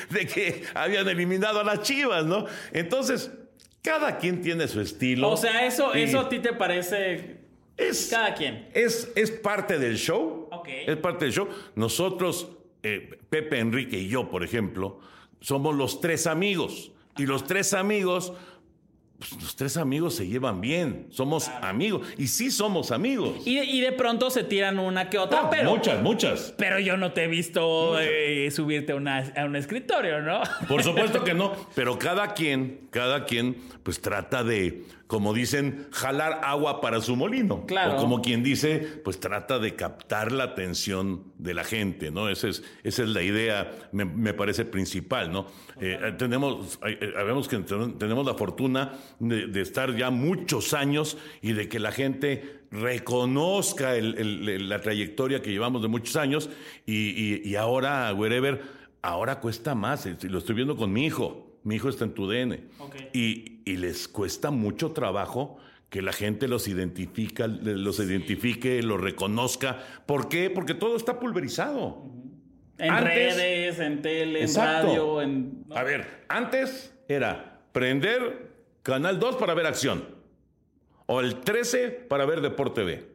de 0.10 0.26
que 0.26 0.62
habían 0.74 1.08
eliminado 1.08 1.60
a 1.60 1.64
las 1.64 1.82
Chivas, 1.82 2.24
¿no? 2.24 2.46
Entonces, 2.72 3.32
cada 3.82 4.18
quien 4.18 4.40
tiene 4.40 4.68
su 4.68 4.80
estilo. 4.80 5.30
o 5.30 5.36
sea, 5.36 5.66
eso, 5.66 5.96
Y 5.96 6.02
eso 6.02 6.20
a 6.20 6.28
ti 6.28 6.38
te 6.38 6.52
parece 6.52 7.37
es, 7.78 8.08
cada 8.10 8.34
quien. 8.34 8.68
es, 8.74 9.10
es 9.14 9.30
parte 9.30 9.78
del 9.78 9.96
show. 9.96 10.50
Es 10.86 10.96
parte 10.96 11.24
del 11.24 11.32
show. 11.32 11.48
Nosotros, 11.76 12.48
eh, 12.82 13.18
Pepe, 13.30 13.58
Enrique 13.58 13.98
y 13.98 14.08
yo, 14.08 14.30
por 14.30 14.44
ejemplo, 14.44 15.00
somos 15.40 15.74
los 15.74 16.00
tres 16.00 16.26
amigos. 16.26 16.92
Y 17.16 17.26
los 17.26 17.46
tres 17.46 17.72
amigos, 17.72 18.32
pues, 19.18 19.32
los 19.32 19.56
tres 19.56 19.76
amigos 19.76 20.14
se 20.14 20.26
llevan 20.28 20.60
bien. 20.60 21.06
Somos 21.10 21.48
amigos. 21.60 22.06
Y 22.16 22.28
sí 22.28 22.50
somos 22.50 22.90
amigos. 22.92 23.46
Y 23.46 23.56
de, 23.56 23.64
y 23.64 23.80
de 23.80 23.92
pronto 23.92 24.30
se 24.30 24.44
tiran 24.44 24.78
una 24.78 25.10
que 25.10 25.18
otra, 25.18 25.42
No, 25.42 25.50
pero. 25.50 25.70
Muchas, 25.74 26.02
muchas. 26.02 26.54
Pero 26.56 26.78
yo 26.78 26.96
no 26.96 27.12
te 27.12 27.24
he 27.24 27.28
visto 27.28 27.98
eh, 28.00 28.50
subirte 28.50 28.92
a, 28.92 28.96
una- 28.96 29.32
a 29.36 29.44
un 29.44 29.56
escritorio, 29.56 30.20
¿no? 30.22 30.40
Por 30.68 30.82
supuesto 30.82 31.24
que 31.24 31.34
no, 31.34 31.52
pero 31.74 31.98
cada 31.98 32.34
quien, 32.34 32.88
cada 32.90 33.24
quien, 33.24 33.56
pues 33.82 34.00
trata 34.00 34.44
de, 34.44 34.84
como 35.06 35.32
dicen, 35.34 35.88
jalar 35.90 36.40
agua 36.44 36.80
para 36.80 37.00
su 37.00 37.16
molino. 37.16 37.66
Claro. 37.66 37.94
O 37.94 37.96
como 37.96 38.22
quien 38.22 38.42
dice, 38.42 38.78
pues 39.04 39.18
trata 39.18 39.58
de 39.58 39.74
captar 39.74 40.30
la 40.32 40.44
atención 40.44 41.24
de 41.38 41.54
la 41.54 41.64
gente, 41.64 42.10
¿no? 42.10 42.28
Esa 42.28 42.48
es, 42.48 42.62
esa 42.84 43.02
es 43.02 43.08
la 43.08 43.22
idea, 43.22 43.70
me, 43.92 44.04
me 44.04 44.34
parece 44.34 44.64
principal, 44.64 45.32
¿no? 45.32 45.46
Eh, 45.80 46.14
tenemos, 46.18 46.78
eh, 46.86 47.12
sabemos 47.14 47.48
que 47.48 47.58
ten- 47.58 47.98
tenemos 47.98 48.26
la 48.26 48.34
fortuna 48.34 48.92
de, 49.18 49.46
de 49.46 49.60
estar 49.60 49.94
ya 49.96 50.10
muchos 50.10 50.74
años 50.74 51.16
y 51.42 51.52
de 51.52 51.68
que 51.68 51.78
la 51.78 51.92
gente 51.92 52.60
reconozca 52.70 53.96
el- 53.96 54.16
el- 54.18 54.48
el- 54.48 54.68
la 54.68 54.80
trayectoria 54.80 55.40
que 55.42 55.50
llevamos 55.50 55.82
de 55.82 55.88
muchos 55.88 56.16
años 56.16 56.50
y, 56.86 57.10
y- 57.10 57.42
y 57.44 57.56
ahora, 57.56 58.12
wherever, 58.14 58.60
ahora 59.02 59.40
cuesta 59.40 59.74
más, 59.74 60.06
eh, 60.06 60.16
lo 60.22 60.38
estoy 60.38 60.54
viendo 60.54 60.76
con 60.76 60.92
mi 60.92 61.06
hijo, 61.06 61.58
mi 61.64 61.76
hijo 61.76 61.88
está 61.88 62.04
en 62.04 62.12
tu 62.14 62.28
DN 62.28 62.60
y, 63.12 63.60
y 63.64 63.76
les 63.76 64.08
cuesta 64.08 64.50
mucho 64.50 64.92
trabajo 64.92 65.58
que 65.90 66.02
la 66.02 66.12
gente 66.12 66.48
los 66.48 66.68
identifica, 66.68 67.46
los 67.46 67.98
identifique, 68.00 68.82
los 68.82 69.00
reconozca. 69.00 69.78
¿Por 70.06 70.28
qué? 70.28 70.50
Porque 70.50 70.74
todo 70.74 70.96
está 70.96 71.18
pulverizado. 71.18 72.04
En 72.76 72.90
Antes- 72.92 73.36
redes, 73.36 73.78
en 73.80 74.02
tele, 74.02 74.38
en 74.40 74.44
Exacto. 74.44 74.86
radio, 74.88 75.22
en. 75.22 75.64
A 75.74 75.82
ver, 75.82 76.24
antes 76.28 76.94
era 77.08 77.62
prender 77.72 78.47
Canal 78.82 79.18
2 79.18 79.36
para 79.36 79.54
ver 79.54 79.66
acción. 79.66 80.04
O 81.06 81.20
el 81.20 81.40
13 81.40 81.88
para 82.08 82.26
ver 82.26 82.40
Deporte 82.40 82.84
B. 82.84 83.06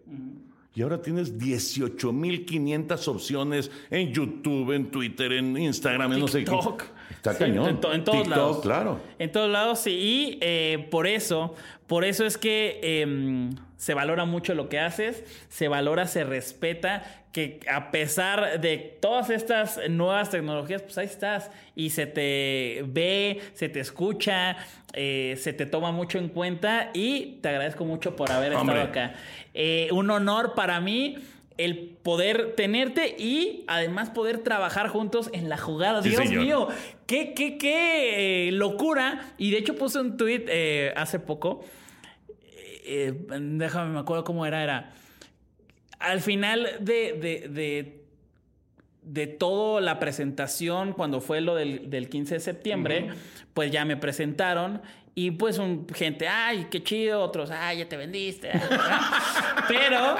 Y 0.75 0.81
ahora 0.81 1.01
tienes 1.01 1.37
18.500 1.37 3.07
opciones 3.07 3.69
en 3.91 4.11
YouTube, 4.11 4.71
en 4.71 4.89
Twitter, 4.89 5.31
en 5.33 5.55
Instagram, 5.55 6.13
en 6.13 6.19
no 6.19 6.27
sé 6.27 6.43
qué. 6.43 6.51
Está 7.11 7.33
Sí, 7.33 7.39
cañón. 7.39 7.69
En, 7.69 7.81
to- 7.81 7.93
en 7.93 8.03
todos 8.03 8.17
TikTok, 8.23 8.37
lados. 8.37 8.59
claro. 8.61 8.99
En 9.19 9.31
todos 9.31 9.49
lados, 9.49 9.79
sí. 9.79 9.91
Y 9.91 10.37
eh, 10.41 10.87
por 10.91 11.07
eso, 11.07 11.55
por 11.87 12.03
eso 12.05 12.25
es 12.25 12.37
que 12.37 12.79
em, 13.01 13.51
se 13.77 13.93
valora 13.93 14.25
mucho 14.25 14.53
lo 14.55 14.69
que 14.69 14.79
haces, 14.79 15.23
se 15.49 15.67
valora, 15.67 16.07
se 16.07 16.23
respeta, 16.23 17.03
que 17.31 17.59
a 17.71 17.89
pesar 17.89 18.61
de 18.61 18.77
todas 19.01 19.31
estas 19.31 19.79
nuevas 19.89 20.29
tecnologías, 20.29 20.83
pues 20.83 20.97
ahí 20.99 21.05
estás 21.07 21.49
y 21.75 21.89
se 21.89 22.05
te 22.05 22.83
ve, 22.87 23.41
se 23.55 23.69
te 23.69 23.79
escucha, 23.79 24.55
eh, 24.93 25.35
se 25.41 25.51
te 25.51 25.65
toma 25.65 25.91
mucho 25.91 26.19
en 26.19 26.29
cuenta 26.29 26.91
y 26.93 27.39
te 27.41 27.49
agradezco 27.49 27.85
mucho 27.85 28.15
por 28.15 28.31
haber 28.31 28.53
Hombre. 28.53 28.83
estado 28.83 28.89
acá. 29.07 29.15
Eh, 29.55 29.89
un 29.91 30.11
honor 30.11 30.53
para 30.53 30.79
mí 30.79 31.17
el 31.57 31.97
poder 32.01 32.55
tenerte 32.55 33.15
y 33.17 33.63
además 33.67 34.09
poder 34.09 34.39
trabajar 34.39 34.87
juntos 34.87 35.29
en 35.33 35.49
la 35.49 35.57
jugada. 35.57 36.01
Sí, 36.01 36.09
Dios 36.09 36.23
señor. 36.23 36.43
mío, 36.43 36.67
qué, 37.05 37.33
qué, 37.33 37.57
qué 37.57 38.47
eh, 38.47 38.51
locura. 38.51 39.33
Y 39.37 39.51
de 39.51 39.57
hecho 39.59 39.75
puse 39.75 39.99
un 39.99 40.17
tweet 40.17 40.45
eh, 40.47 40.93
hace 40.95 41.19
poco. 41.19 41.63
Eh, 42.85 43.13
déjame, 43.39 43.93
me 43.93 43.99
acuerdo 43.99 44.23
cómo 44.23 44.45
era. 44.45 44.63
Era 44.63 44.93
al 46.03 46.19
final 46.19 46.67
de, 46.81 47.13
de, 47.13 47.47
de, 47.49 48.03
de 49.03 49.27
toda 49.27 49.79
la 49.79 49.99
presentación, 49.99 50.91
cuando 50.91 51.21
fue 51.21 51.39
lo 51.39 51.55
del, 51.55 51.89
del 51.89 52.09
15 52.09 52.35
de 52.35 52.39
septiembre, 52.41 53.09
pues 53.53 53.71
ya 53.71 53.85
me 53.85 53.95
presentaron. 53.95 54.81
Y 55.15 55.31
pues 55.31 55.59
un, 55.59 55.87
gente, 55.93 56.27
ay, 56.27 56.67
qué 56.71 56.81
chido, 56.83 57.21
otros, 57.21 57.51
ay, 57.51 57.79
ya 57.79 57.89
te 57.89 57.97
vendiste. 57.97 58.51
pero, 59.67 60.15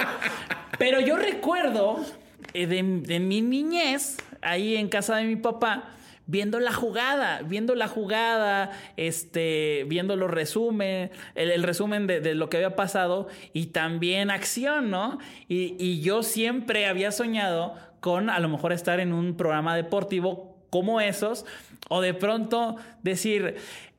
pero 0.78 1.00
yo 1.00 1.16
recuerdo 1.16 2.04
eh, 2.52 2.66
de, 2.66 2.82
de 2.82 3.20
mi 3.20 3.40
niñez, 3.40 4.18
ahí 4.40 4.76
en 4.76 4.88
casa 4.88 5.16
de 5.16 5.24
mi 5.24 5.36
papá, 5.36 5.90
viendo 6.26 6.60
la 6.60 6.72
jugada, 6.72 7.42
viendo 7.42 7.74
la 7.74 7.88
jugada, 7.88 8.70
este, 8.96 9.84
viendo 9.88 10.16
los 10.16 10.30
resumen, 10.30 11.10
el, 11.34 11.50
el 11.50 11.62
resumen 11.62 12.06
de, 12.06 12.20
de 12.20 12.34
lo 12.34 12.48
que 12.48 12.58
había 12.58 12.76
pasado 12.76 13.28
y 13.52 13.66
también 13.66 14.30
acción, 14.30 14.90
¿no? 14.90 15.18
Y, 15.48 15.76
y 15.78 16.00
yo 16.00 16.22
siempre 16.22 16.86
había 16.86 17.10
soñado 17.12 17.74
con 18.00 18.30
a 18.30 18.38
lo 18.38 18.48
mejor 18.48 18.72
estar 18.72 19.00
en 19.00 19.12
un 19.12 19.36
programa 19.36 19.76
deportivo 19.76 20.56
como 20.70 21.00
esos, 21.00 21.46
o 21.88 22.00
de 22.00 22.14
pronto 22.14 22.76
decir, 23.02 23.56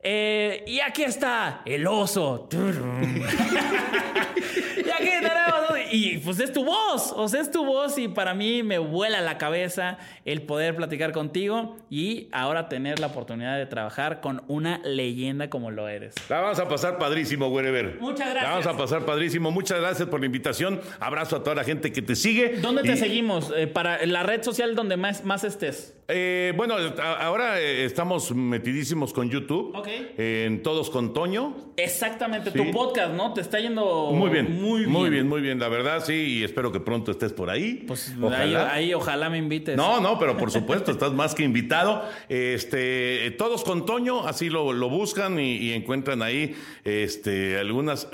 eh, 0.08 0.62
y 0.68 0.78
aquí 0.78 1.02
está 1.02 1.62
el 1.64 1.84
oso. 1.84 2.48
Y 4.76 4.90
aquí 4.90 5.10
tenemos, 5.20 5.90
y 5.90 6.18
pues 6.18 6.38
es 6.38 6.52
tu 6.52 6.64
voz, 6.64 7.12
o 7.16 7.26
sea, 7.26 7.40
es 7.40 7.50
tu 7.50 7.64
voz 7.64 7.98
y 7.98 8.06
para 8.06 8.34
mí 8.34 8.62
me 8.62 8.78
vuela 8.78 9.20
la 9.20 9.36
cabeza 9.36 9.98
el 10.24 10.42
poder 10.42 10.76
platicar 10.76 11.10
contigo 11.10 11.76
y 11.90 12.28
ahora 12.30 12.68
tener 12.68 13.00
la 13.00 13.08
oportunidad 13.08 13.56
de 13.56 13.66
trabajar 13.66 14.20
con 14.20 14.44
una 14.46 14.78
leyenda 14.84 15.50
como 15.50 15.72
lo 15.72 15.88
eres. 15.88 16.14
La 16.28 16.40
vamos 16.40 16.60
a 16.60 16.68
pasar 16.68 16.98
padrísimo, 16.98 17.48
Wherever. 17.48 17.98
Muchas 18.00 18.30
gracias. 18.30 18.44
La 18.44 18.50
vamos 18.50 18.66
a 18.66 18.76
pasar 18.76 19.04
padrísimo. 19.04 19.50
Muchas 19.50 19.80
gracias 19.80 20.08
por 20.08 20.20
la 20.20 20.26
invitación. 20.26 20.80
Abrazo 21.00 21.36
a 21.36 21.42
toda 21.42 21.56
la 21.56 21.64
gente 21.64 21.92
que 21.92 22.02
te 22.02 22.14
sigue. 22.14 22.58
¿Dónde 22.60 22.82
te 22.82 22.96
seguimos? 22.96 23.52
Eh, 23.56 23.66
para 23.66 24.06
la 24.06 24.22
red 24.22 24.44
social 24.44 24.76
donde 24.76 24.96
más, 24.96 25.24
más 25.24 25.42
estés. 25.42 25.95
Eh, 26.08 26.52
bueno, 26.56 26.76
ahora 27.20 27.60
eh, 27.60 27.84
estamos 27.84 28.32
metidísimos 28.34 29.12
con 29.12 29.28
YouTube. 29.28 29.74
Ok. 29.74 29.88
En 30.16 30.62
Todos 30.62 30.88
con 30.90 31.12
Toño. 31.12 31.72
Exactamente, 31.76 32.50
Sí. 32.52 32.58
tu 32.58 32.70
podcast, 32.70 33.12
¿no? 33.14 33.32
Te 33.34 33.40
está 33.40 33.58
yendo 33.58 34.12
Muy 34.12 34.30
bien. 34.30 34.60
Muy 34.60 34.80
bien. 34.80 34.90
Muy 34.90 35.10
bien, 35.10 35.28
muy 35.28 35.40
bien. 35.40 35.58
La 35.58 35.68
verdad, 35.68 36.04
sí. 36.04 36.14
Y 36.14 36.44
espero 36.44 36.70
que 36.70 36.80
pronto 36.80 37.10
estés 37.10 37.32
por 37.32 37.50
ahí. 37.50 37.84
Pues 37.86 38.10
ahí, 38.10 38.16
Ojalá. 38.22 38.72
ahí 38.72 38.94
ojalá 38.94 39.30
me 39.30 39.38
invites. 39.38 39.76
No, 39.76 40.00
no, 40.00 40.18
pero 40.18 40.36
por 40.36 40.50
supuesto, 40.50 40.90
estás 40.92 41.12
más 41.12 41.34
que 41.34 41.42
invitado. 41.42 42.04
Este, 42.28 43.32
todos 43.38 43.64
con 43.64 43.84
Toño, 43.84 44.26
así 44.26 44.48
lo, 44.48 44.72
lo 44.72 44.88
buscan 44.88 45.38
y, 45.40 45.56
y 45.56 45.72
encuentran 45.72 46.22
ahí 46.22 46.54
este, 46.84 47.58
algunas. 47.58 48.08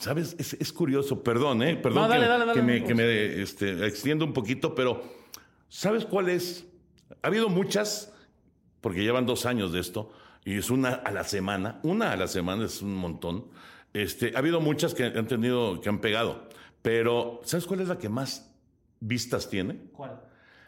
¿Sabes? 0.00 0.34
Es, 0.38 0.54
es 0.54 0.72
curioso, 0.72 1.22
perdón, 1.22 1.62
¿eh? 1.62 1.76
Perdón 1.76 2.04
No, 2.04 2.08
dale, 2.08 2.22
que, 2.24 2.28
dale, 2.28 2.46
dale, 2.46 2.58
que 2.58 2.66
me, 2.66 2.82
que 2.84 2.94
me, 2.94 3.42
este, 3.42 3.86
extiendo 3.86 4.24
un 4.24 4.32
poquito, 4.32 4.74
pero 4.74 5.02
¿sabes 5.68 6.06
cuál 6.06 6.30
es? 6.30 6.64
Ha 7.22 7.26
habido 7.28 7.48
muchas, 7.48 8.12
porque 8.80 9.02
llevan 9.02 9.26
dos 9.26 9.46
años 9.46 9.72
de 9.72 9.80
esto, 9.80 10.12
y 10.44 10.56
es 10.56 10.70
una 10.70 10.90
a 10.94 11.10
la 11.10 11.24
semana. 11.24 11.80
Una 11.82 12.12
a 12.12 12.16
la 12.16 12.28
semana 12.28 12.64
es 12.64 12.82
un 12.82 12.94
montón. 12.94 13.46
Este, 13.92 14.32
ha 14.34 14.38
habido 14.38 14.60
muchas 14.60 14.94
que 14.94 15.04
han 15.04 15.26
tenido, 15.26 15.80
que 15.80 15.88
han 15.88 16.00
pegado, 16.00 16.48
pero 16.82 17.40
¿sabes 17.44 17.66
cuál 17.66 17.80
es 17.80 17.88
la 17.88 17.98
que 17.98 18.08
más 18.08 18.50
vistas 19.00 19.48
tiene? 19.50 19.76
¿Cuál? 19.92 20.20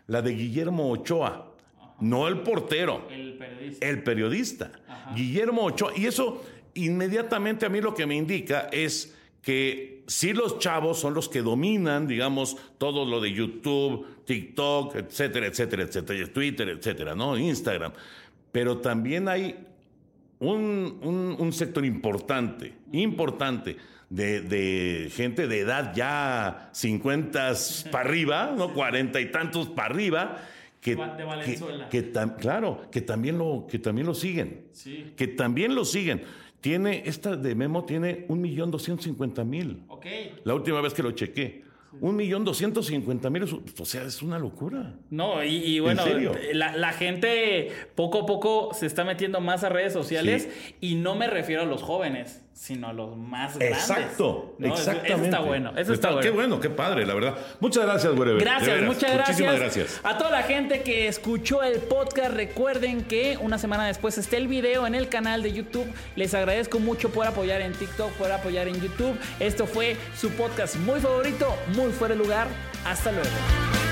la 0.07 0.23
de 0.23 0.33
Guillermo 0.33 0.91
Ochoa, 0.91 1.55
no 2.01 2.29
el 2.29 2.41
portero, 2.41 3.07
El 3.11 3.39
periodista. 3.39 3.89
el 3.89 4.03
periodista. 4.03 4.73
Guillermo 5.15 5.65
Ochoa. 5.65 5.93
Y 5.97 6.07
eso 6.07 6.43
inmediatamente 6.75 7.67
a 7.67 7.69
mí 7.69 7.81
lo 7.81 7.95
que 7.95 8.07
me 8.07 8.17
indica 8.17 8.69
es 8.73 9.15
que 9.41 10.05
sí 10.07 10.33
los 10.33 10.59
chavos 10.59 10.99
son 10.99 11.15
los 11.15 11.29
que 11.29 11.43
dominan, 11.43 12.07
digamos, 12.07 12.57
todo 12.79 13.05
lo 13.05 13.21
de 13.21 13.33
YouTube, 13.33 14.07
TikTok, 14.25 14.97
etcétera, 14.97 15.47
etcétera, 15.47 15.83
etcétera, 15.83 16.33
Twitter, 16.33 16.69
etcétera, 16.69 17.15
¿no? 17.15 17.37
Instagram. 17.37 17.93
Pero 18.51 18.79
también 18.79 19.29
hay 19.29 19.57
un, 20.39 20.99
un- 21.03 21.37
un 21.39 21.53
sector 21.53 21.85
importante, 21.85 22.75
importante, 22.93 23.77
de, 24.11 24.43
de 24.43 25.11
gente 25.11 25.47
de 25.49 25.61
edad 25.61 25.95
ya 25.95 26.69
50 26.73 27.53
para 27.91 28.09
arriba, 28.09 28.55
¿no? 28.57 28.75
40 28.75 29.19
y 29.21 29.31
tantos 29.33 29.69
para 29.71 29.89
arriba, 29.95 30.39
que, 30.81 30.97
De 30.97 31.03
que- 31.17 31.25
Valenzuela. 31.25 31.89
que 31.89 32.13
tam- 32.13 32.37
claro, 32.37 32.89
que 32.91 33.01
también, 33.01 33.39
lo, 33.39 33.67
que 33.71 33.79
también 33.79 34.07
lo 34.07 34.15
siguen. 34.15 34.67
Sí. 34.73 35.13
Que 35.17 35.29
también 35.29 35.75
lo 35.75 35.85
siguen. 35.85 36.23
Tiene, 36.61 37.03
esta 37.07 37.37
de 37.37 37.55
Memo 37.55 37.85
tiene 37.85 38.25
un 38.29 38.41
millón 38.41 38.71
doscientos 38.71 39.05
cincuenta 39.05 39.45
mil. 39.45 39.83
Ok. 39.89 40.07
La 40.45 40.55
última 40.55 40.81
vez 40.81 40.93
que 40.93 41.03
lo 41.03 41.13
chequé. 41.13 41.65
Un 42.01 42.17
millón 42.17 42.45
doscientos 42.45 42.87
cincuenta 42.87 43.31
mil, 43.31 43.43
o 43.45 43.85
sea, 43.85 44.03
es 44.05 44.23
una 44.23 44.39
locura. 44.39 44.95
No, 45.11 45.45
y, 45.45 45.57
y 45.57 45.81
bueno, 45.81 46.03
la, 46.53 46.77
la 46.77 46.93
gente 46.93 47.71
poco 47.95 48.21
a 48.21 48.27
poco 48.27 48.71
se 48.73 48.87
está 48.87 49.05
metiendo 49.05 49.41
más 49.41 49.63
a 49.63 49.69
redes 49.69 49.93
sociales 49.93 50.49
y 50.81 50.95
no 50.95 51.15
me 51.15 51.27
refiero 51.27 51.63
a 51.63 51.67
los 51.67 51.83
jóvenes, 51.83 52.42
sino 52.55 52.89
a 52.89 52.93
los 52.93 53.17
más 53.17 53.57
grandes. 53.57 53.79
Exacto, 53.79 54.55
¿no? 54.59 54.69
Exactamente. 54.69 55.13
Eso 55.15 55.25
está 55.25 55.41
bueno, 55.41 55.73
eso 55.77 55.93
está, 55.93 56.09
bueno. 56.09 56.23
Qué 56.23 56.31
bueno, 56.31 56.61
qué 56.61 56.71
padre, 56.71 57.07
la 57.07 57.15
verdad. 57.15 57.37
Muchas 57.61 57.85
gracias, 57.85 58.13
Wherever. 58.13 58.39
De 58.39 58.45
Gracias, 58.45 58.71
veras, 58.71 58.87
muchas 58.87 59.13
gracias. 59.13 59.29
Muchísimas 59.29 59.59
gracias. 59.59 60.01
A 60.03 60.19
toda 60.19 60.31
la 60.31 60.43
gente 60.43 60.83
que 60.83 61.09
escuchó 61.09 61.63
el 61.63 61.79
podcast, 61.81 62.35
recuerden 62.35 63.05
que 63.05 63.39
una 63.41 63.59
semana 63.59 63.87
después 63.87 64.19
está 64.19 64.37
el 64.37 64.49
video 64.49 64.87
en 64.87 64.95
el 64.95 65.09
canal 65.09 65.43
de 65.43 65.53
YouTube. 65.53 65.87
Les 66.17 66.35
agradezco 66.35 66.79
mucho 66.79 67.11
por 67.11 67.27
apoyar 67.27 67.61
en 67.61 67.73
TikTok, 67.73 68.13
por 68.13 68.31
apoyar 68.31 68.69
en 68.69 68.81
YouTube. 68.81 69.19
Esto 69.41 69.67
fue 69.67 69.97
su 70.17 70.31
podcast 70.31 70.77
muy 70.77 71.01
favorito, 71.01 71.55
muy 71.75 71.91
fuera 71.93 72.15
de 72.15 72.23
lugar. 72.23 72.49
Hasta 72.85 73.13
luego. 73.13 73.92